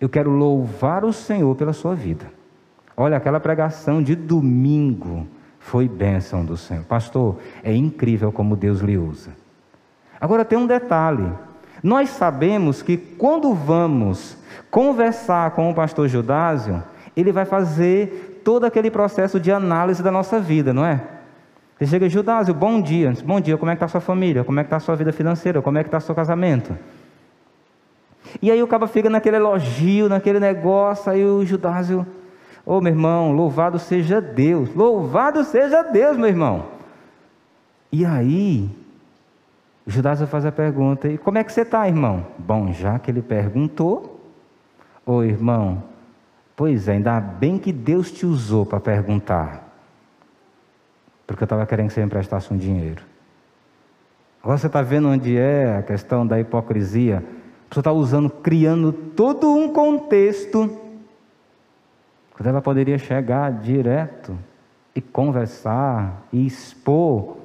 eu 0.00 0.08
quero 0.08 0.30
louvar 0.30 1.04
o 1.04 1.12
Senhor 1.12 1.54
pela 1.54 1.72
sua 1.72 1.94
vida. 1.94 2.26
Olha, 2.96 3.16
aquela 3.16 3.38
pregação 3.38 4.02
de 4.02 4.16
domingo 4.16 5.28
foi 5.66 5.88
bênção 5.88 6.44
do 6.44 6.56
Senhor. 6.56 6.84
Pastor, 6.84 7.38
é 7.62 7.74
incrível 7.74 8.30
como 8.30 8.54
Deus 8.54 8.80
lhe 8.80 8.96
usa. 8.96 9.32
Agora 10.20 10.44
tem 10.44 10.56
um 10.56 10.66
detalhe. 10.66 11.28
Nós 11.82 12.08
sabemos 12.10 12.82
que 12.82 12.96
quando 12.96 13.52
vamos 13.52 14.38
conversar 14.70 15.50
com 15.50 15.68
o 15.68 15.74
pastor 15.74 16.06
Judásio, 16.08 16.82
ele 17.16 17.32
vai 17.32 17.44
fazer 17.44 18.40
todo 18.44 18.64
aquele 18.64 18.92
processo 18.92 19.40
de 19.40 19.50
análise 19.50 20.04
da 20.04 20.10
nossa 20.10 20.38
vida, 20.38 20.72
não 20.72 20.86
é? 20.86 21.02
Você 21.76 21.86
chega, 21.86 22.08
Judásio, 22.08 22.54
bom 22.54 22.80
dia. 22.80 23.12
Bom 23.24 23.40
dia, 23.40 23.58
como 23.58 23.70
é 23.70 23.74
que 23.74 23.84
está 23.84 23.88
sua 23.88 24.00
família? 24.00 24.44
Como 24.44 24.60
é 24.60 24.62
que 24.62 24.68
está 24.68 24.78
sua 24.78 24.94
vida 24.94 25.12
financeira? 25.12 25.60
Como 25.60 25.76
é 25.76 25.82
que 25.82 25.88
está 25.88 25.98
seu 25.98 26.14
casamento? 26.14 26.78
E 28.40 28.52
aí 28.52 28.62
o 28.62 28.68
cabo 28.68 28.86
fica 28.86 29.10
naquele 29.10 29.36
elogio, 29.36 30.08
naquele 30.08 30.38
negócio, 30.38 31.10
aí 31.10 31.24
o 31.24 31.44
Judásio, 31.44 32.06
ô 32.66 32.76
oh, 32.76 32.80
meu 32.80 32.92
irmão, 32.92 33.32
louvado 33.32 33.78
seja 33.78 34.20
Deus, 34.20 34.74
louvado 34.74 35.44
seja 35.44 35.82
Deus, 35.82 36.18
meu 36.18 36.28
irmão. 36.28 36.66
E 37.90 38.04
aí, 38.04 38.68
o 39.86 39.90
Judásio 39.90 40.26
faz 40.26 40.44
a 40.44 40.52
pergunta, 40.52 41.08
e 41.08 41.16
como 41.16 41.38
é 41.38 41.44
que 41.44 41.52
você 41.52 41.62
está, 41.62 41.86
irmão? 41.86 42.26
Bom, 42.36 42.72
já 42.72 42.98
que 42.98 43.10
ele 43.10 43.22
perguntou, 43.22 44.20
ô 45.06 45.12
oh, 45.12 45.22
irmão, 45.22 45.84
pois 46.56 46.88
é, 46.88 46.92
ainda 46.94 47.20
bem 47.20 47.56
que 47.56 47.72
Deus 47.72 48.10
te 48.10 48.26
usou 48.26 48.66
para 48.66 48.80
perguntar 48.80 49.66
porque 51.26 51.42
eu 51.42 51.46
estava 51.46 51.66
querendo 51.66 51.88
que 51.88 51.94
você 51.94 52.02
emprestasse 52.02 52.52
um 52.52 52.56
dinheiro. 52.56 53.02
Agora 54.42 54.56
você 54.56 54.68
está 54.68 54.80
vendo 54.80 55.08
onde 55.08 55.36
é 55.36 55.76
a 55.76 55.82
questão 55.82 56.24
da 56.24 56.38
hipocrisia. 56.38 57.22
Pessoa 57.68 57.80
está 57.80 57.92
usando, 57.92 58.30
criando 58.30 58.92
todo 58.92 59.52
um 59.52 59.72
contexto, 59.72 60.70
quando 62.36 62.48
ela 62.48 62.60
poderia 62.60 62.98
chegar 62.98 63.50
direto 63.50 64.38
e 64.94 65.00
conversar 65.00 66.22
e 66.32 66.46
expor. 66.46 67.38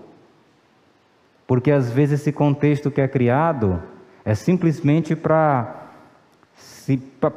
Porque 1.48 1.72
às 1.72 1.90
vezes 1.90 2.20
esse 2.20 2.32
contexto 2.32 2.92
que 2.92 3.02
é 3.02 3.08
criado 3.08 3.82
é 4.24 4.36
simplesmente 4.36 5.16
para 5.16 5.88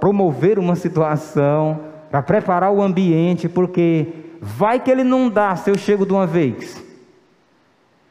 promover 0.00 0.58
uma 0.58 0.74
situação, 0.74 1.80
para 2.10 2.22
preparar 2.22 2.70
o 2.72 2.82
ambiente, 2.82 3.48
porque 3.48 4.24
Vai 4.46 4.78
que 4.78 4.90
ele 4.90 5.02
não 5.02 5.30
dá 5.30 5.56
se 5.56 5.70
eu 5.70 5.78
chego 5.78 6.04
de 6.04 6.12
uma 6.12 6.26
vez. 6.26 6.76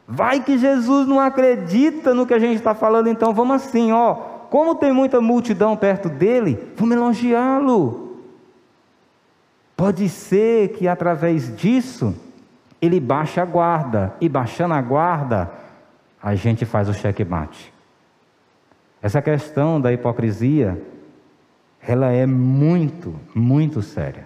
Vai 0.08 0.42
que 0.42 0.58
Jesus 0.58 1.08
não 1.08 1.20
acredita 1.20 2.12
no 2.12 2.26
que 2.26 2.34
a 2.34 2.40
gente 2.40 2.56
está 2.56 2.74
falando, 2.74 3.08
então 3.08 3.36
vamos 3.36 3.58
assim, 3.58 3.92
ó. 3.92 4.16
Como 4.50 4.74
tem 4.74 4.92
muita 4.92 5.22
multidão 5.22 5.78
perto 5.78 6.10
dele, 6.10 6.58
vamos 6.76 6.96
elogiá-lo. 6.96 8.03
Pode 9.76 10.08
ser 10.10 10.70
que 10.70 10.88
através 10.88 11.56
disso 11.56 12.16
ele 12.82 13.00
baixe 13.00 13.40
a 13.40 13.46
guarda, 13.46 14.14
e 14.20 14.28
baixando 14.28 14.74
a 14.74 14.82
guarda, 14.82 15.52
a 16.22 16.36
gente 16.36 16.66
faz 16.66 16.90
o 16.90 16.94
checkmate. 16.94 17.74
Essa 19.02 19.22
questão 19.22 19.80
da 19.80 19.92
hipocrisia, 19.92 20.82
ela 21.82 22.12
é 22.12 22.26
muito, 22.26 23.16
muito 23.34 23.82
séria. 23.82 24.26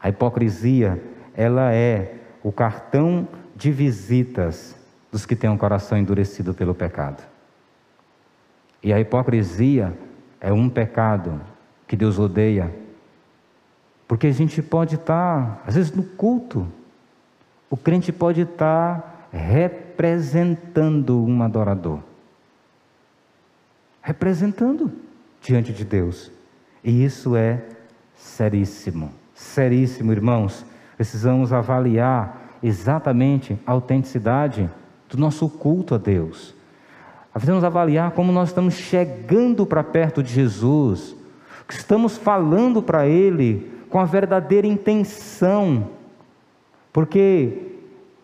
A 0.00 0.08
hipocrisia, 0.08 1.02
ela 1.34 1.72
é 1.72 2.14
o 2.42 2.52
cartão 2.52 3.26
de 3.56 3.70
visitas 3.70 4.76
dos 5.10 5.26
que 5.26 5.34
têm 5.34 5.50
um 5.50 5.56
coração 5.56 5.98
endurecido 5.98 6.54
pelo 6.54 6.74
pecado. 6.74 7.22
E 8.82 8.92
a 8.92 9.00
hipocrisia 9.00 9.96
é 10.40 10.52
um 10.52 10.68
pecado 10.68 11.40
que 11.86 11.96
Deus 11.96 12.18
odeia, 12.18 12.72
porque 14.08 14.26
a 14.26 14.32
gente 14.32 14.60
pode 14.60 14.96
estar, 14.96 15.62
às 15.64 15.76
vezes, 15.76 15.92
no 15.92 16.02
culto, 16.02 16.66
o 17.70 17.76
crente 17.76 18.10
pode 18.10 18.40
estar 18.40 19.28
representando 19.30 21.22
um 21.22 21.42
adorador 21.42 22.00
representando 24.00 24.90
diante 25.42 25.70
de 25.70 25.84
Deus. 25.84 26.32
E 26.82 27.04
isso 27.04 27.36
é 27.36 27.62
seríssimo 28.16 29.12
seríssimo, 29.38 30.12
irmãos. 30.12 30.66
Precisamos 30.96 31.52
avaliar 31.52 32.56
exatamente 32.62 33.56
a 33.64 33.72
autenticidade 33.72 34.68
do 35.08 35.16
nosso 35.16 35.48
culto 35.48 35.94
a 35.94 35.98
Deus. 35.98 36.54
Precisamos 37.32 37.62
avaliar 37.62 38.10
como 38.10 38.32
nós 38.32 38.48
estamos 38.48 38.74
chegando 38.74 39.64
para 39.64 39.84
perto 39.84 40.24
de 40.24 40.32
Jesus, 40.32 41.14
que 41.68 41.74
estamos 41.74 42.18
falando 42.18 42.82
para 42.82 43.06
Ele 43.06 43.70
com 43.88 43.98
a 43.98 44.04
verdadeira 44.04 44.66
intenção, 44.66 45.90
porque 46.92 47.68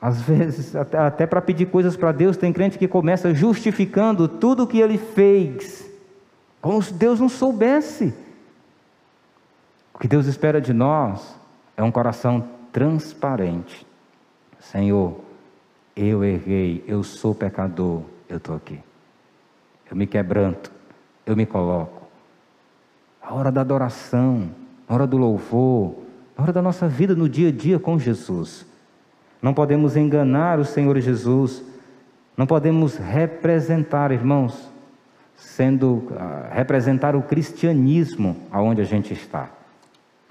às 0.04 0.20
vezes, 0.20 0.76
até, 0.76 0.98
até 0.98 1.26
para 1.26 1.40
pedir 1.40 1.64
coisas 1.66 1.96
para 1.96 2.12
Deus, 2.12 2.36
tem 2.36 2.52
crente 2.52 2.76
que 2.76 2.86
começa 2.86 3.34
justificando 3.34 4.28
tudo 4.28 4.64
o 4.64 4.66
que 4.66 4.78
ele 4.78 4.98
fez, 4.98 5.90
como 6.60 6.82
se 6.82 6.92
Deus 6.92 7.20
não 7.20 7.28
soubesse. 7.28 8.12
O 9.94 9.98
que 9.98 10.06
Deus 10.06 10.26
espera 10.26 10.60
de 10.60 10.74
nós 10.74 11.34
é 11.74 11.82
um 11.82 11.90
coração 11.90 12.46
transparente. 12.70 13.86
Senhor, 14.60 15.18
eu 15.96 16.22
errei, 16.22 16.84
eu 16.86 17.02
sou 17.02 17.34
pecador, 17.34 18.02
eu 18.28 18.36
estou 18.36 18.56
aqui. 18.56 18.78
Eu 19.90 19.96
me 19.96 20.06
quebranto, 20.06 20.70
eu 21.24 21.34
me 21.34 21.46
coloco. 21.46 22.02
A 23.22 23.32
hora 23.32 23.50
da 23.50 23.62
adoração, 23.62 24.50
a 24.88 24.94
hora 24.94 25.06
do 25.06 25.16
louvor, 25.16 25.94
a 26.36 26.42
hora 26.42 26.52
da 26.52 26.62
nossa 26.62 26.88
vida 26.88 27.14
no 27.14 27.28
dia 27.28 27.48
a 27.48 27.52
dia 27.52 27.78
com 27.78 27.98
Jesus. 27.98 28.66
Não 29.40 29.52
podemos 29.54 29.96
enganar 29.96 30.58
o 30.58 30.64
Senhor 30.64 30.98
Jesus, 31.00 31.62
não 32.36 32.46
podemos 32.46 32.96
representar, 32.96 34.10
irmãos, 34.10 34.70
sendo 35.36 35.94
uh, 35.94 36.48
representar 36.50 37.14
o 37.14 37.22
cristianismo 37.22 38.36
aonde 38.50 38.80
a 38.80 38.84
gente 38.84 39.12
está. 39.12 39.50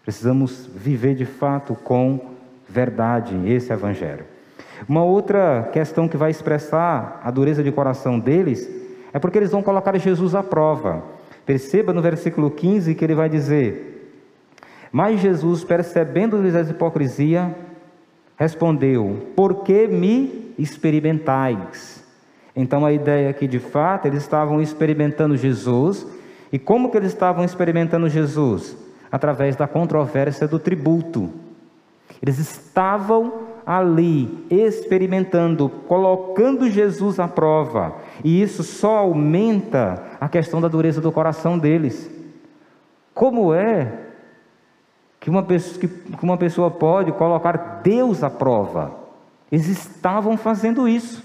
Precisamos 0.04 0.70
viver 0.76 1.16
de 1.16 1.26
fato 1.26 1.76
com 1.76 2.34
verdade 2.68 3.36
esse 3.48 3.72
evangelho. 3.72 4.26
Uma 4.88 5.04
outra 5.04 5.70
questão 5.72 6.08
que 6.08 6.18
vai 6.18 6.32
expressar 6.32 7.22
a 7.24 7.32
dureza 7.32 7.64
de 7.64 7.72
coração 7.72 8.20
deles 8.20 8.70
é 9.14 9.20
porque 9.20 9.38
eles 9.38 9.52
vão 9.52 9.62
colocar 9.62 9.98
Jesus 9.98 10.36
à 10.36 10.44
prova. 10.44 11.04
Perceba 11.46 11.94
no 11.94 12.02
versículo 12.02 12.50
15 12.50 12.96
que 12.96 13.06
ele 13.06 13.16
vai 13.16 13.30
dizer: 13.30 13.93
Mas 14.94 15.20
Jesus, 15.20 15.66
percebendo-lhes 15.66 16.56
a 16.56 16.62
hipocrisia, 16.62 17.54
respondeu: 18.38 19.28
Por 19.36 19.64
que 19.64 19.88
me 19.88 20.54
experimentais? 20.58 22.02
Então 22.56 22.86
a 22.86 22.94
ideia 22.94 23.28
é 23.28 23.34
que 23.34 23.48
de 23.48 23.60
fato 23.60 24.06
eles 24.06 24.22
estavam 24.22 24.62
experimentando 24.62 25.36
Jesus, 25.36 26.08
e 26.50 26.58
como 26.58 26.90
que 26.90 26.96
eles 26.96 27.12
estavam 27.12 27.44
experimentando 27.44 28.08
Jesus? 28.08 28.78
através 29.14 29.56
da 29.56 29.68
controvérsia 29.68 30.48
do 30.48 30.58
tributo. 30.58 31.30
Eles 32.20 32.40
estavam 32.40 33.32
ali 33.64 34.44
experimentando, 34.50 35.70
colocando 35.70 36.68
Jesus 36.68 37.20
à 37.20 37.28
prova, 37.28 37.96
e 38.24 38.42
isso 38.42 38.64
só 38.64 38.98
aumenta 38.98 40.04
a 40.20 40.28
questão 40.28 40.60
da 40.60 40.68
dureza 40.68 41.00
do 41.00 41.12
coração 41.12 41.60
deles. 41.60 42.10
Como 43.14 43.54
é 43.54 44.00
que 45.24 45.30
uma 45.30 45.42
pessoa, 45.42 45.80
que 45.80 46.24
uma 46.24 46.36
pessoa 46.36 46.70
pode 46.70 47.14
colocar 47.14 47.80
Deus 47.82 48.26
à 48.26 48.30
prova? 48.30 48.92
Eles 49.50 49.70
estavam 49.70 50.36
fazendo 50.36 50.86
isso. 50.86 51.24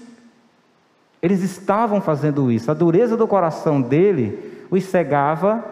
Eles 1.21 1.43
estavam 1.43 1.99
fazendo 1.99 2.49
isso. 2.49 2.71
A 2.71 2.73
dureza 2.73 3.17
do 3.17 3.27
coração 3.27 3.81
dele 3.81 4.63
os 4.71 4.85
cegava 4.85 5.65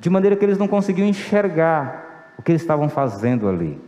de 0.00 0.10
maneira 0.10 0.34
que 0.34 0.44
eles 0.44 0.58
não 0.58 0.66
conseguiam 0.66 1.06
enxergar 1.06 2.32
o 2.36 2.42
que 2.42 2.50
eles 2.50 2.62
estavam 2.62 2.88
fazendo 2.88 3.48
ali. 3.48 3.80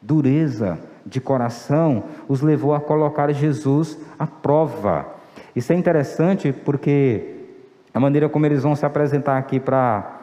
Dureza 0.00 0.78
de 1.04 1.20
coração 1.20 2.04
os 2.28 2.40
levou 2.40 2.72
a 2.72 2.80
colocar 2.80 3.32
Jesus 3.32 3.98
à 4.16 4.28
prova. 4.28 5.06
Isso 5.56 5.72
é 5.72 5.74
interessante 5.74 6.52
porque 6.52 7.34
a 7.92 7.98
maneira 7.98 8.28
como 8.28 8.46
eles 8.46 8.62
vão 8.62 8.76
se 8.76 8.86
apresentar 8.86 9.38
aqui 9.38 9.58
para 9.58 10.21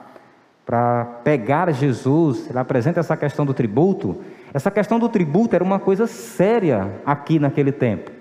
para 0.69 1.03
pegar 1.23 1.71
Jesus, 1.71 2.47
ele 2.47 2.60
apresenta 2.60 2.99
essa 2.99 3.17
questão 3.17 3.43
do 3.43 3.55
tributo. 3.55 4.21
Essa 4.53 4.69
questão 4.69 4.99
do 4.99 5.10
tributo 5.10 5.55
era 5.55 5.63
uma 5.63 5.79
coisa 5.79 6.05
séria 6.05 7.01
aqui 7.03 7.39
naquele 7.39 7.71
tempo. 7.71 8.12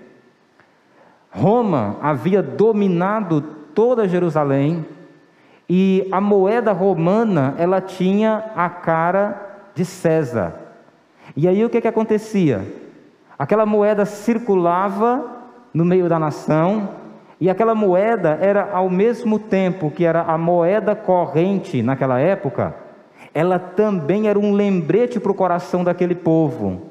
Roma 1.29 1.97
havia 2.01 2.41
dominado 2.41 3.39
toda 3.75 4.07
Jerusalém, 4.07 4.83
E 5.69 6.07
a 6.11 6.19
moeda 6.19 6.71
romana, 6.71 7.53
ela 7.59 7.79
tinha 7.79 8.45
a 8.55 8.67
cara 8.67 9.69
de 9.75 9.85
César. 9.85 10.55
E 11.37 11.47
aí 11.47 11.63
o 11.63 11.69
que, 11.69 11.79
que 11.79 11.87
acontecia? 11.87 12.65
Aquela 13.37 13.67
moeda 13.67 14.05
circulava 14.05 15.23
no 15.71 15.85
meio 15.85 16.09
da 16.09 16.17
nação, 16.17 16.89
e 17.39 17.49
aquela 17.49 17.73
moeda 17.73 18.37
era 18.41 18.71
ao 18.71 18.89
mesmo 18.89 19.39
tempo 19.39 19.89
que 19.89 20.03
era 20.03 20.21
a 20.23 20.37
moeda 20.37 20.95
corrente 20.95 21.81
naquela 21.81 22.19
época, 22.19 22.75
ela 23.33 23.57
também 23.57 24.27
era 24.27 24.37
um 24.37 24.53
lembrete 24.53 25.19
para 25.19 25.31
o 25.31 25.35
coração 25.35 25.83
daquele 25.83 26.15
povo. 26.15 26.89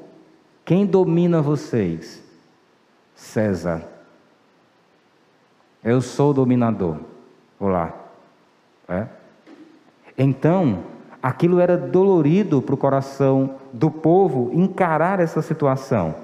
Quem 0.65 0.85
domina 0.85 1.41
vocês? 1.41 2.23
César. 3.13 3.83
Eu 5.83 6.01
sou 6.01 6.31
o 6.31 6.33
dominador. 6.33 6.97
Vou 7.59 7.69
lá. 7.69 7.93
É? 8.87 9.05
Então, 10.17 10.83
aquilo 11.21 11.59
era 11.59 11.77
dolorido 11.77 12.61
para 12.61 12.73
o 12.73 12.77
coração 12.77 13.55
do 13.71 13.91
povo 13.91 14.49
encarar 14.53 15.19
essa 15.19 15.41
situação. 15.41 16.15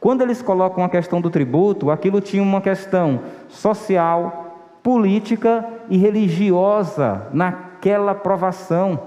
Quando 0.00 0.22
eles 0.22 0.40
colocam 0.40 0.84
a 0.84 0.88
questão 0.88 1.20
do 1.20 1.30
tributo, 1.30 1.90
aquilo 1.90 2.20
tinha 2.20 2.42
uma 2.42 2.60
questão 2.60 3.20
social, 3.48 4.78
política 4.82 5.68
e 5.90 5.96
religiosa 5.96 7.26
naquela 7.32 8.14
provação. 8.14 9.00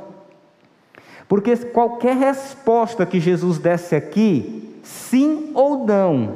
Porque 1.27 1.55
qualquer 1.57 2.17
resposta 2.17 3.05
que 3.05 3.19
Jesus 3.19 3.57
desse 3.57 3.95
aqui, 3.95 4.79
sim 4.83 5.51
ou 5.53 5.85
não, 5.85 6.35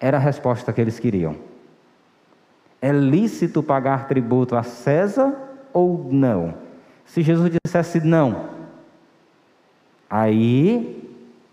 era 0.00 0.16
a 0.16 0.20
resposta 0.20 0.72
que 0.72 0.80
eles 0.80 0.98
queriam. 0.98 1.36
É 2.80 2.90
lícito 2.90 3.62
pagar 3.62 4.08
tributo 4.08 4.56
a 4.56 4.64
César 4.64 5.32
ou 5.72 6.08
não? 6.10 6.54
Se 7.06 7.22
Jesus 7.22 7.52
dissesse 7.64 8.00
não, 8.00 8.48
aí 10.10 11.11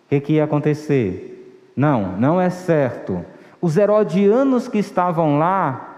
o 0.09 0.15
que, 0.17 0.19
que 0.19 0.33
ia 0.33 0.43
acontecer? 0.43 1.71
Não, 1.75 2.17
não 2.17 2.41
é 2.41 2.49
certo. 2.49 3.23
Os 3.61 3.77
herodianos 3.77 4.67
que 4.67 4.79
estavam 4.79 5.37
lá 5.37 5.97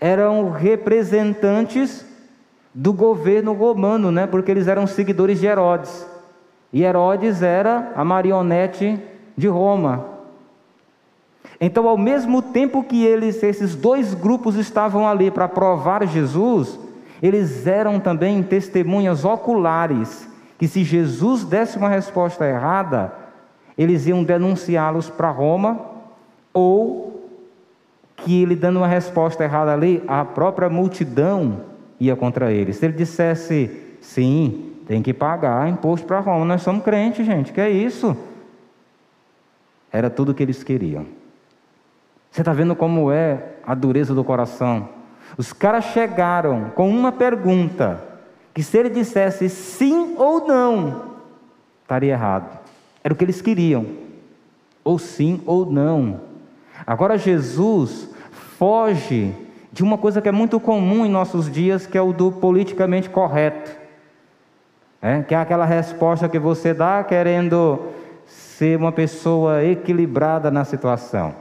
eram 0.00 0.50
representantes 0.50 2.04
do 2.74 2.92
governo 2.92 3.52
romano, 3.52 4.10
né? 4.10 4.26
porque 4.26 4.50
eles 4.50 4.66
eram 4.66 4.88
seguidores 4.88 5.38
de 5.38 5.46
Herodes. 5.46 6.04
E 6.72 6.82
Herodes 6.82 7.42
era 7.42 7.92
a 7.94 8.04
marionete 8.04 9.00
de 9.38 9.46
Roma. 9.46 10.04
Então, 11.60 11.88
ao 11.88 11.96
mesmo 11.96 12.42
tempo 12.42 12.82
que 12.82 13.04
eles, 13.06 13.40
esses 13.40 13.76
dois 13.76 14.14
grupos 14.14 14.56
estavam 14.56 15.08
ali 15.08 15.30
para 15.30 15.46
provar 15.46 16.04
Jesus, 16.08 16.76
eles 17.22 17.68
eram 17.68 18.00
também 18.00 18.42
testemunhas 18.42 19.24
oculares 19.24 20.28
que 20.58 20.66
se 20.66 20.82
Jesus 20.82 21.44
desse 21.44 21.78
uma 21.78 21.88
resposta 21.88 22.44
errada, 22.44 23.23
eles 23.76 24.06
iam 24.06 24.22
denunciá-los 24.22 25.10
para 25.10 25.30
Roma 25.30 25.80
ou 26.52 27.28
que 28.16 28.42
ele 28.42 28.54
dando 28.54 28.78
uma 28.78 28.86
resposta 28.86 29.44
errada 29.44 29.72
ali, 29.72 30.02
a 30.06 30.24
própria 30.24 30.70
multidão 30.70 31.60
ia 31.98 32.14
contra 32.14 32.52
ele. 32.52 32.72
Se 32.72 32.86
ele 32.86 32.94
dissesse, 32.94 33.96
sim, 34.00 34.72
tem 34.86 35.02
que 35.02 35.12
pagar 35.12 35.68
imposto 35.68 36.06
para 36.06 36.20
Roma, 36.20 36.44
nós 36.44 36.62
somos 36.62 36.84
crentes, 36.84 37.26
gente, 37.26 37.52
que 37.52 37.60
é 37.60 37.68
isso? 37.68 38.16
Era 39.92 40.08
tudo 40.08 40.32
o 40.32 40.34
que 40.34 40.42
eles 40.42 40.62
queriam. 40.62 41.06
Você 42.30 42.40
está 42.40 42.52
vendo 42.52 42.74
como 42.74 43.12
é 43.12 43.54
a 43.66 43.74
dureza 43.74 44.14
do 44.14 44.24
coração? 44.24 44.88
Os 45.36 45.52
caras 45.52 45.84
chegaram 45.86 46.70
com 46.74 46.88
uma 46.88 47.12
pergunta, 47.12 48.02
que 48.52 48.62
se 48.62 48.76
ele 48.78 48.90
dissesse 48.90 49.48
sim 49.48 50.14
ou 50.16 50.46
não, 50.46 51.14
estaria 51.82 52.12
errado. 52.12 52.63
Era 53.04 53.12
o 53.12 53.16
que 53.16 53.22
eles 53.22 53.42
queriam, 53.42 53.84
ou 54.82 54.98
sim 54.98 55.42
ou 55.44 55.70
não. 55.70 56.22
Agora 56.86 57.18
Jesus 57.18 58.08
foge 58.58 59.34
de 59.70 59.82
uma 59.82 59.98
coisa 59.98 60.22
que 60.22 60.28
é 60.28 60.32
muito 60.32 60.58
comum 60.58 61.04
em 61.04 61.10
nossos 61.10 61.52
dias, 61.52 61.86
que 61.86 61.98
é 61.98 62.00
o 62.00 62.14
do 62.14 62.32
politicamente 62.32 63.10
correto. 63.10 63.70
É, 65.02 65.22
que 65.22 65.34
é 65.34 65.38
aquela 65.38 65.66
resposta 65.66 66.30
que 66.30 66.38
você 66.38 66.72
dá 66.72 67.04
querendo 67.04 67.78
ser 68.26 68.78
uma 68.78 68.90
pessoa 68.90 69.62
equilibrada 69.62 70.50
na 70.50 70.64
situação. 70.64 71.34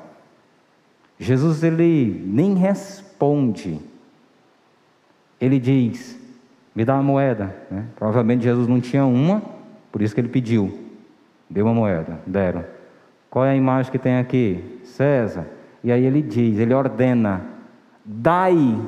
Jesus 1.17 1.63
ele 1.63 2.21
nem 2.25 2.55
responde. 2.55 3.79
Ele 5.39 5.59
diz: 5.59 6.19
"Me 6.75 6.83
dá 6.83 6.95
uma 6.95 7.03
moeda". 7.03 7.55
Né? 7.71 7.85
Provavelmente 7.95 8.43
Jesus 8.43 8.67
não 8.67 8.81
tinha 8.81 9.05
uma, 9.05 9.41
por 9.93 10.01
isso 10.01 10.13
que 10.13 10.19
ele 10.19 10.27
pediu. 10.27 10.82
Deu 11.49 11.65
uma 11.65 11.73
moeda, 11.73 12.19
deram. 12.25 12.65
Qual 13.29 13.45
é 13.45 13.51
a 13.51 13.55
imagem 13.55 13.91
que 13.91 13.99
tem 13.99 14.17
aqui? 14.17 14.79
César. 14.83 15.47
E 15.83 15.91
aí 15.91 16.05
ele 16.05 16.21
diz, 16.21 16.59
ele 16.59 16.73
ordena: 16.73 17.41
"Dai 18.05 18.79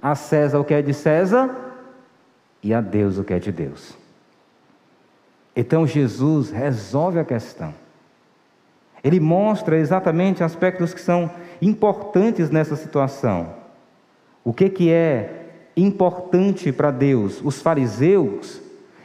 a 0.00 0.14
César 0.14 0.58
o 0.58 0.64
que 0.64 0.74
é 0.74 0.82
de 0.82 0.92
César 0.92 1.50
e 2.62 2.72
a 2.72 2.80
Deus 2.80 3.18
o 3.18 3.24
que 3.24 3.32
é 3.32 3.38
de 3.38 3.50
Deus". 3.50 3.96
Então 5.56 5.86
Jesus 5.86 6.50
resolve 6.50 7.18
a 7.18 7.24
questão. 7.24 7.74
Ele 9.02 9.20
mostra 9.20 9.76
exatamente 9.78 10.42
aspectos 10.42 10.94
que 10.94 11.00
são 11.00 11.30
importantes 11.60 12.50
nessa 12.50 12.74
situação. 12.74 13.54
O 14.42 14.52
que, 14.52 14.68
que 14.68 14.90
é 14.90 15.44
importante 15.76 16.72
para 16.72 16.90
Deus? 16.90 17.40
Os 17.44 17.60
fariseus, 17.60 18.60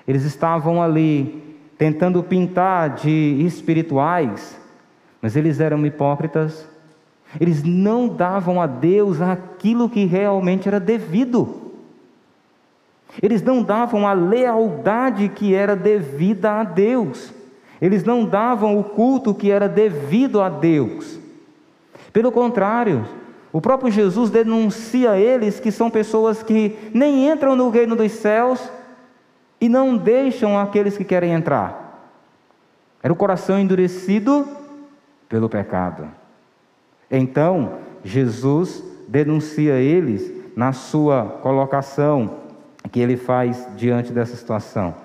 eles 0.08 0.24
estavam 0.24 0.82
ali 0.82 1.49
tentando 1.80 2.22
pintar 2.22 2.90
de 2.90 3.42
espirituais, 3.46 4.60
mas 5.22 5.38
eles 5.38 5.62
eram 5.62 5.86
hipócritas. 5.86 6.68
Eles 7.40 7.64
não 7.64 8.06
davam 8.06 8.62
a 8.62 8.68
Deus 8.68 9.22
aquilo 9.22 9.90
que 9.90 10.04
realmente 10.04 10.68
era 10.68 10.78
devido. 10.78 11.72
Eles 13.24 13.42
não 13.42 13.64
davam 13.64 14.06
a 14.06 14.12
lealdade 14.12 15.30
que 15.30 15.56
era 15.56 15.74
devida 15.74 16.60
a 16.60 16.64
Deus. 16.66 17.34
Eles 17.82 18.04
não 18.04 18.26
davam 18.26 18.78
o 18.78 18.84
culto 18.84 19.34
que 19.34 19.50
era 19.50 19.70
devido 19.70 20.42
a 20.42 20.50
Deus. 20.50 21.18
Pelo 22.12 22.30
contrário, 22.30 23.08
o 23.54 23.62
próprio 23.62 23.90
Jesus 23.90 24.30
denuncia 24.30 25.18
eles 25.18 25.62
que 25.62 25.72
são 25.72 25.90
pessoas 25.90 26.44
que 26.44 26.78
nem 26.94 27.30
entram 27.30 27.56
no 27.56 27.70
reino 27.70 27.96
dos 27.96 28.12
céus 28.12 28.70
e 29.60 29.68
não 29.68 29.98
deixam 29.98 30.58
aqueles 30.58 30.98
que 30.98 31.04
querem 31.04 31.34
entrar. 31.34 31.90
Era 33.02 33.14
o 33.14 33.16
coração 33.16 33.60
endurecido 33.60 34.48
pelo 35.28 35.50
pecado. 35.50 36.08
Então, 37.10 37.80
Jesus 38.04 38.84
denuncia 39.08 39.76
eles 39.76 40.32
na 40.56 40.72
sua 40.74 41.40
colocação 41.42 42.38
que 42.92 43.00
ele 43.00 43.18
faz 43.18 43.68
diante 43.76 44.12
dessa 44.12 44.36
situação. 44.36 44.96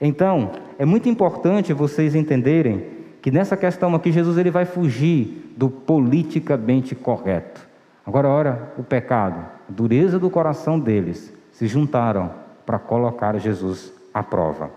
Então, 0.00 0.52
é 0.78 0.84
muito 0.84 1.08
importante 1.08 1.72
vocês 1.72 2.14
entenderem 2.14 2.86
que 3.20 3.30
nessa 3.30 3.56
questão 3.56 3.94
aqui 3.94 4.12
Jesus 4.12 4.38
ele 4.38 4.50
vai 4.50 4.64
fugir 4.64 5.52
do 5.56 5.68
politicamente 5.68 6.94
correto. 6.94 7.66
Agora, 8.06 8.28
ora, 8.28 8.72
o 8.78 8.82
pecado, 8.82 9.40
a 9.68 9.72
dureza 9.72 10.18
do 10.18 10.30
coração 10.30 10.78
deles 10.78 11.32
se 11.50 11.66
juntaram 11.66 12.30
para 12.68 12.78
colocar 12.78 13.38
Jesus 13.38 13.90
à 14.12 14.22
prova. 14.22 14.70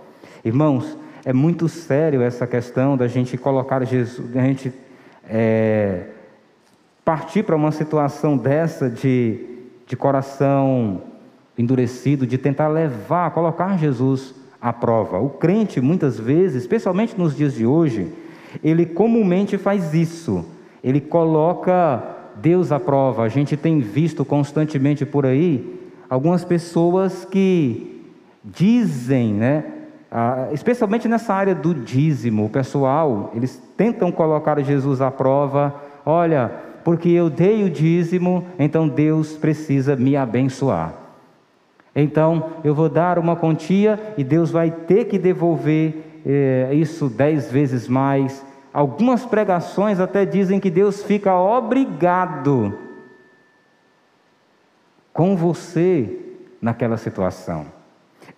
Irmãos, 0.46 0.98
é 1.26 1.34
muito 1.34 1.68
sério 1.68 2.22
essa 2.22 2.48
questão 2.48 2.96
da 2.96 3.06
gente 3.06 3.38
colocar 3.38 3.84
Jesus, 3.84 4.32
da 4.32 4.42
gente 4.44 4.72
é, 5.28 6.06
partir 7.04 7.44
para 7.44 7.54
uma 7.54 7.74
situação 7.74 8.38
dessa 8.38 8.90
de, 8.90 9.46
de 9.86 9.98
coração 9.98 11.02
endurecido, 11.58 12.26
de 12.26 12.38
tentar 12.38 12.70
levar, 12.70 13.32
colocar 13.32 13.78
Jesus 13.78 14.34
à 14.62 14.72
prova. 14.72 15.20
O 15.20 15.30
crente, 15.30 15.82
muitas 15.82 16.18
vezes, 16.18 16.62
especialmente 16.62 17.20
nos 17.20 17.36
dias 17.36 17.54
de 17.56 17.66
hoje, 17.66 18.08
ele 18.64 18.86
comumente 18.86 19.58
faz 19.58 19.94
isso. 19.94 20.46
Ele 20.82 21.02
coloca 21.02 22.02
Deus 22.38 22.72
à 22.72 22.80
prova. 22.80 23.24
A 23.24 23.28
gente 23.28 23.58
tem 23.58 23.82
visto 23.82 24.24
constantemente 24.24 25.06
por 25.06 25.26
aí 25.26 25.81
algumas 26.12 26.44
pessoas 26.44 27.24
que 27.24 28.04
dizem, 28.44 29.34
né, 29.34 29.64
especialmente 30.52 31.08
nessa 31.08 31.34
área 31.34 31.56
do 31.56 31.74
dízimo, 31.74 32.44
o 32.44 32.50
pessoal, 32.50 33.32
eles 33.34 33.64
tentam 33.78 34.12
colocar 34.12 34.62
Jesus 34.62 35.00
à 35.00 35.10
prova. 35.10 35.74
Olha, 36.06 36.52
porque 36.84 37.08
eu 37.08 37.30
dei 37.30 37.64
o 37.64 37.70
dízimo, 37.70 38.46
então 38.60 38.90
Deus 38.90 39.38
precisa 39.38 39.96
me 39.96 40.18
abençoar. 40.18 40.96
Então, 41.96 42.52
eu 42.62 42.76
vou 42.76 42.90
dar 42.90 43.18
uma 43.18 43.38
quantia 43.38 43.98
e 44.18 44.24
Deus 44.24 44.52
vai 44.52 44.70
ter 44.70 45.06
que 45.06 45.18
devolver 45.18 46.22
eh, 46.26 46.72
isso 46.74 47.08
dez 47.08 47.50
vezes 47.50 47.88
mais. 47.88 48.46
Algumas 48.74 49.26
pregações 49.26 49.98
até 49.98 50.26
dizem 50.26 50.60
que 50.60 50.70
Deus 50.70 51.04
fica 51.04 51.34
obrigado 51.38 52.91
com 55.14 55.36
você 55.36 56.20
naquela 56.62 56.98
situação. 56.98 57.66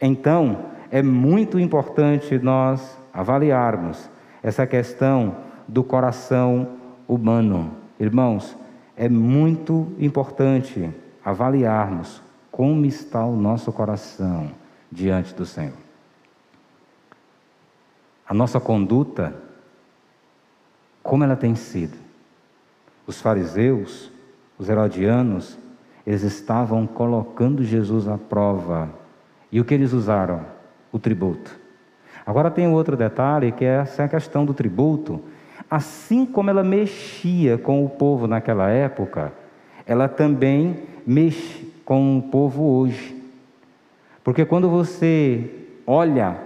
Então, 0.01 0.65
é 0.91 1.01
muito 1.01 1.59
importante 1.59 2.37
nós 2.37 2.97
avaliarmos 3.13 4.09
essa 4.41 4.65
questão 4.65 5.37
do 5.67 5.83
coração 5.83 6.77
humano. 7.07 7.71
Irmãos, 7.99 8.57
é 8.95 9.09
muito 9.09 9.91
importante 9.99 10.91
avaliarmos 11.23 12.21
como 12.51 12.85
está 12.85 13.25
o 13.25 13.35
nosso 13.35 13.71
coração 13.71 14.51
diante 14.91 15.33
do 15.33 15.45
Senhor. 15.45 15.73
A 18.27 18.33
nossa 18.33 18.59
conduta, 18.59 19.35
como 21.01 21.23
ela 21.23 21.35
tem 21.35 21.55
sido? 21.55 21.97
Os 23.05 23.19
fariseus, 23.19 24.11
os 24.57 24.69
herodianos, 24.69 25.57
eles 26.05 26.23
estavam 26.23 26.85
colocando 26.85 27.63
Jesus 27.63 28.07
à 28.07 28.17
prova. 28.17 28.89
E 29.51 29.59
o 29.59 29.65
que 29.65 29.73
eles 29.73 29.93
usaram? 29.93 30.41
O 30.91 30.99
tributo. 30.99 31.59
Agora 32.25 32.51
tem 32.51 32.67
outro 32.67 32.95
detalhe 32.95 33.51
que 33.51 33.65
é 33.65 33.79
essa 33.79 34.07
questão 34.07 34.45
do 34.45 34.53
tributo. 34.53 35.21
Assim 35.69 36.25
como 36.25 36.49
ela 36.49 36.63
mexia 36.63 37.57
com 37.57 37.83
o 37.83 37.89
povo 37.89 38.27
naquela 38.27 38.69
época, 38.69 39.33
ela 39.85 40.07
também 40.07 40.83
mexe 41.05 41.71
com 41.85 42.17
o 42.17 42.21
povo 42.23 42.63
hoje. 42.63 43.21
Porque 44.23 44.45
quando 44.45 44.69
você 44.69 45.49
olha 45.85 46.37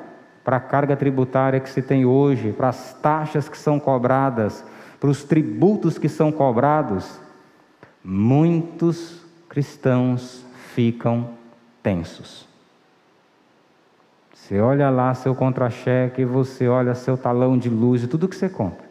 para 0.43 0.58
a 0.58 0.62
carga 0.62 0.96
tributária 0.96 1.60
que 1.60 1.70
se 1.70 1.82
tem 1.82 2.06
hoje, 2.06 2.54
para 2.54 2.70
as 2.70 2.93
taxas 2.93 3.50
que 3.50 3.58
são 3.58 3.80
cobradas, 3.80 4.63
para 5.00 5.10
os 5.10 5.24
tributos 5.24 5.98
que 5.98 6.10
são 6.10 6.32
cobrados, 6.32 7.20
muitos 8.04 9.27
cristãos 9.50 10.46
ficam 10.74 11.32
tensos. 11.82 12.48
Você 14.34 14.60
olha 14.60 14.90
lá 14.90 15.14
seu 15.14 15.36
contra-cheque, 15.36 16.24
você 16.24 16.68
olha 16.68 16.96
seu 16.96 17.18
talão 17.18 17.58
de 17.58 17.70
luz 17.70 18.04
e 18.04 18.08
tudo 18.08 18.28
que 18.28 18.36
você 18.36 18.48
compra. 18.48 18.86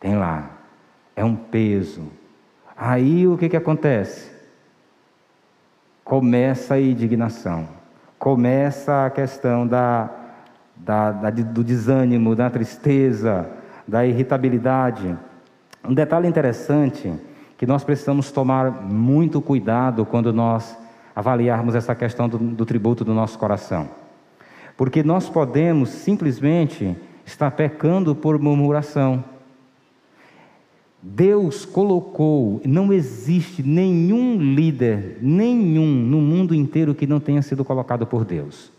Tem 0.00 0.16
lá. 0.16 0.50
É 1.14 1.24
um 1.24 1.36
peso. 1.36 2.02
Aí 2.76 3.26
o 3.26 3.36
que, 3.38 3.48
que 3.48 3.56
acontece? 3.56 4.30
Começa 6.02 6.74
a 6.74 6.80
indignação. 6.80 7.68
Começa 8.18 9.06
a 9.06 9.10
questão 9.10 9.66
da, 9.66 10.10
da, 10.74 11.12
da, 11.12 11.30
do 11.30 11.62
desânimo, 11.62 12.34
da 12.34 12.50
tristeza, 12.50 13.48
da 13.86 14.04
irritabilidade. 14.04 15.16
Um 15.84 15.94
detalhe 15.94 16.26
interessante 16.26 17.12
que 17.56 17.66
nós 17.66 17.82
precisamos 17.84 18.30
tomar 18.30 18.70
muito 18.70 19.40
cuidado 19.40 20.04
quando 20.04 20.32
nós 20.32 20.76
avaliarmos 21.14 21.74
essa 21.74 21.94
questão 21.94 22.28
do, 22.28 22.36
do 22.38 22.66
tributo 22.66 23.04
do 23.04 23.14
nosso 23.14 23.38
coração. 23.38 23.88
Porque 24.76 25.02
nós 25.02 25.30
podemos 25.30 25.88
simplesmente 25.88 26.94
estar 27.24 27.50
pecando 27.52 28.14
por 28.14 28.38
murmuração. 28.38 29.24
Deus 31.02 31.64
colocou, 31.64 32.60
não 32.64 32.92
existe 32.92 33.62
nenhum 33.62 34.36
líder, 34.38 35.18
nenhum 35.22 35.86
no 35.86 36.20
mundo 36.20 36.54
inteiro 36.54 36.94
que 36.94 37.06
não 37.06 37.20
tenha 37.20 37.40
sido 37.40 37.64
colocado 37.64 38.06
por 38.06 38.24
Deus. 38.24 38.70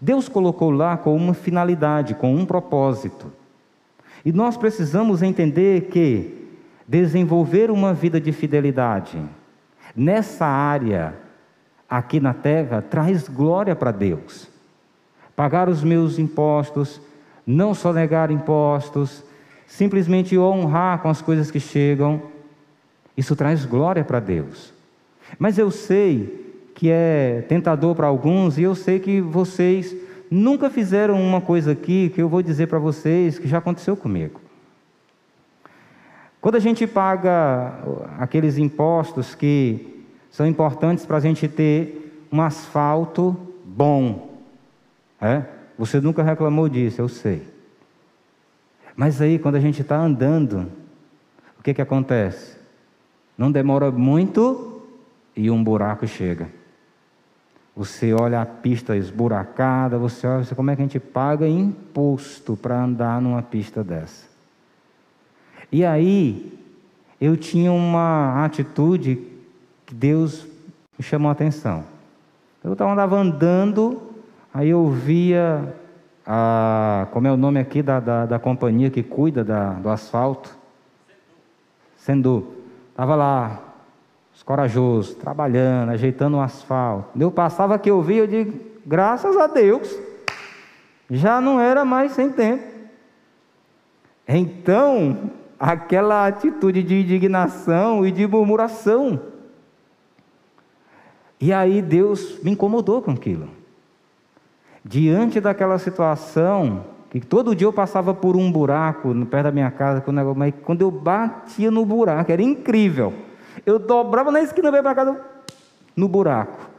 Deus 0.00 0.28
colocou 0.28 0.70
lá 0.70 0.96
com 0.96 1.16
uma 1.16 1.34
finalidade, 1.34 2.14
com 2.14 2.34
um 2.34 2.44
propósito. 2.44 3.32
E 4.24 4.32
nós 4.32 4.56
precisamos 4.56 5.22
entender 5.22 5.88
que 5.88 6.43
desenvolver 6.86 7.70
uma 7.70 7.94
vida 7.94 8.20
de 8.20 8.32
fidelidade 8.32 9.22
nessa 9.94 10.46
área 10.46 11.14
aqui 11.88 12.18
na 12.18 12.34
terra 12.34 12.82
traz 12.82 13.28
glória 13.28 13.76
para 13.76 13.92
Deus. 13.92 14.48
Pagar 15.36 15.68
os 15.68 15.82
meus 15.82 16.18
impostos, 16.18 17.00
não 17.46 17.74
só 17.74 17.92
negar 17.92 18.30
impostos, 18.30 19.22
simplesmente 19.66 20.38
honrar 20.38 21.00
com 21.00 21.08
as 21.08 21.20
coisas 21.20 21.50
que 21.50 21.60
chegam, 21.60 22.22
isso 23.16 23.36
traz 23.36 23.64
glória 23.64 24.04
para 24.04 24.20
Deus. 24.20 24.72
Mas 25.38 25.58
eu 25.58 25.70
sei 25.70 26.42
que 26.74 26.90
é 26.90 27.44
tentador 27.48 27.94
para 27.94 28.06
alguns 28.06 28.58
e 28.58 28.62
eu 28.62 28.74
sei 28.74 28.98
que 28.98 29.20
vocês 29.20 29.94
nunca 30.30 30.68
fizeram 30.68 31.20
uma 31.20 31.40
coisa 31.40 31.72
aqui 31.72 32.10
que 32.10 32.20
eu 32.20 32.28
vou 32.28 32.42
dizer 32.42 32.66
para 32.66 32.78
vocês 32.78 33.38
que 33.38 33.46
já 33.46 33.58
aconteceu 33.58 33.96
comigo. 33.96 34.40
Quando 36.44 36.56
a 36.56 36.60
gente 36.60 36.86
paga 36.86 37.72
aqueles 38.18 38.58
impostos 38.58 39.34
que 39.34 40.04
são 40.30 40.46
importantes 40.46 41.06
para 41.06 41.16
a 41.16 41.20
gente 41.20 41.48
ter 41.48 42.28
um 42.30 42.42
asfalto 42.42 43.34
bom, 43.64 44.42
é? 45.18 45.44
você 45.78 46.02
nunca 46.02 46.22
reclamou 46.22 46.68
disso, 46.68 47.00
eu 47.00 47.08
sei. 47.08 47.48
Mas 48.94 49.22
aí, 49.22 49.38
quando 49.38 49.54
a 49.54 49.58
gente 49.58 49.80
está 49.80 49.96
andando, 49.96 50.70
o 51.58 51.62
que, 51.62 51.72
que 51.72 51.80
acontece? 51.80 52.58
Não 53.38 53.50
demora 53.50 53.90
muito 53.90 54.82
e 55.34 55.50
um 55.50 55.64
buraco 55.64 56.06
chega. 56.06 56.50
Você 57.74 58.12
olha 58.12 58.42
a 58.42 58.44
pista 58.44 58.94
esburacada, 58.94 59.96
você 59.96 60.26
olha 60.26 60.44
como 60.54 60.70
é 60.70 60.76
que 60.76 60.82
a 60.82 60.84
gente 60.84 61.00
paga 61.00 61.48
imposto 61.48 62.54
para 62.54 62.84
andar 62.84 63.18
numa 63.22 63.40
pista 63.40 63.82
dessa. 63.82 64.33
E 65.74 65.84
aí, 65.84 66.56
eu 67.20 67.36
tinha 67.36 67.72
uma 67.72 68.44
atitude 68.44 69.26
que 69.84 69.92
Deus 69.92 70.46
me 70.96 71.04
chamou 71.04 71.28
a 71.28 71.32
atenção. 71.32 71.82
Eu 72.62 72.76
andava 72.88 73.16
andando, 73.16 74.00
aí 74.54 74.68
eu 74.68 74.88
via 74.88 75.74
a, 76.24 77.08
como 77.10 77.26
é 77.26 77.32
o 77.32 77.36
nome 77.36 77.58
aqui 77.58 77.82
da, 77.82 77.98
da, 77.98 78.24
da 78.24 78.38
companhia 78.38 78.88
que 78.88 79.02
cuida 79.02 79.42
da, 79.42 79.70
do 79.72 79.88
asfalto? 79.88 80.56
Sendu. 81.96 82.54
Estava 82.90 83.16
lá, 83.16 83.60
os 84.32 84.44
corajosos, 84.44 85.16
trabalhando, 85.16 85.90
ajeitando 85.90 86.36
o 86.36 86.40
asfalto. 86.40 87.18
Eu 87.18 87.32
passava 87.32 87.80
que 87.80 87.90
eu 87.90 88.00
via, 88.00 88.18
eu 88.18 88.28
digo, 88.28 88.60
graças 88.86 89.36
a 89.36 89.48
Deus, 89.48 89.92
já 91.10 91.40
não 91.40 91.58
era 91.58 91.84
mais 91.84 92.12
sem 92.12 92.30
tempo. 92.30 92.62
Então, 94.28 95.32
aquela 95.58 96.26
atitude 96.26 96.82
de 96.82 97.00
indignação 97.00 98.06
e 98.06 98.10
de 98.10 98.26
murmuração. 98.26 99.20
E 101.40 101.52
aí 101.52 101.82
Deus 101.82 102.42
me 102.42 102.52
incomodou 102.52 103.02
com 103.02 103.10
aquilo 103.10 103.48
diante 104.84 105.40
daquela 105.40 105.78
situação, 105.78 106.84
que 107.10 107.20
todo 107.20 107.54
dia 107.54 107.66
eu 107.66 107.72
passava 107.72 108.12
por 108.12 108.36
um 108.36 108.52
buraco 108.52 109.14
no 109.14 109.24
pé 109.24 109.42
da 109.42 109.50
minha 109.50 109.70
casa, 109.70 110.04
mas 110.36 110.52
quando 110.62 110.82
eu 110.82 110.90
batia 110.90 111.70
no 111.70 111.86
buraco, 111.86 112.30
era 112.30 112.42
incrível. 112.42 113.14
Eu 113.64 113.78
dobrava 113.78 114.30
na 114.30 114.42
esquina, 114.42 114.70
veio 114.70 114.82
para 114.82 114.94
casa, 114.94 115.20
no 115.96 116.08
buraco. 116.08 116.70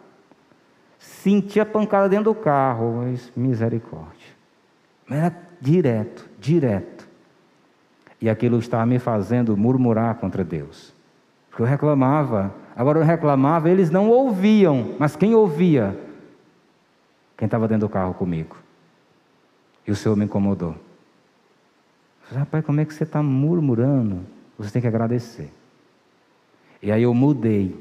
Sentia 0.99 1.65
pancada 1.65 2.07
dentro 2.07 2.25
do 2.25 2.35
carro, 2.35 2.97
mas 2.97 3.31
misericórdia. 3.35 4.35
Era 5.09 5.35
direto, 5.59 6.29
direto. 6.39 6.94
E 8.21 8.30
aquilo 8.30 8.60
estava 8.60 8.86
me 8.86 8.99
fazendo 8.99 9.58
murmurar 9.58 10.15
contra 10.15 10.43
Deus. 10.43 10.93
Porque 11.49 11.62
eu 11.62 11.67
reclamava. 11.67 12.54
Agora 12.75 12.99
eu 12.99 13.04
reclamava, 13.04 13.69
eles 13.69 13.89
não 13.89 14.10
ouviam, 14.10 14.95
mas 14.99 15.15
quem 15.15 15.34
ouvia 15.34 15.97
quem 17.38 17.45
estava 17.45 17.67
dentro 17.67 17.88
do 17.88 17.91
carro 17.91 18.13
comigo. 18.13 18.56
E 19.86 19.91
o 19.91 19.95
Senhor 19.95 20.15
me 20.15 20.25
incomodou. 20.25 20.75
Rapaz, 22.34 22.65
como 22.65 22.80
é 22.80 22.86
que 22.86 22.93
você 22.93 23.04
está 23.04 23.21
murmurando? 23.21 24.21
Você 24.58 24.71
tem 24.71 24.82
que 24.82 24.88
agradecer. 24.88 25.51
E 26.82 26.91
aí 26.91 27.04
eu 27.04 27.13
mudei. 27.13 27.75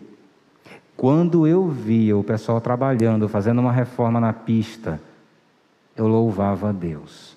Quando 0.97 1.47
eu 1.47 1.69
via 1.69 2.17
o 2.17 2.25
pessoal 2.25 2.61
trabalhando, 2.61 3.29
fazendo 3.29 3.61
uma 3.61 3.73
reforma 3.73 4.21
na 4.21 4.33
pista, 4.33 5.01
eu 5.97 6.07
louvava 6.07 6.69
a 6.69 6.73
Deus. 6.73 7.37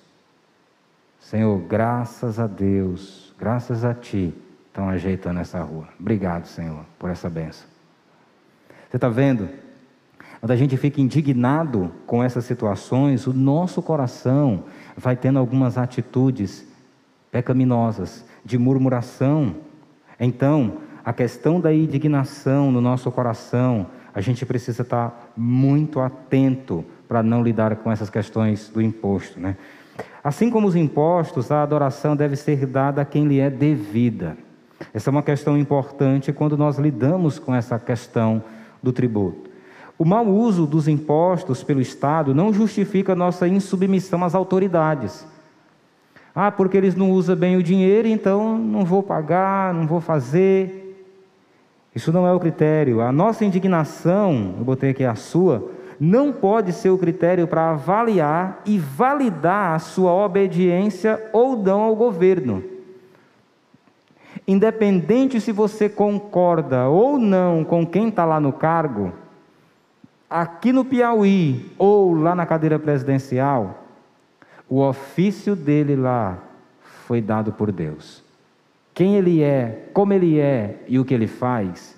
Senhor, 1.28 1.58
graças 1.58 2.40
a 2.40 2.46
Deus, 2.46 3.34
graças 3.38 3.84
a 3.84 3.92
Ti, 3.92 4.32
estão 4.66 4.88
ajeitando 4.88 5.40
essa 5.40 5.62
rua. 5.62 5.86
Obrigado, 6.00 6.46
Senhor, 6.46 6.86
por 6.98 7.10
essa 7.10 7.28
benção. 7.28 7.66
Você 8.88 8.96
está 8.96 9.10
vendo? 9.10 9.46
Quando 10.40 10.52
a 10.52 10.56
gente 10.56 10.74
fica 10.78 11.02
indignado 11.02 11.92
com 12.06 12.24
essas 12.24 12.46
situações, 12.46 13.26
o 13.26 13.34
nosso 13.34 13.82
coração 13.82 14.64
vai 14.96 15.16
tendo 15.16 15.38
algumas 15.38 15.76
atitudes 15.76 16.66
pecaminosas, 17.30 18.24
de 18.42 18.56
murmuração. 18.56 19.56
Então, 20.18 20.78
a 21.04 21.12
questão 21.12 21.60
da 21.60 21.74
indignação 21.74 22.72
no 22.72 22.80
nosso 22.80 23.12
coração, 23.12 23.88
a 24.14 24.22
gente 24.22 24.46
precisa 24.46 24.80
estar 24.80 25.30
muito 25.36 26.00
atento 26.00 26.82
para 27.06 27.22
não 27.22 27.42
lidar 27.42 27.76
com 27.76 27.92
essas 27.92 28.08
questões 28.08 28.70
do 28.70 28.80
imposto. 28.80 29.38
Né? 29.38 29.58
Assim 30.22 30.50
como 30.50 30.66
os 30.66 30.76
impostos, 30.76 31.50
a 31.50 31.62
adoração 31.62 32.14
deve 32.16 32.36
ser 32.36 32.66
dada 32.66 33.02
a 33.02 33.04
quem 33.04 33.26
lhe 33.26 33.40
é 33.40 33.50
devida. 33.50 34.36
Essa 34.92 35.10
é 35.10 35.12
uma 35.12 35.22
questão 35.22 35.56
importante 35.56 36.32
quando 36.32 36.56
nós 36.56 36.78
lidamos 36.78 37.38
com 37.38 37.54
essa 37.54 37.78
questão 37.78 38.42
do 38.82 38.92
tributo. 38.92 39.50
O 39.98 40.04
mau 40.04 40.26
uso 40.26 40.64
dos 40.64 40.86
impostos 40.86 41.64
pelo 41.64 41.80
Estado 41.80 42.34
não 42.34 42.52
justifica 42.52 43.16
nossa 43.16 43.48
insubmissão 43.48 44.22
às 44.22 44.34
autoridades. 44.34 45.26
Ah, 46.34 46.52
porque 46.52 46.76
eles 46.76 46.94
não 46.94 47.10
usam 47.10 47.34
bem 47.34 47.56
o 47.56 47.62
dinheiro, 47.62 48.06
então 48.06 48.56
não 48.56 48.84
vou 48.84 49.02
pagar, 49.02 49.74
não 49.74 49.88
vou 49.88 50.00
fazer. 50.00 50.84
Isso 51.92 52.12
não 52.12 52.24
é 52.24 52.32
o 52.32 52.38
critério. 52.38 53.00
A 53.00 53.10
nossa 53.10 53.44
indignação, 53.44 54.54
eu 54.56 54.64
botei 54.64 54.90
aqui 54.90 55.04
a 55.04 55.16
sua, 55.16 55.68
não 56.00 56.32
pode 56.32 56.72
ser 56.72 56.90
o 56.90 56.98
critério 56.98 57.48
para 57.48 57.70
avaliar 57.70 58.62
e 58.64 58.78
validar 58.78 59.74
a 59.74 59.78
sua 59.78 60.12
obediência 60.12 61.28
ou 61.32 61.56
não 61.56 61.80
ao 61.80 61.96
governo. 61.96 62.62
Independente 64.46 65.40
se 65.40 65.52
você 65.52 65.88
concorda 65.88 66.88
ou 66.88 67.18
não 67.18 67.64
com 67.64 67.86
quem 67.86 68.08
está 68.08 68.24
lá 68.24 68.38
no 68.38 68.52
cargo, 68.52 69.12
aqui 70.30 70.72
no 70.72 70.84
Piauí 70.84 71.70
ou 71.76 72.14
lá 72.14 72.34
na 72.34 72.46
cadeira 72.46 72.78
presidencial, 72.78 73.84
o 74.68 74.80
ofício 74.80 75.56
dele 75.56 75.96
lá 75.96 76.38
foi 77.06 77.20
dado 77.20 77.52
por 77.52 77.72
Deus. 77.72 78.22
Quem 78.94 79.16
ele 79.16 79.42
é, 79.42 79.88
como 79.92 80.12
ele 80.12 80.38
é 80.38 80.82
e 80.86 80.98
o 80.98 81.04
que 81.04 81.14
ele 81.14 81.26
faz, 81.26 81.96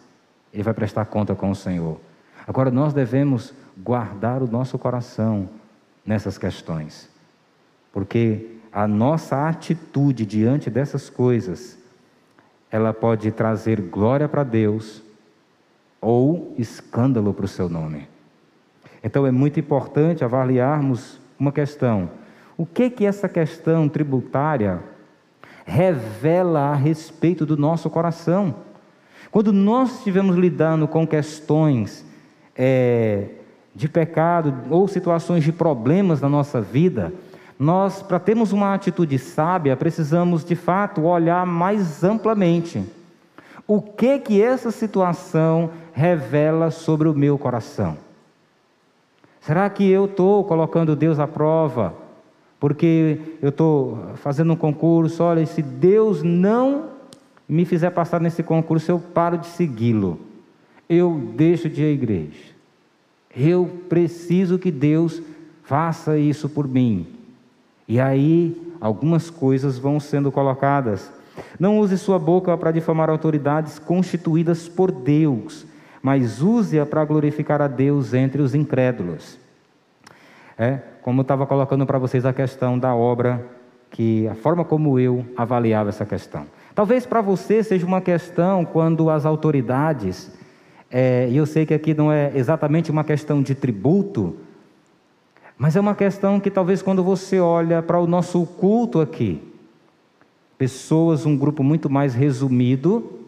ele 0.53 0.63
vai 0.63 0.75
prestar 0.75 1.05
conta 1.07 1.35
com 1.35 1.51
o 1.51 1.55
Senhor. 1.55 1.99
Agora 2.47 2.71
nós 2.71 2.93
devemos 2.93 3.55
guardar 3.83 4.43
o 4.43 4.51
nosso 4.51 4.79
coração 4.79 5.49
nessas 6.05 6.39
questões, 6.39 7.09
porque 7.93 8.47
a 8.73 8.87
nossa 8.87 9.49
atitude 9.49 10.25
diante 10.25 10.71
dessas 10.71 11.11
coisas, 11.11 11.79
ela 12.71 12.93
pode 12.93 13.31
trazer 13.33 13.81
glória 13.81 14.29
para 14.29 14.45
Deus 14.45 15.03
ou 16.01 16.55
escândalo 16.57 17.35
para 17.35 17.45
o 17.45 17.49
seu 17.49 17.69
nome. 17.69 18.09
Então 19.03 19.27
é 19.27 19.31
muito 19.31 19.59
importante 19.59 20.25
avaliarmos 20.25 21.19
uma 21.39 21.51
questão. 21.51 22.11
O 22.57 22.65
que 22.65 22.91
que 22.91 23.07
essa 23.07 23.29
questão 23.29 23.89
tributária 23.89 24.81
revela 25.65 26.71
a 26.71 26.75
respeito 26.75 27.45
do 27.45 27.57
nosso 27.57 27.91
coração? 27.91 28.55
Quando 29.31 29.53
nós 29.53 29.99
estivermos 29.99 30.37
lidando 30.37 30.87
com 30.87 31.07
questões 31.07 32.05
é, 32.55 33.29
de 33.75 33.89
pecado 33.89 34.55
ou 34.71 34.89
situações 34.89 35.45
de 35.45 35.53
problemas 35.53 36.21
na 36.21 36.29
nossa 36.29 36.61
vida, 36.61 37.13
nós, 37.59 38.03
para 38.03 38.19
termos 38.19 38.53
uma 38.53 38.73
atitude 38.73 39.19
sábia, 39.19 39.77
precisamos 39.77 40.45
de 40.45 40.57
fato 40.57 41.03
olhar 41.03 41.45
mais 41.47 42.03
amplamente. 42.03 42.83
O 43.67 43.81
que 43.81 44.19
que 44.19 44.43
essa 44.43 44.71
situação 44.71 45.71
revela 45.93 46.71
sobre 46.71 47.07
o 47.07 47.15
meu 47.15 47.39
coração? 47.39 47.99
Será 49.41 49.69
que 49.71 49.89
eu 49.89 50.07
estou 50.07 50.43
colocando 50.45 50.97
Deus 50.97 51.19
à 51.19 51.27
prova? 51.27 51.95
Porque 52.59 53.21
eu 53.41 53.51
estou 53.51 53.99
fazendo 54.17 54.53
um 54.53 54.57
concurso, 54.57 55.23
olha, 55.23 55.45
se 55.47 55.63
Deus 55.63 56.23
não 56.23 56.91
me 57.49 57.65
fizer 57.65 57.91
passar 57.91 58.21
nesse 58.21 58.43
concurso, 58.43 58.91
eu 58.91 58.99
paro 58.99 59.39
de 59.39 59.47
segui-lo. 59.47 60.21
Eu 60.89 61.31
deixo 61.35 61.69
de 61.69 61.83
ir 61.83 61.87
à 61.87 61.91
igreja. 61.91 62.50
Eu 63.37 63.83
preciso 63.89 64.59
que 64.59 64.71
Deus 64.71 65.23
faça 65.63 66.19
isso 66.19 66.49
por 66.49 66.67
mim. 66.67 67.07
E 67.87 68.01
aí, 68.01 68.75
algumas 68.81 69.31
coisas 69.31 69.79
vão 69.79 70.01
sendo 70.01 70.33
colocadas. 70.33 71.11
Não 71.59 71.79
use 71.79 71.97
sua 71.97 72.19
boca 72.19 72.57
para 72.57 72.73
difamar 72.73 73.09
autoridades 73.09 73.79
constituídas 73.79 74.69
por 74.69 74.91
Deus, 74.91 75.67
mas 76.03 76.43
use-a 76.43 76.85
para 76.85 77.05
glorificar 77.05 77.63
a 77.63 77.69
Deus 77.69 78.15
entre 78.15 78.43
os 78.43 78.55
incrédulos. 78.55 79.39
É, 80.59 80.79
como 81.03 81.21
eu 81.21 81.23
estava 81.23 81.47
colocando 81.47 81.87
para 81.87 81.99
vocês 81.99 82.27
a 82.27 82.33
questão 82.33 82.79
da 82.79 82.95
obra, 82.95 83.45
que 83.91 84.29
a 84.29 84.35
forma 84.35 84.65
como 84.65 84.99
eu 84.99 85.25
avaliava 85.37 85.89
essa 85.89 86.07
questão. 86.07 86.47
Talvez 86.75 87.05
para 87.05 87.21
você 87.21 87.63
seja 87.63 87.87
uma 87.87 88.01
questão 88.01 88.65
quando 88.65 89.11
as 89.11 89.27
autoridades, 89.27 90.31
é, 90.91 91.29
e 91.31 91.37
eu 91.37 91.47
sei 91.47 91.65
que 91.65 91.73
aqui 91.73 91.95
não 91.95 92.11
é 92.11 92.33
exatamente 92.35 92.91
uma 92.91 93.05
questão 93.05 93.43
de 93.43 93.55
tributo, 93.55 94.37
mas 95.57 95.77
é 95.77 95.81
uma 95.81 95.95
questão 95.95 96.41
que 96.41 96.51
talvez 96.51 96.83
quando 96.83 97.05
você 97.05 97.39
olha 97.39 97.81
para 97.81 98.01
o 98.01 98.07
nosso 98.07 98.45
culto 98.45 99.01
aqui, 99.01 99.41
pessoas, 100.59 101.25
um 101.25 101.37
grupo 101.37 101.63
muito 101.63 101.89
mais 101.89 102.15
resumido, 102.15 103.21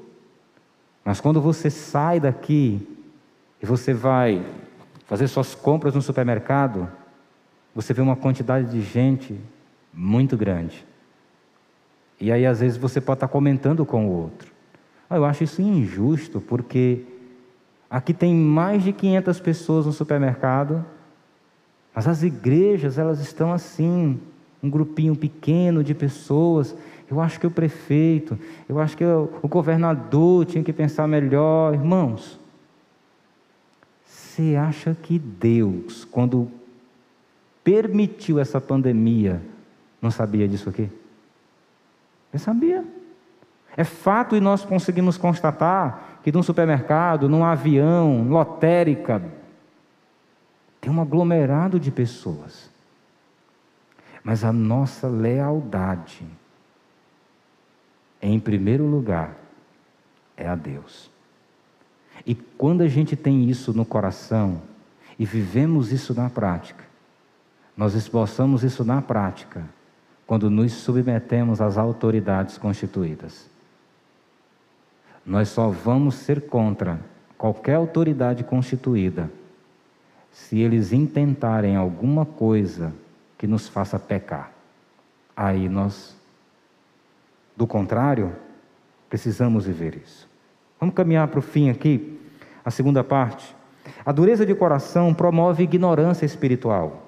mas 1.04 1.20
quando 1.20 1.40
você 1.40 1.70
sai 1.70 2.18
daqui 2.18 2.86
e 3.62 3.66
você 3.66 3.94
vai 3.94 4.44
fazer 5.06 5.28
suas 5.28 5.54
compras 5.54 5.94
no 5.94 6.02
supermercado, 6.02 6.90
você 7.74 7.94
vê 7.94 8.00
uma 8.00 8.16
quantidade 8.16 8.70
de 8.70 8.82
gente 8.82 9.38
muito 9.92 10.36
grande. 10.36 10.84
E 12.20 12.32
aí, 12.32 12.44
às 12.46 12.60
vezes, 12.60 12.76
você 12.76 13.00
pode 13.00 13.18
estar 13.18 13.28
comentando 13.28 13.84
com 13.84 14.06
o 14.06 14.10
outro. 14.10 14.50
Ah, 15.08 15.16
eu 15.16 15.24
acho 15.24 15.44
isso 15.44 15.60
injusto, 15.60 16.40
porque 16.40 17.04
aqui 17.92 18.12
tem 18.12 18.34
mais 18.34 18.82
de 18.82 18.92
500 18.92 19.38
pessoas 19.38 19.86
no 19.86 19.92
supermercado, 19.92 20.84
mas 21.94 22.08
as 22.08 22.24
igrejas, 22.24 22.98
elas 22.98 23.20
estão 23.20 23.52
assim, 23.52 24.18
um 24.60 24.68
grupinho 24.68 25.14
pequeno 25.14 25.84
de 25.84 25.94
pessoas 25.94 26.74
eu 27.12 27.20
acho 27.20 27.38
que 27.38 27.46
o 27.46 27.50
prefeito, 27.50 28.38
eu 28.66 28.80
acho 28.80 28.96
que 28.96 29.04
o 29.04 29.46
governador 29.46 30.46
tinha 30.46 30.64
que 30.64 30.72
pensar 30.72 31.06
melhor. 31.06 31.74
Irmãos, 31.74 32.40
você 34.06 34.56
acha 34.56 34.94
que 34.94 35.18
Deus, 35.18 36.06
quando 36.06 36.50
permitiu 37.62 38.38
essa 38.38 38.58
pandemia, 38.62 39.42
não 40.00 40.10
sabia 40.10 40.48
disso 40.48 40.70
aqui? 40.70 40.88
Ele 42.32 42.42
sabia. 42.42 42.82
É 43.76 43.84
fato 43.84 44.34
e 44.34 44.40
nós 44.40 44.64
conseguimos 44.64 45.18
constatar 45.18 46.11
que 46.22 46.32
num 46.32 46.42
supermercado, 46.42 47.28
num 47.28 47.44
avião, 47.44 48.28
lotérica, 48.28 49.22
tem 50.80 50.92
um 50.92 51.00
aglomerado 51.00 51.78
de 51.78 51.90
pessoas. 51.90 52.70
Mas 54.24 54.44
a 54.44 54.52
nossa 54.52 55.08
lealdade 55.08 56.24
em 58.22 58.38
primeiro 58.38 58.86
lugar, 58.86 59.36
é 60.36 60.46
a 60.46 60.54
Deus. 60.54 61.10
E 62.24 62.34
quando 62.34 62.82
a 62.82 62.88
gente 62.88 63.16
tem 63.16 63.50
isso 63.50 63.74
no 63.74 63.84
coração 63.84 64.62
e 65.18 65.26
vivemos 65.26 65.90
isso 65.90 66.14
na 66.14 66.30
prática, 66.30 66.84
nós 67.76 67.94
esboçamos 67.94 68.62
isso 68.62 68.84
na 68.84 69.02
prática 69.02 69.68
quando 70.24 70.48
nos 70.48 70.72
submetemos 70.72 71.60
às 71.60 71.76
autoridades 71.76 72.56
constituídas. 72.56 73.50
Nós 75.24 75.48
só 75.48 75.68
vamos 75.68 76.16
ser 76.16 76.42
contra 76.42 77.00
qualquer 77.38 77.74
autoridade 77.74 78.44
constituída 78.44 79.30
se 80.30 80.58
eles 80.58 80.92
intentarem 80.92 81.76
alguma 81.76 82.24
coisa 82.24 82.92
que 83.36 83.46
nos 83.46 83.68
faça 83.68 83.98
pecar. 83.98 84.52
Aí 85.36 85.68
nós 85.68 86.16
do 87.56 87.66
contrário, 87.66 88.32
precisamos 89.08 89.66
viver 89.66 90.00
isso. 90.02 90.28
Vamos 90.80 90.94
caminhar 90.94 91.28
para 91.28 91.38
o 91.38 91.42
fim 91.42 91.68
aqui, 91.70 92.18
a 92.64 92.70
segunda 92.70 93.04
parte. 93.04 93.54
A 94.04 94.12
dureza 94.12 94.46
de 94.46 94.54
coração 94.54 95.12
promove 95.12 95.62
ignorância 95.62 96.24
espiritual. 96.24 97.06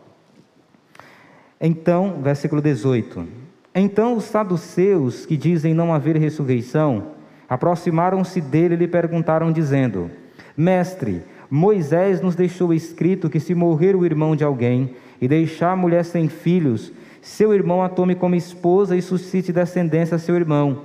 Então, 1.60 2.20
versículo 2.22 2.60
18. 2.60 3.26
Então 3.74 4.16
os 4.16 4.24
saduceus, 4.24 5.24
que 5.26 5.36
dizem 5.36 5.72
não 5.72 5.92
haver 5.92 6.16
ressurreição, 6.16 7.14
aproximaram-se 7.48 8.40
dele 8.40 8.74
e 8.74 8.78
lhe 8.78 8.88
perguntaram, 8.88 9.52
dizendo: 9.52 10.10
Mestre, 10.56 11.22
Moisés 11.50 12.20
nos 12.20 12.34
deixou 12.34 12.72
escrito 12.72 13.30
que 13.30 13.40
se 13.40 13.54
morrer 13.54 13.94
o 13.94 14.04
irmão 14.04 14.34
de 14.34 14.44
alguém 14.44 14.94
e 15.20 15.28
deixar 15.28 15.72
a 15.72 15.76
mulher 15.76 16.04
sem 16.04 16.28
filhos, 16.28 16.92
seu 17.20 17.54
irmão 17.54 17.82
a 17.82 17.88
tome 17.88 18.14
como 18.14 18.34
esposa 18.34 18.96
e 18.96 19.02
suscite 19.02 19.52
descendência 19.52 20.16
a 20.16 20.18
seu 20.18 20.36
irmão. 20.36 20.82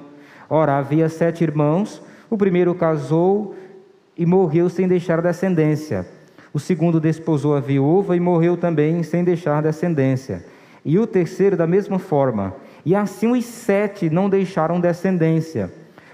Ora, 0.49 0.77
havia 0.77 1.09
sete 1.09 1.43
irmãos, 1.43 2.01
o 2.29 2.37
primeiro 2.37 2.73
casou 2.75 3.55
e 4.17 4.25
morreu 4.25 4.69
sem 4.69 4.87
deixar 4.87 5.21
descendência. 5.21 6.05
O 6.53 6.59
segundo 6.59 6.99
desposou 6.99 7.55
a 7.55 7.59
viúva 7.59 8.15
e 8.15 8.19
morreu 8.19 8.57
também 8.57 9.03
sem 9.03 9.23
deixar 9.23 9.61
descendência. 9.61 10.43
E 10.83 10.97
o 10.97 11.05
terceiro 11.05 11.55
da 11.55 11.67
mesma 11.67 11.99
forma. 11.99 12.55
E 12.85 12.95
assim 12.95 13.31
os 13.31 13.45
sete 13.45 14.09
não 14.09 14.29
deixaram 14.29 14.79
descendência. 14.79 15.71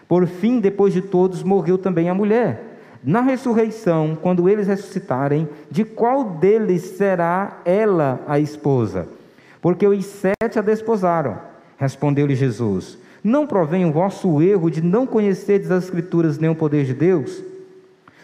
Por 0.07 0.27
fim, 0.27 0.59
depois 0.59 0.93
de 0.93 1.01
todos, 1.01 1.43
morreu 1.43 1.77
também 1.77 2.09
a 2.09 2.13
mulher. 2.13 2.77
Na 3.03 3.21
ressurreição, 3.21 4.17
quando 4.19 4.49
eles 4.49 4.67
ressuscitarem, 4.67 5.47
de 5.69 5.83
qual 5.83 6.23
deles 6.23 6.81
será 6.81 7.61
ela 7.65 8.23
a 8.27 8.39
esposa? 8.39 9.07
porque 9.65 9.87
os 9.87 10.05
sete 10.05 10.59
a 10.59 10.61
desposaram. 10.61 11.39
Respondeu-lhe 11.75 12.35
Jesus: 12.35 12.99
Não 13.23 13.47
provém 13.47 13.83
o 13.83 13.91
vosso 13.91 14.39
erro 14.39 14.69
de 14.69 14.79
não 14.79 15.07
conhecerdes 15.07 15.71
as 15.71 15.85
Escrituras 15.85 16.37
nem 16.37 16.51
o 16.51 16.55
poder 16.55 16.85
de 16.85 16.93
Deus? 16.93 17.43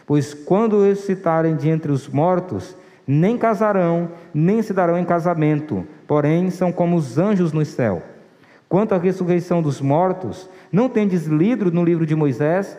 Pois 0.05 0.35
quando 0.35 0.83
ressuscitarem 0.83 1.55
de 1.55 1.67
entre 1.67 1.91
os 1.91 2.07
mortos, 2.07 2.75
nem 3.07 3.39
casarão, 3.39 4.09
nem 4.31 4.61
se 4.61 4.71
darão 4.71 4.99
em 4.99 5.03
casamento, 5.03 5.83
porém 6.05 6.51
são 6.51 6.71
como 6.71 6.95
os 6.95 7.17
anjos 7.17 7.51
no 7.51 7.65
céu. 7.65 8.03
Quanto 8.69 8.93
à 8.93 8.99
ressurreição 8.99 9.63
dos 9.63 9.81
mortos, 9.81 10.47
não 10.71 10.87
tendes 10.87 11.25
lido 11.25 11.71
no 11.71 11.83
livro 11.83 12.05
de 12.05 12.15
Moisés, 12.15 12.77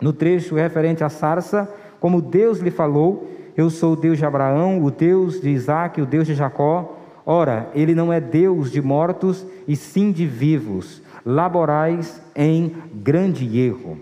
no 0.00 0.12
trecho 0.12 0.54
referente 0.54 1.04
à 1.04 1.08
sarça, 1.08 1.68
como 2.00 2.22
Deus 2.22 2.58
lhe 2.58 2.70
falou: 2.70 3.30
Eu 3.56 3.70
sou 3.70 3.92
o 3.92 3.96
Deus 3.96 4.18
de 4.18 4.24
Abraão, 4.24 4.82
o 4.82 4.90
Deus 4.90 5.40
de 5.40 5.50
Isaac, 5.50 6.00
o 6.00 6.06
Deus 6.06 6.26
de 6.26 6.34
Jacó. 6.34 6.96
Ora, 7.24 7.70
ele 7.74 7.94
não 7.94 8.12
é 8.12 8.20
Deus 8.20 8.70
de 8.70 8.80
mortos, 8.80 9.46
e 9.68 9.76
sim 9.76 10.10
de 10.10 10.26
vivos. 10.26 11.02
Laborais 11.24 12.20
em 12.34 12.74
grande 12.94 13.58
erro. 13.58 13.98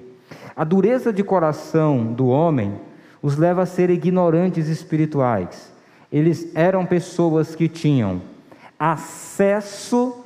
A 0.57 0.65
dureza 0.65 1.13
de 1.13 1.23
coração 1.23 2.13
do 2.13 2.29
homem 2.29 2.75
os 3.21 3.37
leva 3.37 3.63
a 3.63 3.67
ser 3.67 3.91
ignorantes 3.91 4.69
espirituais. 4.69 5.73
Eles 6.11 6.51
eram 6.55 6.87
pessoas 6.87 7.55
que 7.55 7.69
tinham 7.69 8.23
acesso 8.79 10.25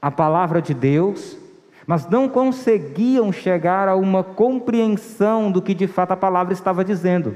à 0.00 0.10
palavra 0.10 0.60
de 0.60 0.74
Deus, 0.74 1.36
mas 1.88 2.06
não 2.06 2.28
conseguiam 2.28 3.32
chegar 3.32 3.88
a 3.88 3.96
uma 3.96 4.22
compreensão 4.22 5.50
do 5.50 5.62
que 5.62 5.72
de 5.72 5.86
fato 5.86 6.12
a 6.12 6.16
palavra 6.16 6.52
estava 6.52 6.84
dizendo. 6.84 7.34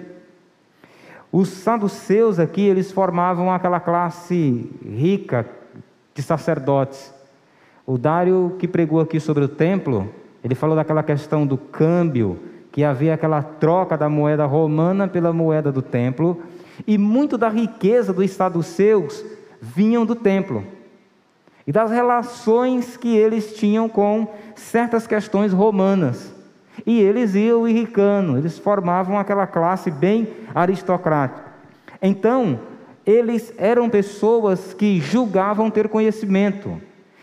Os 1.33 1.49
saduceus 1.49 2.39
aqui, 2.39 2.61
eles 2.61 2.93
formavam 2.93 3.51
aquela 3.51 3.81
classe 3.81 4.71
rica 4.85 5.47
de 6.15 6.21
sacerdotes. 6.23 7.15
O 7.87 7.97
Dário 7.97 8.55
que 8.59 8.69
pregou 8.69 9.01
aqui 9.01 9.19
sobre 9.19 9.43
o 9.43 9.49
templo, 9.49 10.13
ele 10.45 10.55
falou 10.55 10.77
daquela 10.77 11.03
questão 11.03 11.47
do 11.47 11.57
câmbio, 11.57 12.39
que 12.71 12.85
havia 12.85 13.15
aquela 13.15 13.43
troca 13.43 13.97
da 13.97 14.11
moeda 14.11 14.45
romana 14.45 15.09
pela 15.09 15.33
moeda 15.33 15.73
do 15.73 15.81
templo, 15.81 16.43
e 16.87 16.99
muito 16.99 17.39
da 17.39 17.49
riqueza 17.49 18.13
dos 18.13 18.31
saduceus 18.33 19.25
vinham 19.63 20.05
do 20.05 20.15
templo 20.15 20.63
e 21.67 21.73
das 21.73 21.91
relações 21.91 22.97
que 22.97 23.17
eles 23.17 23.55
tinham 23.55 23.89
com 23.89 24.29
certas 24.55 25.07
questões 25.07 25.53
romanas. 25.53 26.35
E 26.87 27.01
eles 27.01 27.35
iam 27.35 27.69
irricando, 27.69 28.37
eles 28.37 28.59
formavam 28.59 29.19
aquela 29.19 29.47
classe 29.47 29.91
bem 29.91 30.29
aristocrática. 30.55 31.53
Então, 32.01 32.59
eles 33.07 33.53
eram 33.59 33.89
pessoas 33.89 34.73
que 34.73 35.01
julgavam 35.01 35.71
ter 35.71 35.89
conhecimento. 35.89 36.81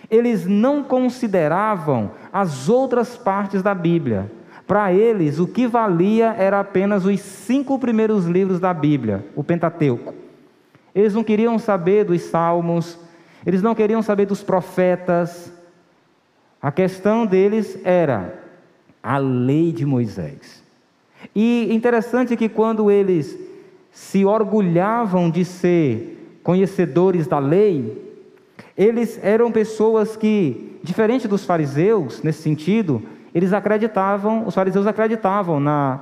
Eles 0.09 0.45
não 0.45 0.83
consideravam 0.83 2.11
as 2.31 2.69
outras 2.69 3.17
partes 3.17 3.61
da 3.61 3.73
Bíblia. 3.73 4.31
Para 4.65 4.93
eles, 4.93 5.39
o 5.39 5.47
que 5.47 5.67
valia 5.67 6.35
era 6.37 6.59
apenas 6.59 7.05
os 7.05 7.19
cinco 7.19 7.79
primeiros 7.79 8.25
livros 8.25 8.59
da 8.59 8.73
Bíblia, 8.73 9.25
o 9.35 9.43
Pentateuco. 9.43 10.13
Eles 10.93 11.13
não 11.13 11.23
queriam 11.23 11.57
saber 11.57 12.05
dos 12.05 12.21
salmos, 12.21 12.99
eles 13.45 13.61
não 13.61 13.75
queriam 13.75 14.01
saber 14.01 14.25
dos 14.25 14.43
profetas. 14.43 15.51
A 16.61 16.71
questão 16.71 17.25
deles 17.25 17.79
era 17.83 18.43
a 19.01 19.17
lei 19.17 19.71
de 19.71 19.85
Moisés. 19.85 20.63
E 21.35 21.73
interessante 21.73 22.35
que 22.35 22.49
quando 22.49 22.89
eles 22.89 23.37
se 23.91 24.25
orgulhavam 24.25 25.29
de 25.29 25.43
ser 25.43 26.39
conhecedores 26.43 27.27
da 27.27 27.39
lei, 27.39 28.09
eles 28.77 29.19
eram 29.21 29.51
pessoas 29.51 30.15
que, 30.15 30.79
diferente 30.83 31.27
dos 31.27 31.45
fariseus, 31.45 32.23
nesse 32.23 32.41
sentido, 32.41 33.01
eles 33.33 33.53
acreditavam, 33.53 34.47
os 34.47 34.55
fariseus 34.55 34.87
acreditavam 34.87 35.59
na, 35.59 35.99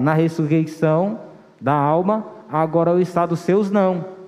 na 0.00 0.14
ressurreição 0.14 1.20
da 1.60 1.74
alma, 1.74 2.26
agora 2.50 2.92
os 2.92 3.40
seus 3.40 3.70
não. 3.70 4.21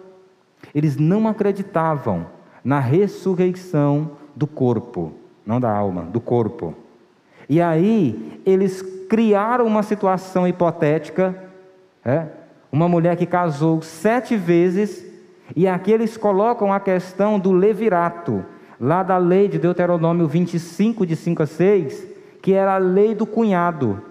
Eles 0.74 0.96
não 0.96 1.26
acreditavam 1.26 2.26
na 2.62 2.78
ressurreição 2.78 4.12
do 4.34 4.46
corpo, 4.46 5.12
não 5.44 5.60
da 5.60 5.70
alma, 5.70 6.02
do 6.02 6.20
corpo. 6.20 6.74
E 7.48 7.60
aí 7.60 8.40
eles 8.46 8.82
criaram 9.08 9.66
uma 9.66 9.82
situação 9.82 10.48
hipotética, 10.48 11.36
é? 12.04 12.26
uma 12.72 12.88
mulher 12.88 13.16
que 13.16 13.26
casou 13.26 13.82
sete 13.82 14.36
vezes, 14.36 15.04
e 15.54 15.68
aqui 15.68 15.92
eles 15.92 16.16
colocam 16.16 16.72
a 16.72 16.80
questão 16.80 17.38
do 17.38 17.52
levirato, 17.52 18.44
lá 18.80 19.02
da 19.02 19.18
lei 19.18 19.46
de 19.46 19.58
Deuteronômio 19.58 20.26
25, 20.26 21.06
de 21.06 21.14
5 21.14 21.42
a 21.42 21.46
6, 21.46 22.06
que 22.42 22.52
era 22.52 22.74
a 22.74 22.78
lei 22.78 23.14
do 23.14 23.26
cunhado. 23.26 24.02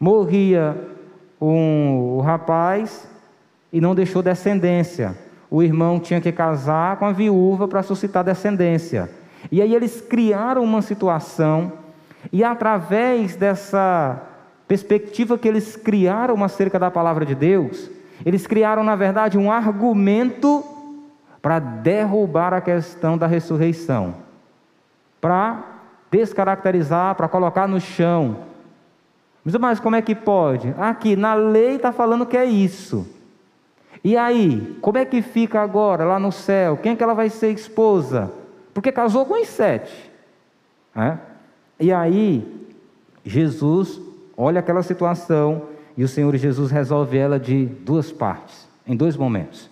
Morria 0.00 0.76
um, 1.40 2.16
o 2.16 2.20
rapaz 2.20 3.08
e 3.72 3.80
não 3.80 3.94
deixou 3.94 4.22
descendência. 4.22 5.16
O 5.54 5.62
irmão 5.62 6.00
tinha 6.00 6.20
que 6.20 6.32
casar 6.32 6.96
com 6.96 7.06
a 7.06 7.12
viúva 7.12 7.68
para 7.68 7.80
suscitar 7.80 8.24
descendência. 8.24 9.08
E 9.52 9.62
aí 9.62 9.72
eles 9.72 10.00
criaram 10.00 10.64
uma 10.64 10.82
situação, 10.82 11.74
e 12.32 12.42
através 12.42 13.36
dessa 13.36 14.20
perspectiva 14.66 15.38
que 15.38 15.46
eles 15.46 15.76
criaram 15.76 16.42
acerca 16.42 16.76
da 16.76 16.90
palavra 16.90 17.24
de 17.24 17.36
Deus, 17.36 17.88
eles 18.26 18.48
criaram, 18.48 18.82
na 18.82 18.96
verdade, 18.96 19.38
um 19.38 19.48
argumento 19.48 20.64
para 21.40 21.60
derrubar 21.60 22.52
a 22.52 22.60
questão 22.60 23.16
da 23.16 23.28
ressurreição, 23.28 24.16
para 25.20 25.62
descaracterizar, 26.10 27.14
para 27.14 27.28
colocar 27.28 27.68
no 27.68 27.80
chão. 27.80 28.38
Mas 29.60 29.78
como 29.78 29.94
é 29.94 30.02
que 30.02 30.16
pode? 30.16 30.74
Aqui, 30.76 31.14
na 31.14 31.34
lei 31.34 31.76
está 31.76 31.92
falando 31.92 32.26
que 32.26 32.36
é 32.36 32.44
isso. 32.44 33.13
E 34.04 34.18
aí, 34.18 34.76
como 34.82 34.98
é 34.98 35.04
que 35.06 35.22
fica 35.22 35.62
agora 35.62 36.04
lá 36.04 36.18
no 36.18 36.30
céu? 36.30 36.76
Quem 36.76 36.92
é 36.92 36.96
que 36.96 37.02
ela 37.02 37.14
vai 37.14 37.30
ser 37.30 37.50
esposa? 37.52 38.30
Porque 38.74 38.92
casou 38.92 39.24
com 39.24 39.40
os 39.40 39.48
sete. 39.48 40.12
É? 40.94 41.16
E 41.80 41.90
aí, 41.90 42.46
Jesus 43.24 43.98
olha 44.36 44.60
aquela 44.60 44.82
situação 44.82 45.62
e 45.96 46.04
o 46.04 46.08
Senhor 46.08 46.36
Jesus 46.36 46.70
resolve 46.70 47.16
ela 47.16 47.40
de 47.40 47.64
duas 47.64 48.12
partes, 48.12 48.68
em 48.86 48.94
dois 48.94 49.16
momentos. 49.16 49.70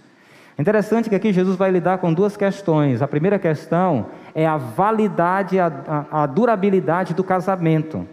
Interessante 0.58 1.10
que 1.10 1.14
aqui 1.14 1.32
Jesus 1.32 1.56
vai 1.56 1.70
lidar 1.70 1.98
com 1.98 2.14
duas 2.14 2.34
questões. 2.34 3.02
A 3.02 3.08
primeira 3.08 3.38
questão 3.38 4.06
é 4.34 4.46
a 4.46 4.56
validade, 4.56 5.58
a, 5.58 5.66
a, 5.66 6.22
a 6.22 6.26
durabilidade 6.26 7.12
do 7.12 7.24
casamento. 7.24 8.06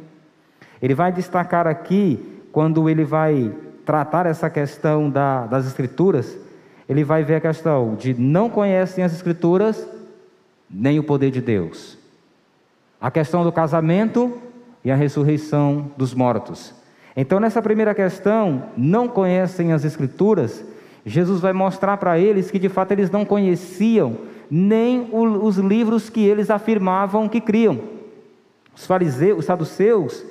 Ele 0.81 0.93
vai 0.93 1.11
destacar 1.11 1.65
aqui, 1.65 2.41
quando 2.51 2.89
ele 2.89 3.05
vai 3.05 3.53
tratar 3.89 4.27
essa 4.27 4.51
questão 4.51 5.09
da, 5.09 5.47
das 5.47 5.65
Escrituras, 5.65 6.37
ele 6.87 7.03
vai 7.03 7.23
ver 7.23 7.37
a 7.37 7.41
questão 7.41 7.95
de 7.95 8.13
não 8.13 8.47
conhecem 8.47 9.03
as 9.03 9.11
Escrituras, 9.11 9.83
nem 10.69 10.99
o 10.99 11.03
poder 11.03 11.31
de 11.31 11.41
Deus. 11.41 11.97
A 13.01 13.09
questão 13.09 13.43
do 13.43 13.51
casamento 13.51 14.37
e 14.85 14.91
a 14.91 14.95
ressurreição 14.95 15.91
dos 15.97 16.13
mortos. 16.13 16.71
Então, 17.17 17.39
nessa 17.39 17.63
primeira 17.63 17.95
questão, 17.95 18.65
não 18.77 19.07
conhecem 19.07 19.73
as 19.73 19.83
Escrituras, 19.83 20.63
Jesus 21.03 21.41
vai 21.41 21.51
mostrar 21.51 21.97
para 21.97 22.19
eles 22.19 22.51
que 22.51 22.59
de 22.59 22.69
fato 22.69 22.91
eles 22.91 23.09
não 23.09 23.25
conheciam 23.25 24.17
nem 24.51 25.09
os 25.11 25.57
livros 25.57 26.11
que 26.11 26.23
eles 26.23 26.51
afirmavam 26.51 27.27
que 27.27 27.41
criam. 27.41 27.79
Os 28.75 28.85
fariseus, 28.85 29.39
os 29.39 29.45
saduceus, 29.45 30.23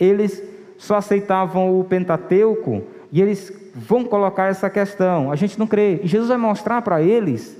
eles 0.00 0.42
só 0.78 0.96
aceitavam 0.96 1.78
o 1.78 1.84
Pentateuco 1.84 2.84
e 3.12 3.20
eles 3.20 3.52
vão 3.74 4.02
colocar 4.04 4.46
essa 4.46 4.70
questão. 4.70 5.30
A 5.30 5.36
gente 5.36 5.58
não 5.58 5.66
crê. 5.66 6.00
E 6.02 6.06
Jesus 6.06 6.30
vai 6.30 6.38
mostrar 6.38 6.80
para 6.80 7.02
eles 7.02 7.54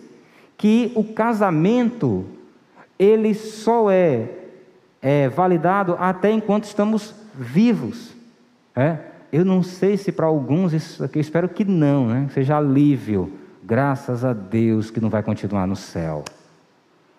que 0.56 0.90
o 0.94 1.04
casamento 1.04 2.24
ele 2.98 3.34
só 3.34 3.90
é, 3.90 4.30
é 5.02 5.28
validado 5.28 5.94
até 6.00 6.30
enquanto 6.30 6.64
estamos 6.64 7.14
vivos. 7.34 8.14
É? 8.74 8.96
Eu 9.30 9.44
não 9.44 9.62
sei 9.62 9.98
se 9.98 10.10
para 10.10 10.26
alguns 10.26 10.72
isso 10.72 11.04
aqui, 11.04 11.18
espero 11.18 11.48
que 11.48 11.64
não, 11.64 12.06
né? 12.06 12.28
seja 12.32 12.56
alívio. 12.56 13.32
Graças 13.62 14.24
a 14.24 14.32
Deus 14.32 14.90
que 14.90 15.00
não 15.00 15.10
vai 15.10 15.22
continuar 15.22 15.66
no 15.66 15.76
céu. 15.76 16.24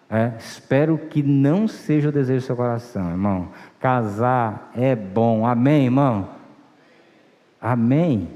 É? 0.10 0.34
Espero 0.40 0.98
que 0.98 1.22
não 1.22 1.68
seja 1.68 2.10
o 2.10 2.12
desejo 2.12 2.42
do 2.42 2.46
seu 2.46 2.56
coração, 2.56 3.10
irmão. 3.12 3.50
Casar 3.80 4.72
é 4.76 4.96
bom. 4.96 5.46
Amém, 5.46 5.86
irmão? 5.86 6.30
Amém? 7.64 8.28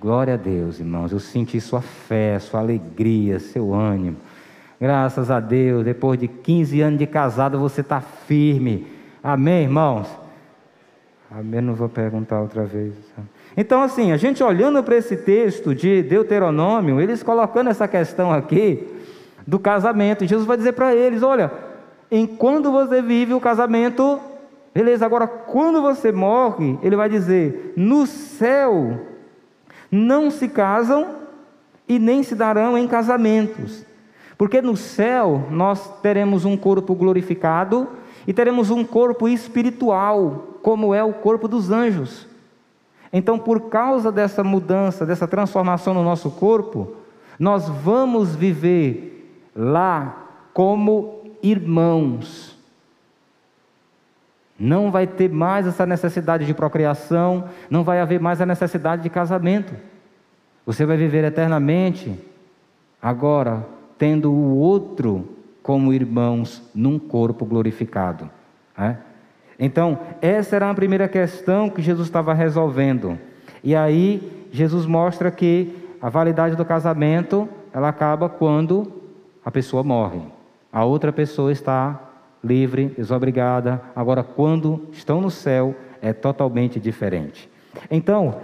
Glória 0.00 0.34
a 0.34 0.36
Deus, 0.36 0.80
irmãos. 0.80 1.12
Eu 1.12 1.20
senti 1.20 1.60
sua 1.60 1.80
fé, 1.80 2.36
sua 2.40 2.58
alegria, 2.58 3.38
seu 3.38 3.72
ânimo. 3.72 4.16
Graças 4.80 5.30
a 5.30 5.38
Deus, 5.38 5.84
depois 5.84 6.18
de 6.18 6.26
15 6.26 6.80
anos 6.80 6.98
de 6.98 7.06
casado, 7.06 7.60
você 7.60 7.80
está 7.80 8.00
firme. 8.00 8.88
Amém, 9.22 9.62
irmãos? 9.62 10.08
Amém, 11.30 11.60
não 11.60 11.74
vou 11.74 11.88
perguntar 11.88 12.40
outra 12.40 12.64
vez. 12.64 12.92
Então, 13.56 13.82
assim, 13.82 14.10
a 14.10 14.16
gente 14.16 14.42
olhando 14.42 14.82
para 14.82 14.96
esse 14.96 15.16
texto 15.16 15.72
de 15.72 16.02
Deuteronômio, 16.02 17.00
eles 17.00 17.22
colocando 17.22 17.70
essa 17.70 17.86
questão 17.86 18.32
aqui 18.32 18.84
do 19.46 19.60
casamento, 19.60 20.26
Jesus 20.26 20.46
vai 20.46 20.56
dizer 20.56 20.72
para 20.72 20.92
eles: 20.92 21.22
olha, 21.22 21.52
enquanto 22.10 22.72
você 22.72 23.00
vive 23.00 23.32
o 23.32 23.40
casamento, 23.40 24.18
Beleza, 24.74 25.04
agora 25.04 25.26
quando 25.26 25.82
você 25.82 26.12
morre, 26.12 26.78
ele 26.82 26.96
vai 26.96 27.08
dizer: 27.08 27.72
no 27.76 28.06
céu 28.06 29.00
não 29.90 30.30
se 30.30 30.48
casam 30.48 31.16
e 31.88 31.98
nem 31.98 32.22
se 32.22 32.34
darão 32.34 32.78
em 32.78 32.86
casamentos. 32.86 33.84
Porque 34.38 34.62
no 34.62 34.76
céu 34.76 35.46
nós 35.50 36.00
teremos 36.00 36.44
um 36.44 36.56
corpo 36.56 36.94
glorificado 36.94 37.88
e 38.26 38.32
teremos 38.32 38.70
um 38.70 38.84
corpo 38.84 39.28
espiritual, 39.28 40.58
como 40.62 40.94
é 40.94 41.02
o 41.02 41.12
corpo 41.12 41.48
dos 41.48 41.70
anjos. 41.70 42.28
Então, 43.12 43.38
por 43.38 43.62
causa 43.62 44.12
dessa 44.12 44.44
mudança, 44.44 45.04
dessa 45.04 45.26
transformação 45.26 45.92
no 45.92 46.04
nosso 46.04 46.30
corpo, 46.30 46.92
nós 47.38 47.68
vamos 47.68 48.36
viver 48.36 49.50
lá 49.54 50.26
como 50.54 51.24
irmãos. 51.42 52.59
Não 54.60 54.90
vai 54.90 55.06
ter 55.06 55.30
mais 55.30 55.66
essa 55.66 55.86
necessidade 55.86 56.44
de 56.44 56.52
procriação, 56.52 57.46
não 57.70 57.82
vai 57.82 57.98
haver 57.98 58.20
mais 58.20 58.42
a 58.42 58.46
necessidade 58.46 59.02
de 59.02 59.08
casamento. 59.08 59.72
Você 60.66 60.84
vai 60.84 60.98
viver 60.98 61.24
eternamente, 61.24 62.14
agora, 63.00 63.66
tendo 63.96 64.30
o 64.30 64.58
outro 64.58 65.26
como 65.62 65.94
irmãos 65.94 66.62
num 66.74 66.98
corpo 66.98 67.46
glorificado. 67.46 68.28
Né? 68.76 68.98
Então, 69.58 69.98
essa 70.20 70.56
era 70.56 70.68
a 70.68 70.74
primeira 70.74 71.08
questão 71.08 71.70
que 71.70 71.80
Jesus 71.80 72.08
estava 72.08 72.34
resolvendo. 72.34 73.18
E 73.64 73.74
aí, 73.74 74.46
Jesus 74.52 74.84
mostra 74.84 75.30
que 75.30 75.74
a 76.02 76.10
validade 76.10 76.54
do 76.54 76.66
casamento 76.66 77.48
ela 77.72 77.88
acaba 77.88 78.28
quando 78.28 78.92
a 79.42 79.50
pessoa 79.50 79.82
morre. 79.82 80.20
A 80.70 80.84
outra 80.84 81.12
pessoa 81.12 81.50
está 81.50 82.09
livre, 82.42 82.94
desobrigada. 82.96 83.82
Agora, 83.94 84.22
quando 84.22 84.88
estão 84.92 85.20
no 85.20 85.30
céu, 85.30 85.74
é 86.00 86.12
totalmente 86.12 86.80
diferente. 86.80 87.48
Então, 87.90 88.36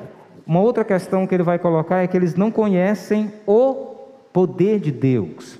uma 0.47 0.61
outra 0.61 0.85
questão 0.85 1.27
que 1.27 1.35
ele 1.35 1.43
vai 1.43 1.59
colocar 1.59 2.03
é 2.03 2.07
que 2.07 2.17
eles 2.17 2.35
não 2.35 2.51
conhecem 2.51 3.33
o 3.47 3.97
poder 4.33 4.79
de 4.79 4.93
Deus. 4.93 5.59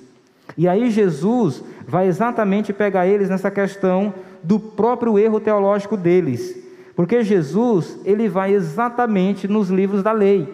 E 0.57 0.67
aí 0.67 0.89
Jesus 0.89 1.63
vai 1.87 2.07
exatamente 2.07 2.71
pegar 2.71 3.07
eles 3.07 3.29
nessa 3.29 3.51
questão 3.51 4.13
do 4.41 4.59
próprio 4.59 5.19
erro 5.19 5.39
teológico 5.39 5.97
deles. 5.97 6.57
Porque 6.95 7.23
Jesus, 7.23 7.99
ele 8.05 8.27
vai 8.27 8.53
exatamente 8.53 9.47
nos 9.47 9.69
livros 9.69 10.01
da 10.01 10.11
lei. 10.11 10.47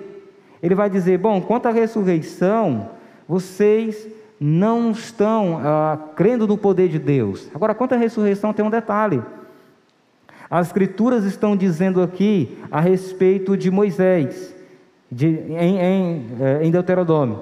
Ele 0.62 0.76
vai 0.76 0.90
dizer: 0.90 1.18
bom, 1.18 1.42
quanto 1.42 1.68
à 1.68 1.72
ressurreição, 1.72 2.90
vocês 3.28 4.08
não 4.40 4.92
estão 4.92 5.60
ah, 5.64 5.98
crendo 6.16 6.48
no 6.48 6.58
poder 6.58 6.90
de 6.90 7.00
Deus. 7.00 7.50
Agora, 7.54 7.74
quanto 7.74 7.94
à 7.94 7.98
ressurreição, 7.98 8.54
tem 8.54 8.66
um 8.66 8.70
detalhe. 8.70 9.22
As 10.50 10.68
Escrituras 10.68 11.24
estão 11.24 11.58
dizendo 11.58 12.02
aqui 12.02 12.58
a 12.70 12.80
respeito 12.80 13.58
de 13.58 13.72
Moisés, 13.72 14.54
de, 15.12 15.28
em, 15.28 15.80
em, 15.80 16.26
eh, 16.40 16.60
em 16.62 16.70
Deuteronômio, 16.70 17.42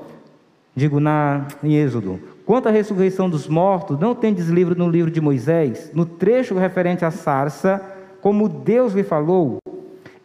digo 0.73 0.99
na, 0.99 1.45
em 1.61 1.75
Êxodo. 1.75 2.19
Quanto 2.45 2.69
à 2.69 2.71
ressurreição 2.71 3.29
dos 3.29 3.47
mortos, 3.47 3.99
não 3.99 4.15
tendes 4.15 4.47
livro 4.47 4.77
no 4.77 4.89
livro 4.89 5.11
de 5.11 5.19
Moisés, 5.19 5.91
no 5.93 6.05
trecho 6.05 6.55
referente 6.55 7.03
à 7.03 7.11
sarça, 7.11 7.81
como 8.21 8.47
Deus 8.47 8.93
lhe 8.93 9.03
falou: 9.03 9.57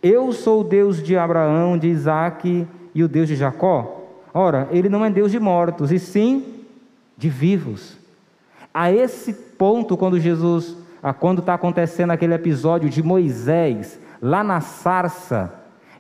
Eu 0.03 0.31
sou 0.33 0.61
o 0.61 0.65
Deus 0.65 1.03
de 1.03 1.17
Abraão, 1.17 1.77
de 1.77 1.89
Isaac 1.89 2.67
e 2.95 3.03
o 3.03 3.09
Deus 3.09 3.27
de 3.27 3.35
Jacó. 3.35 4.05
Ora, 4.33 4.69
ele 4.71 4.89
não 4.89 5.05
é 5.05 5.11
Deus 5.11 5.33
de 5.33 5.41
mortos, 5.41 5.91
e 5.91 5.99
sim 5.99 6.56
de 7.17 7.29
vivos. 7.29 7.97
A 8.73 8.93
esse 8.93 9.33
ponto, 9.33 9.97
quando 9.97 10.21
Jesus, 10.21 10.77
quando 11.19 11.41
está 11.41 11.55
acontecendo 11.55 12.11
aquele 12.11 12.35
episódio 12.35 12.91
de 12.91 13.03
Moisés, 13.03 13.99
lá 14.21 14.45
na 14.45 14.61
sarça, 14.61 15.53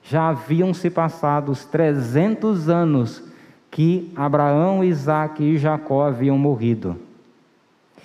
já 0.02 0.28
haviam 0.28 0.72
se 0.74 0.90
passado 0.90 1.50
os 1.50 1.64
300 1.64 2.68
anos 2.68 3.22
que 3.70 4.12
Abraão, 4.14 4.84
Isaac 4.84 5.42
e 5.42 5.58
Jacó 5.58 6.06
haviam 6.06 6.38
morrido. 6.38 6.96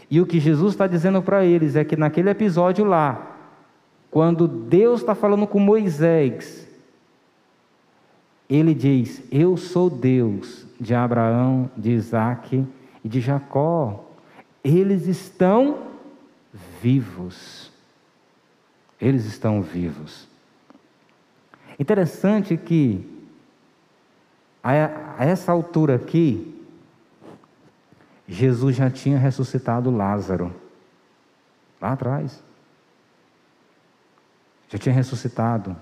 E 0.09 0.20
o 0.20 0.26
que 0.26 0.39
Jesus 0.39 0.74
está 0.74 0.88
dizendo 0.88 1.22
para 1.22 1.45
eles 1.45 1.76
é 1.76 1.86
que 1.86 1.95
naquele 1.95 2.30
episódio 2.30 2.84
lá, 2.84 3.38
quando 4.09 4.47
Deus 4.47 4.99
está 4.99 5.16
falando 5.16 5.47
com 5.47 5.59
Moisés, 5.59 6.68
ele 8.49 8.74
diz: 8.74 9.24
Eu 9.32 9.55
sou 9.55 9.89
Deus 9.89 10.68
de 10.78 10.93
Abraão, 10.93 11.72
de 11.78 11.91
Isaac 11.91 12.57
e 12.57 12.80
de 13.04 13.20
Jacó. 13.20 14.06
Eles 14.64 15.08
estão 15.08 15.88
vivos. 16.82 17.72
Eles 18.99 19.26
estão 19.26 19.62
vivos. 19.62 20.28
Interessante 21.80 22.56
que, 22.58 23.08
a 24.64 25.26
essa 25.26 25.52
altura 25.52 25.95
aqui, 25.95 26.64
Jesus 28.28 28.76
já 28.76 28.89
tinha 28.89 29.18
ressuscitado 29.18 29.89
Lázaro, 29.89 30.56
lá 31.82 31.93
atrás. 31.93 32.43
Já 34.70 34.78
tinha 34.78 34.93
ressuscitado. 34.93 35.76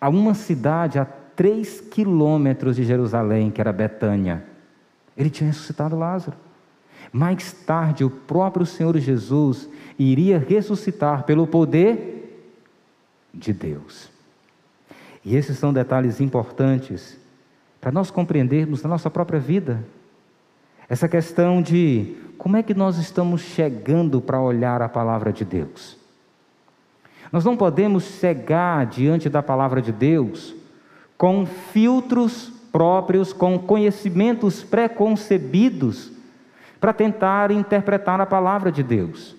A 0.00 0.08
uma 0.08 0.34
cidade 0.34 0.98
a 0.98 1.04
três 1.04 1.80
quilômetros 1.80 2.76
de 2.76 2.84
Jerusalém, 2.84 3.50
que 3.50 3.60
era 3.60 3.72
Betânia, 3.72 4.44
ele 5.16 5.30
tinha 5.30 5.48
ressuscitado 5.48 5.96
Lázaro. 5.96 6.36
Mais 7.12 7.52
tarde, 7.52 8.04
o 8.04 8.10
próprio 8.10 8.64
Senhor 8.64 8.96
Jesus 8.98 9.68
iria 9.98 10.38
ressuscitar 10.38 11.24
pelo 11.24 11.46
poder 11.46 12.48
de 13.34 13.52
Deus. 13.52 14.10
E 15.24 15.36
esses 15.36 15.58
são 15.58 15.72
detalhes 15.72 16.20
importantes 16.20 17.18
para 17.80 17.90
nós 17.90 18.10
compreendermos 18.10 18.82
na 18.82 18.88
nossa 18.88 19.10
própria 19.10 19.40
vida. 19.40 19.84
Essa 20.88 21.08
questão 21.08 21.60
de 21.60 22.16
como 22.38 22.56
é 22.56 22.62
que 22.62 22.74
nós 22.74 22.98
estamos 22.98 23.42
chegando 23.42 24.20
para 24.20 24.40
olhar 24.40 24.80
a 24.82 24.88
palavra 24.88 25.32
de 25.32 25.44
Deus. 25.44 25.98
Nós 27.32 27.44
não 27.44 27.56
podemos 27.56 28.04
cegar 28.04 28.86
diante 28.86 29.28
da 29.28 29.42
palavra 29.42 29.80
de 29.80 29.92
Deus 29.92 30.54
com 31.16 31.44
filtros 31.44 32.50
próprios, 32.72 33.32
com 33.32 33.58
conhecimentos 33.58 34.62
preconcebidos 34.62 36.10
para 36.80 36.92
tentar 36.92 37.50
interpretar 37.50 38.20
a 38.20 38.26
palavra 38.26 38.72
de 38.72 38.82
Deus. 38.82 39.36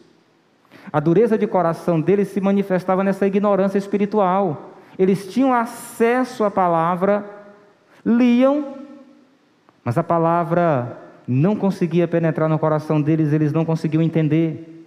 A 0.94 1.00
dureza 1.00 1.38
de 1.38 1.48
coração 1.48 2.00
deles 2.00 2.28
se 2.30 2.40
manifestava 2.40 3.04
nessa 3.04 3.26
ignorância 3.26 3.78
espiritual. 3.78 4.72
Eles 4.98 5.32
tinham 5.32 5.54
acesso 5.54 6.44
à 6.44 6.52
palavra, 6.52 7.26
liam, 8.06 8.76
mas 9.84 9.98
a 9.98 10.04
palavra 10.04 10.98
não 11.28 11.56
conseguia 11.56 12.08
penetrar 12.08 12.50
no 12.50 12.60
coração 12.60 13.02
deles, 13.02 13.34
eles 13.34 13.54
não 13.54 13.66
conseguiam 13.66 14.04
entender. 14.04 14.86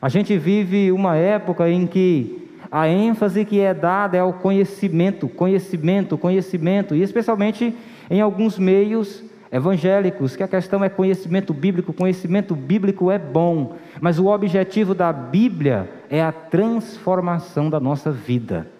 A 0.00 0.08
gente 0.08 0.36
vive 0.38 0.92
uma 0.92 1.16
época 1.16 1.68
em 1.68 1.86
que 1.86 2.50
a 2.70 2.88
ênfase 2.88 3.44
que 3.44 3.60
é 3.60 3.72
dada 3.72 4.16
é 4.16 4.20
ao 4.20 4.32
conhecimento, 4.32 5.28
conhecimento, 5.28 6.18
conhecimento, 6.18 6.94
e 6.94 7.02
especialmente 7.02 7.74
em 8.10 8.20
alguns 8.20 8.58
meios 8.58 9.22
evangélicos, 9.56 10.36
que 10.36 10.42
a 10.42 10.48
questão 10.48 10.84
é 10.84 10.88
conhecimento 10.88 11.52
bíblico, 11.52 11.92
conhecimento 11.92 12.54
bíblico 12.54 13.10
é 13.10 13.18
bom, 13.18 13.76
mas 14.00 14.18
o 14.18 14.26
objetivo 14.26 14.94
da 14.94 15.12
Bíblia 15.12 15.90
é 16.08 16.22
a 16.22 16.30
transformação 16.30 17.68
da 17.68 17.80
nossa 17.80 18.12
vida. 18.12 18.70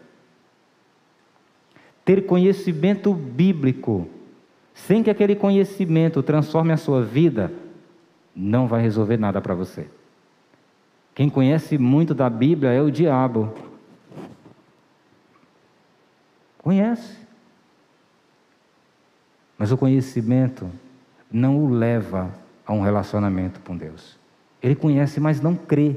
Ter 2.04 2.26
conhecimento 2.26 3.12
bíblico, 3.12 4.06
sem 4.74 5.02
que 5.02 5.10
aquele 5.10 5.34
conhecimento 5.34 6.22
transforme 6.22 6.72
a 6.72 6.76
sua 6.76 7.02
vida, 7.02 7.52
não 8.34 8.68
vai 8.68 8.82
resolver 8.82 9.16
nada 9.16 9.40
para 9.40 9.54
você. 9.54 9.88
Quem 11.14 11.30
conhece 11.30 11.78
muito 11.78 12.14
da 12.14 12.28
Bíblia 12.28 12.70
é 12.70 12.82
o 12.82 12.90
diabo. 12.90 13.54
Conhece. 16.58 17.25
Mas 19.58 19.72
o 19.72 19.76
conhecimento 19.76 20.70
não 21.30 21.58
o 21.64 21.68
leva 21.68 22.32
a 22.66 22.72
um 22.72 22.80
relacionamento 22.80 23.60
com 23.60 23.76
Deus. 23.76 24.18
Ele 24.62 24.74
conhece, 24.74 25.20
mas 25.20 25.40
não 25.40 25.54
crê. 25.54 25.96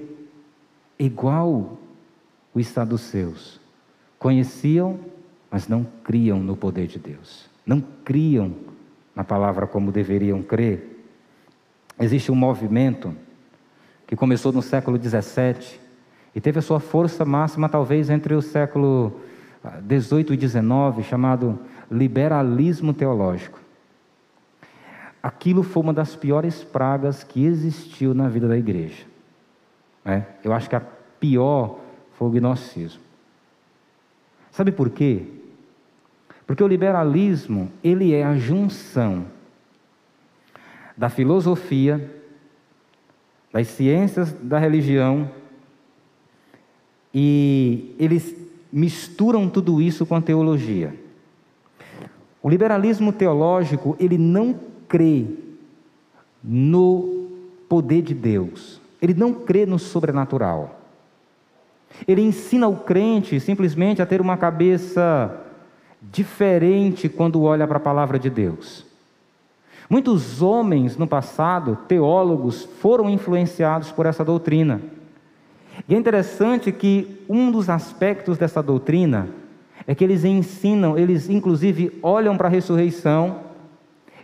Igual 0.97 1.77
o 2.53 2.59
estado 2.59 2.89
dos 2.89 3.01
seus. 3.01 3.59
Conheciam, 4.17 4.99
mas 5.49 5.67
não 5.67 5.85
criam 6.03 6.39
no 6.39 6.55
poder 6.55 6.87
de 6.87 6.99
Deus. 6.99 7.49
Não 7.65 7.81
criam 8.03 8.53
na 9.15 9.23
palavra 9.23 9.65
como 9.65 9.91
deveriam 9.91 10.41
crer. 10.41 11.05
Existe 11.99 12.31
um 12.31 12.35
movimento 12.35 13.15
que 14.07 14.15
começou 14.15 14.51
no 14.51 14.61
século 14.61 14.97
XVII 14.97 15.79
e 16.33 16.41
teve 16.41 16.59
a 16.59 16.61
sua 16.61 16.79
força 16.79 17.25
máxima 17.25 17.67
talvez 17.67 18.09
entre 18.09 18.33
o 18.33 18.41
século 18.41 19.19
XVIII 19.87 20.33
e 20.33 20.39
XIX, 20.39 21.07
chamado 21.07 21.59
liberalismo 21.91 22.93
teológico. 22.93 23.59
Aquilo 25.21 25.63
foi 25.63 25.83
uma 25.83 25.93
das 25.93 26.15
piores 26.15 26.63
pragas 26.63 27.23
que 27.23 27.43
existiu 27.43 28.13
na 28.13 28.29
vida 28.29 28.47
da 28.47 28.57
igreja. 28.57 29.05
É, 30.05 30.23
eu 30.43 30.53
acho 30.53 30.69
que 30.69 30.75
a 30.75 30.81
pior 31.19 31.79
foi 32.13 32.27
o 32.27 32.31
gnosticismo. 32.31 33.01
Sabe 34.51 34.71
por 34.71 34.89
quê? 34.89 35.25
Porque 36.47 36.63
o 36.63 36.67
liberalismo, 36.67 37.71
ele 37.83 38.13
é 38.13 38.23
a 38.23 38.35
junção 38.35 39.25
da 40.97 41.09
filosofia, 41.09 42.13
das 43.51 43.67
ciências 43.67 44.33
da 44.33 44.57
religião, 44.57 45.29
e 47.13 47.95
eles 47.99 48.35
misturam 48.71 49.49
tudo 49.49 49.81
isso 49.81 50.05
com 50.05 50.15
a 50.15 50.21
teologia. 50.21 50.93
O 52.41 52.49
liberalismo 52.49 53.11
teológico, 53.11 53.95
ele 53.99 54.17
não 54.17 54.55
crê 54.87 55.25
no 56.43 57.27
poder 57.67 58.01
de 58.01 58.13
Deus. 58.13 58.81
Ele 59.01 59.13
não 59.13 59.33
crê 59.33 59.65
no 59.65 59.77
sobrenatural. 59.77 60.79
Ele 62.07 62.21
ensina 62.21 62.67
o 62.67 62.77
crente 62.77 63.39
simplesmente 63.39 64.01
a 64.01 64.05
ter 64.05 64.21
uma 64.21 64.37
cabeça 64.37 65.45
diferente 66.01 67.09
quando 67.09 67.43
olha 67.43 67.67
para 67.67 67.77
a 67.77 67.81
palavra 67.81 68.17
de 68.17 68.29
Deus. 68.29 68.85
Muitos 69.89 70.41
homens 70.41 70.95
no 70.97 71.07
passado, 71.07 71.77
teólogos, 71.87 72.63
foram 72.79 73.09
influenciados 73.09 73.91
por 73.91 74.05
essa 74.05 74.23
doutrina. 74.23 74.81
E 75.87 75.95
é 75.95 75.97
interessante 75.97 76.71
que 76.71 77.23
um 77.27 77.51
dos 77.51 77.69
aspectos 77.69 78.37
dessa 78.37 78.61
doutrina 78.61 79.29
é 79.89 79.95
que 79.95 80.03
eles 80.03 80.23
ensinam, 80.23 80.95
eles 80.95 81.31
inclusive 81.31 81.97
olham 82.03 82.37
para 82.37 82.47
a 82.47 82.51
ressurreição 82.51 83.39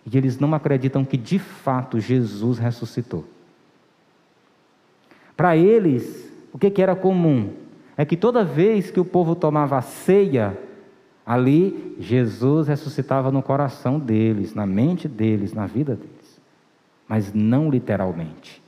e 0.05 0.15
eles 0.15 0.37
não 0.37 0.53
acreditam 0.53 1.03
que 1.03 1.17
de 1.17 1.39
fato 1.39 1.99
Jesus 1.99 2.59
ressuscitou. 2.59 3.25
Para 5.35 5.57
eles, 5.57 6.31
o 6.53 6.59
que, 6.59 6.69
que 6.69 6.83
era 6.83 6.95
comum? 6.95 7.49
É 7.97 8.05
que 8.05 8.15
toda 8.15 8.43
vez 8.43 8.91
que 8.91 8.99
o 8.99 9.03
povo 9.03 9.33
tomava 9.33 9.81
ceia, 9.81 10.55
ali 11.25 11.95
Jesus 11.99 12.67
ressuscitava 12.67 13.31
no 13.31 13.41
coração 13.41 13.97
deles, 13.97 14.53
na 14.53 14.67
mente 14.67 15.07
deles, 15.07 15.51
na 15.51 15.65
vida 15.65 15.95
deles, 15.95 16.39
mas 17.07 17.33
não 17.33 17.71
literalmente. 17.71 18.61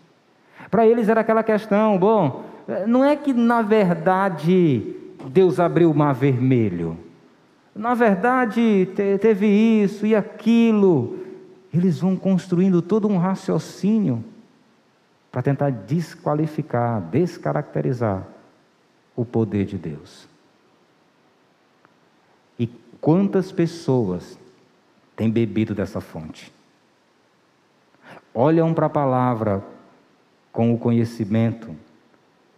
Para 0.72 0.88
eles 0.88 1.10
era 1.10 1.22
aquela 1.22 1.44
questão, 1.44 1.96
bom, 2.00 2.44
não 2.88 3.06
é 3.06 3.16
que 3.16 3.34
na 3.34 3.62
verdade 3.62 4.97
Deus 5.26 5.60
abriu 5.60 5.92
o 5.92 5.96
mar 5.96 6.14
vermelho. 6.14 6.98
Na 7.74 7.94
verdade, 7.94 8.88
teve 9.22 9.48
isso 9.48 10.06
e 10.06 10.16
aquilo. 10.16 11.20
Eles 11.74 12.00
vão 12.00 12.16
construindo 12.16 12.82
todo 12.82 13.08
um 13.08 13.18
raciocínio 13.18 14.24
para 15.32 15.42
tentar 15.42 15.70
desqualificar, 15.70 17.02
descaracterizar 17.02 18.26
o 19.16 19.26
poder 19.26 19.66
de 19.66 19.78
Deus. 19.78 20.28
E 22.58 22.68
quantas 23.00 23.52
pessoas 23.52 24.40
têm 25.16 25.30
bebido 25.30 25.76
dessa 25.76 26.02
fonte? 26.02 26.52
Olham 28.34 28.74
para 28.74 28.86
a 28.86 28.90
palavra 28.90 29.64
com 30.52 30.74
o 30.74 30.78
conhecimento 30.78 31.76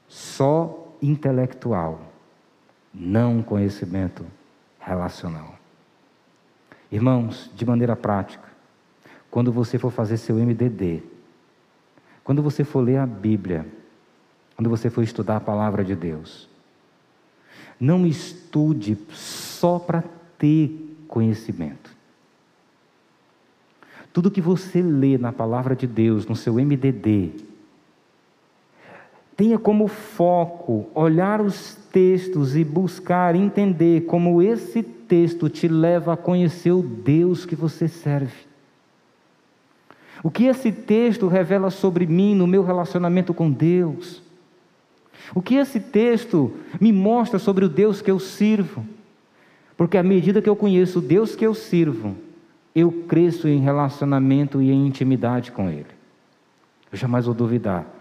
só 0.07 0.95
intelectual 1.01 2.08
não 2.93 3.41
conhecimento 3.41 4.25
relacional. 4.79 5.57
Irmãos, 6.91 7.51
de 7.55 7.65
maneira 7.65 7.95
prática, 7.95 8.47
quando 9.29 9.51
você 9.51 9.77
for 9.77 9.91
fazer 9.91 10.17
seu 10.17 10.35
MDD, 10.37 11.03
quando 12.23 12.41
você 12.41 12.63
for 12.63 12.81
ler 12.81 12.97
a 12.97 13.05
Bíblia, 13.05 13.65
quando 14.55 14.69
você 14.69 14.89
for 14.89 15.03
estudar 15.03 15.37
a 15.37 15.41
palavra 15.41 15.83
de 15.83 15.95
Deus, 15.95 16.49
não 17.79 18.05
estude 18.05 18.97
só 19.11 19.79
para 19.79 20.03
ter 20.37 20.95
conhecimento. 21.07 21.95
Tudo 24.11 24.31
que 24.31 24.41
você 24.41 24.81
lê 24.81 25.17
na 25.17 25.31
palavra 25.31 25.75
de 25.75 25.85
Deus, 25.85 26.25
no 26.25 26.35
seu 26.35 26.55
MDD, 26.55 27.31
tenha 29.39 29.57
como 29.57 29.87
foco 29.87 30.89
olhar 30.93 31.39
os 31.39 31.73
textos 31.93 32.57
e 32.57 32.63
buscar 32.65 33.37
entender 33.37 34.01
como 34.01 34.41
esse 34.41 34.83
texto 34.83 35.47
te 35.47 35.65
leva 35.65 36.11
a 36.11 36.17
conhecer 36.17 36.73
o 36.73 36.81
Deus 36.81 37.45
que 37.45 37.55
você 37.55 37.87
serve. 37.87 38.35
O 40.21 40.29
que 40.29 40.43
esse 40.43 40.73
texto 40.73 41.29
revela 41.29 41.69
sobre 41.69 42.05
mim 42.05 42.35
no 42.35 42.45
meu 42.45 42.65
relacionamento 42.65 43.33
com 43.33 43.49
Deus? 43.49 44.21
O 45.33 45.41
que 45.41 45.55
esse 45.55 45.79
texto 45.79 46.53
me 46.77 46.91
mostra 46.91 47.39
sobre 47.39 47.63
o 47.63 47.69
Deus 47.69 48.01
que 48.01 48.11
eu 48.11 48.19
sirvo? 48.19 48.85
Porque 49.77 49.97
à 49.97 50.03
medida 50.03 50.41
que 50.41 50.49
eu 50.49 50.55
conheço 50.55 50.99
o 50.99 51.01
Deus 51.01 51.33
que 51.33 51.47
eu 51.47 51.53
sirvo, 51.53 52.13
eu 52.75 52.91
cresço 52.91 53.47
em 53.47 53.61
relacionamento 53.61 54.61
e 54.61 54.69
em 54.69 54.85
intimidade 54.85 55.49
com 55.49 55.69
Ele. 55.69 55.87
Eu 56.91 56.97
jamais 56.97 57.25
vou 57.25 57.33
duvidar 57.33 57.98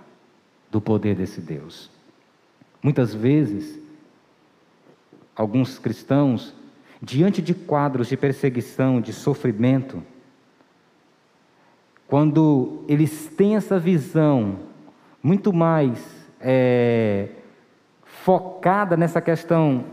do 0.71 0.81
poder 0.81 1.15
desse 1.15 1.41
Deus. 1.41 1.91
Muitas 2.83 3.15
vezes, 3.15 3.79
alguns 5.35 5.79
cristãos, 5.79 6.55
diante 7.01 7.41
de 7.41 7.55
quadros 7.55 8.09
de 8.09 8.17
perseguição, 8.17 9.01
de 9.01 9.13
sofrimento, 9.13 10.03
quando 12.07 12.85
eles 12.89 13.27
têm 13.37 13.57
essa 13.57 13.79
visão 13.79 14.61
muito 15.23 15.53
mais 15.53 16.05
é, 16.41 17.29
focada 18.05 18.97
nessa 18.97 19.21
questão 19.21 19.85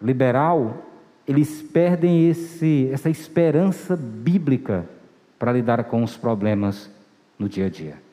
liberal, 0.00 0.84
eles 1.26 1.62
perdem 1.62 2.28
esse, 2.28 2.88
essa 2.92 3.10
esperança 3.10 3.96
bíblica 3.96 4.88
para 5.38 5.52
lidar 5.52 5.84
com 5.84 6.02
os 6.02 6.16
problemas 6.16 6.90
no 7.38 7.48
dia 7.48 7.66
a 7.66 7.68
dia. 7.68 8.09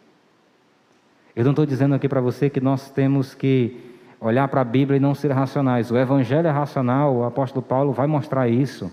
Eu 1.38 1.44
não 1.44 1.52
estou 1.52 1.68
dizendo 1.68 1.94
aqui 1.94 2.10
para 2.10 2.20
você 2.20 2.50
que 2.50 2.60
nós 2.60 2.90
temos 2.90 3.36
que 3.36 3.96
olhar 4.20 4.48
para 4.48 4.62
a 4.62 4.64
Bíblia 4.64 4.98
e 4.98 5.00
não 5.00 5.14
ser 5.14 5.32
racionais. 5.32 5.92
O 5.92 5.96
Evangelho 5.96 6.48
é 6.48 6.50
racional, 6.50 7.16
o 7.16 7.24
apóstolo 7.24 7.62
Paulo 7.62 7.94
vai 7.94 8.08
mostrar 8.08 8.50
isso. 8.50 8.92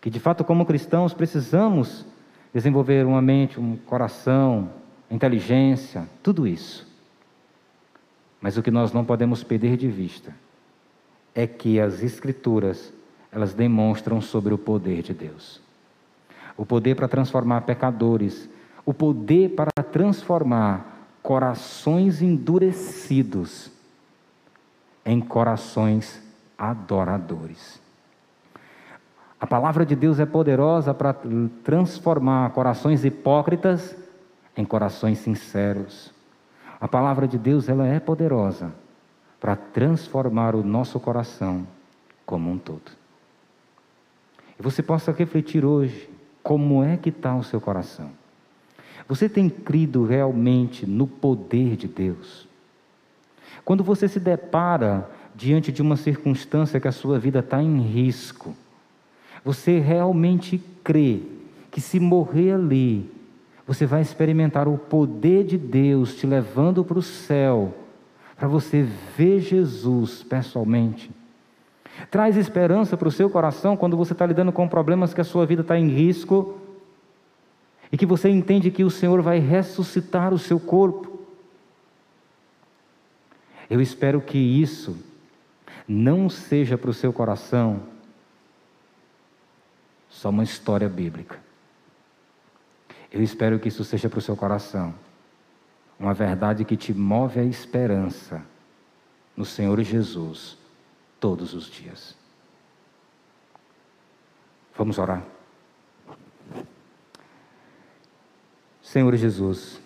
Que 0.00 0.08
de 0.08 0.18
fato, 0.18 0.44
como 0.44 0.64
cristãos, 0.64 1.12
precisamos 1.12 2.06
desenvolver 2.54 3.04
uma 3.04 3.20
mente, 3.20 3.60
um 3.60 3.76
coração, 3.76 4.70
inteligência, 5.10 6.08
tudo 6.22 6.46
isso. 6.46 6.90
Mas 8.40 8.56
o 8.56 8.62
que 8.62 8.70
nós 8.70 8.94
não 8.94 9.04
podemos 9.04 9.44
perder 9.44 9.76
de 9.76 9.88
vista 9.88 10.34
é 11.34 11.46
que 11.46 11.78
as 11.78 12.02
Escrituras, 12.02 12.94
elas 13.30 13.52
demonstram 13.52 14.22
sobre 14.22 14.54
o 14.54 14.58
poder 14.58 15.02
de 15.02 15.12
Deus. 15.12 15.60
O 16.56 16.64
poder 16.64 16.94
para 16.94 17.08
transformar 17.08 17.60
pecadores, 17.60 18.48
o 18.86 18.94
poder 18.94 19.50
para 19.50 19.82
transformar 19.82 20.91
corações 21.22 22.20
endurecidos 22.20 23.70
em 25.04 25.20
corações 25.20 26.22
adoradores. 26.58 27.80
A 29.40 29.46
palavra 29.46 29.84
de 29.84 29.96
Deus 29.96 30.20
é 30.20 30.26
poderosa 30.26 30.94
para 30.94 31.14
transformar 31.64 32.50
corações 32.50 33.04
hipócritas 33.04 33.96
em 34.56 34.64
corações 34.64 35.18
sinceros. 35.18 36.12
A 36.80 36.86
palavra 36.86 37.26
de 37.26 37.38
Deus 37.38 37.68
ela 37.68 37.86
é 37.86 37.98
poderosa 37.98 38.72
para 39.40 39.56
transformar 39.56 40.54
o 40.54 40.62
nosso 40.62 41.00
coração 41.00 41.66
como 42.24 42.50
um 42.50 42.58
todo. 42.58 42.92
E 44.58 44.62
você 44.62 44.82
possa 44.82 45.10
refletir 45.10 45.64
hoje 45.64 46.08
como 46.42 46.82
é 46.84 46.96
que 46.96 47.08
está 47.08 47.34
o 47.34 47.42
seu 47.42 47.60
coração. 47.60 48.21
Você 49.08 49.28
tem 49.28 49.48
crido 49.48 50.04
realmente 50.04 50.86
no 50.86 51.06
poder 51.06 51.76
de 51.76 51.88
Deus? 51.88 52.46
Quando 53.64 53.84
você 53.84 54.08
se 54.08 54.18
depara 54.18 55.08
diante 55.34 55.72
de 55.72 55.82
uma 55.82 55.96
circunstância 55.96 56.80
que 56.80 56.88
a 56.88 56.92
sua 56.92 57.18
vida 57.18 57.40
está 57.40 57.62
em 57.62 57.80
risco, 57.80 58.54
você 59.44 59.78
realmente 59.78 60.62
crê 60.84 61.20
que 61.70 61.80
se 61.80 61.98
morrer 61.98 62.52
ali, 62.52 63.10
você 63.66 63.86
vai 63.86 64.02
experimentar 64.02 64.68
o 64.68 64.76
poder 64.76 65.44
de 65.44 65.56
Deus 65.56 66.14
te 66.16 66.26
levando 66.26 66.84
para 66.84 66.98
o 66.98 67.02
céu, 67.02 67.74
para 68.36 68.48
você 68.48 68.86
ver 69.16 69.40
Jesus 69.40 70.22
pessoalmente. 70.22 71.10
Traz 72.10 72.36
esperança 72.36 72.96
para 72.96 73.08
o 73.08 73.12
seu 73.12 73.30
coração 73.30 73.76
quando 73.76 73.96
você 73.96 74.12
está 74.12 74.26
lidando 74.26 74.52
com 74.52 74.68
problemas 74.68 75.14
que 75.14 75.20
a 75.20 75.24
sua 75.24 75.46
vida 75.46 75.62
está 75.62 75.78
em 75.78 75.88
risco 75.88 76.58
e 77.92 77.96
que 77.98 78.06
você 78.06 78.30
entende 78.30 78.70
que 78.70 78.82
o 78.82 78.90
Senhor 78.90 79.20
vai 79.20 79.38
ressuscitar 79.38 80.32
o 80.32 80.38
seu 80.38 80.58
corpo. 80.58 81.20
Eu 83.68 83.82
espero 83.82 84.20
que 84.20 84.38
isso 84.38 84.98
não 85.86 86.30
seja 86.30 86.78
para 86.78 86.88
o 86.88 86.94
seu 86.94 87.12
coração 87.12 87.82
só 90.08 90.30
uma 90.30 90.42
história 90.42 90.88
bíblica. 90.88 91.38
Eu 93.10 93.22
espero 93.22 93.58
que 93.58 93.68
isso 93.68 93.84
seja 93.84 94.08
para 94.08 94.18
o 94.18 94.22
seu 94.22 94.36
coração 94.36 94.94
uma 95.98 96.14
verdade 96.14 96.64
que 96.64 96.76
te 96.76 96.94
move 96.94 97.38
à 97.38 97.44
esperança 97.44 98.42
no 99.36 99.44
Senhor 99.44 99.80
Jesus 99.82 100.56
todos 101.20 101.52
os 101.52 101.66
dias. 101.66 102.16
Vamos 104.74 104.98
orar. 104.98 105.22
Senhor 108.92 109.16
Jesus, 109.16 109.80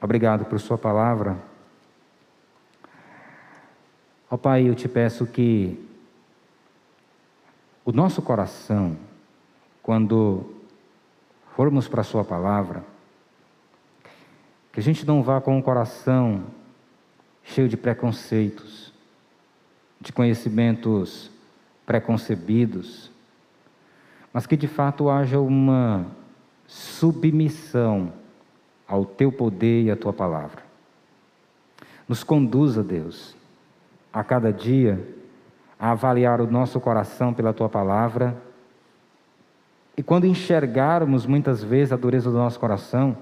obrigado 0.00 0.44
por 0.44 0.58
Sua 0.58 0.76
palavra. 0.76 1.38
Ó 4.28 4.36
Pai, 4.36 4.68
eu 4.68 4.74
te 4.74 4.88
peço 4.88 5.24
que 5.24 5.78
o 7.84 7.92
nosso 7.92 8.20
coração, 8.20 8.98
quando 9.80 10.52
formos 11.54 11.86
para 11.86 12.00
a 12.00 12.04
Sua 12.04 12.24
palavra, 12.24 12.84
que 14.72 14.80
a 14.80 14.82
gente 14.82 15.06
não 15.06 15.22
vá 15.22 15.40
com 15.40 15.56
o 15.56 15.62
coração 15.62 16.42
cheio 17.44 17.68
de 17.68 17.76
preconceitos, 17.76 18.92
de 20.00 20.12
conhecimentos 20.12 21.30
preconcebidos, 21.86 23.12
mas 24.32 24.44
que 24.44 24.56
de 24.56 24.66
fato 24.66 25.08
haja 25.08 25.38
uma 25.38 26.04
submissão 26.66 28.23
ao 28.86 29.04
teu 29.04 29.32
poder 29.32 29.84
e 29.84 29.90
à 29.90 29.96
tua 29.96 30.12
palavra. 30.12 30.62
Nos 32.08 32.22
conduza, 32.22 32.82
Deus, 32.82 33.34
a 34.12 34.22
cada 34.22 34.52
dia 34.52 35.02
a 35.78 35.90
avaliar 35.90 36.40
o 36.40 36.50
nosso 36.50 36.80
coração 36.80 37.32
pela 37.32 37.52
tua 37.52 37.68
palavra. 37.68 38.36
E 39.96 40.02
quando 40.02 40.26
enxergarmos 40.26 41.26
muitas 41.26 41.62
vezes 41.62 41.92
a 41.92 41.96
dureza 41.96 42.30
do 42.30 42.36
nosso 42.36 42.60
coração, 42.60 43.16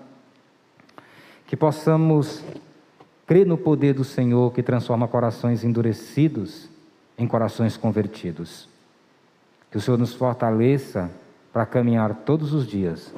que 1.47 1.57
possamos 1.57 2.43
crer 3.27 3.47
no 3.47 3.57
poder 3.57 3.95
do 3.95 4.05
Senhor 4.05 4.53
que 4.53 4.63
transforma 4.63 5.07
corações 5.07 5.65
endurecidos 5.65 6.69
em 7.17 7.27
corações 7.27 7.77
convertidos. 7.77 8.69
Que 9.71 9.77
o 9.77 9.81
Senhor 9.81 9.97
nos 9.97 10.15
fortaleça 10.15 11.11
para 11.53 11.65
caminhar 11.67 12.15
todos 12.15 12.53
os 12.53 12.67
dias, 12.67 13.15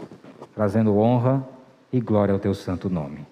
trazendo 0.54 0.96
honra 0.98 1.46
e 1.94 2.00
glória 2.00 2.32
ao 2.32 2.40
teu 2.40 2.52
santo 2.52 2.90
nome. 2.90 3.24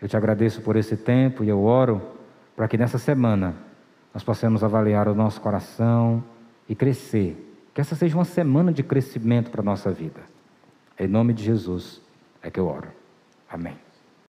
Eu 0.00 0.06
te 0.06 0.16
agradeço 0.16 0.62
por 0.62 0.76
esse 0.76 0.96
tempo 0.96 1.42
e 1.42 1.48
eu 1.48 1.64
oro 1.64 2.00
para 2.54 2.68
que 2.68 2.78
nessa 2.78 2.98
semana 2.98 3.52
nós 4.12 4.22
possamos 4.22 4.62
avaliar 4.62 5.08
o 5.08 5.14
nosso 5.14 5.40
coração 5.40 6.22
e 6.68 6.74
crescer. 6.76 7.36
Que 7.74 7.80
essa 7.80 7.96
seja 7.96 8.16
uma 8.16 8.24
semana 8.24 8.72
de 8.72 8.84
crescimento 8.84 9.50
para 9.50 9.60
a 9.60 9.64
nossa 9.64 9.90
vida. 9.90 10.20
Em 10.96 11.08
nome 11.08 11.32
de 11.32 11.42
Jesus 11.42 12.00
é 12.40 12.48
que 12.48 12.60
eu 12.60 12.68
oro. 12.68 12.86
Amém. 13.50 13.83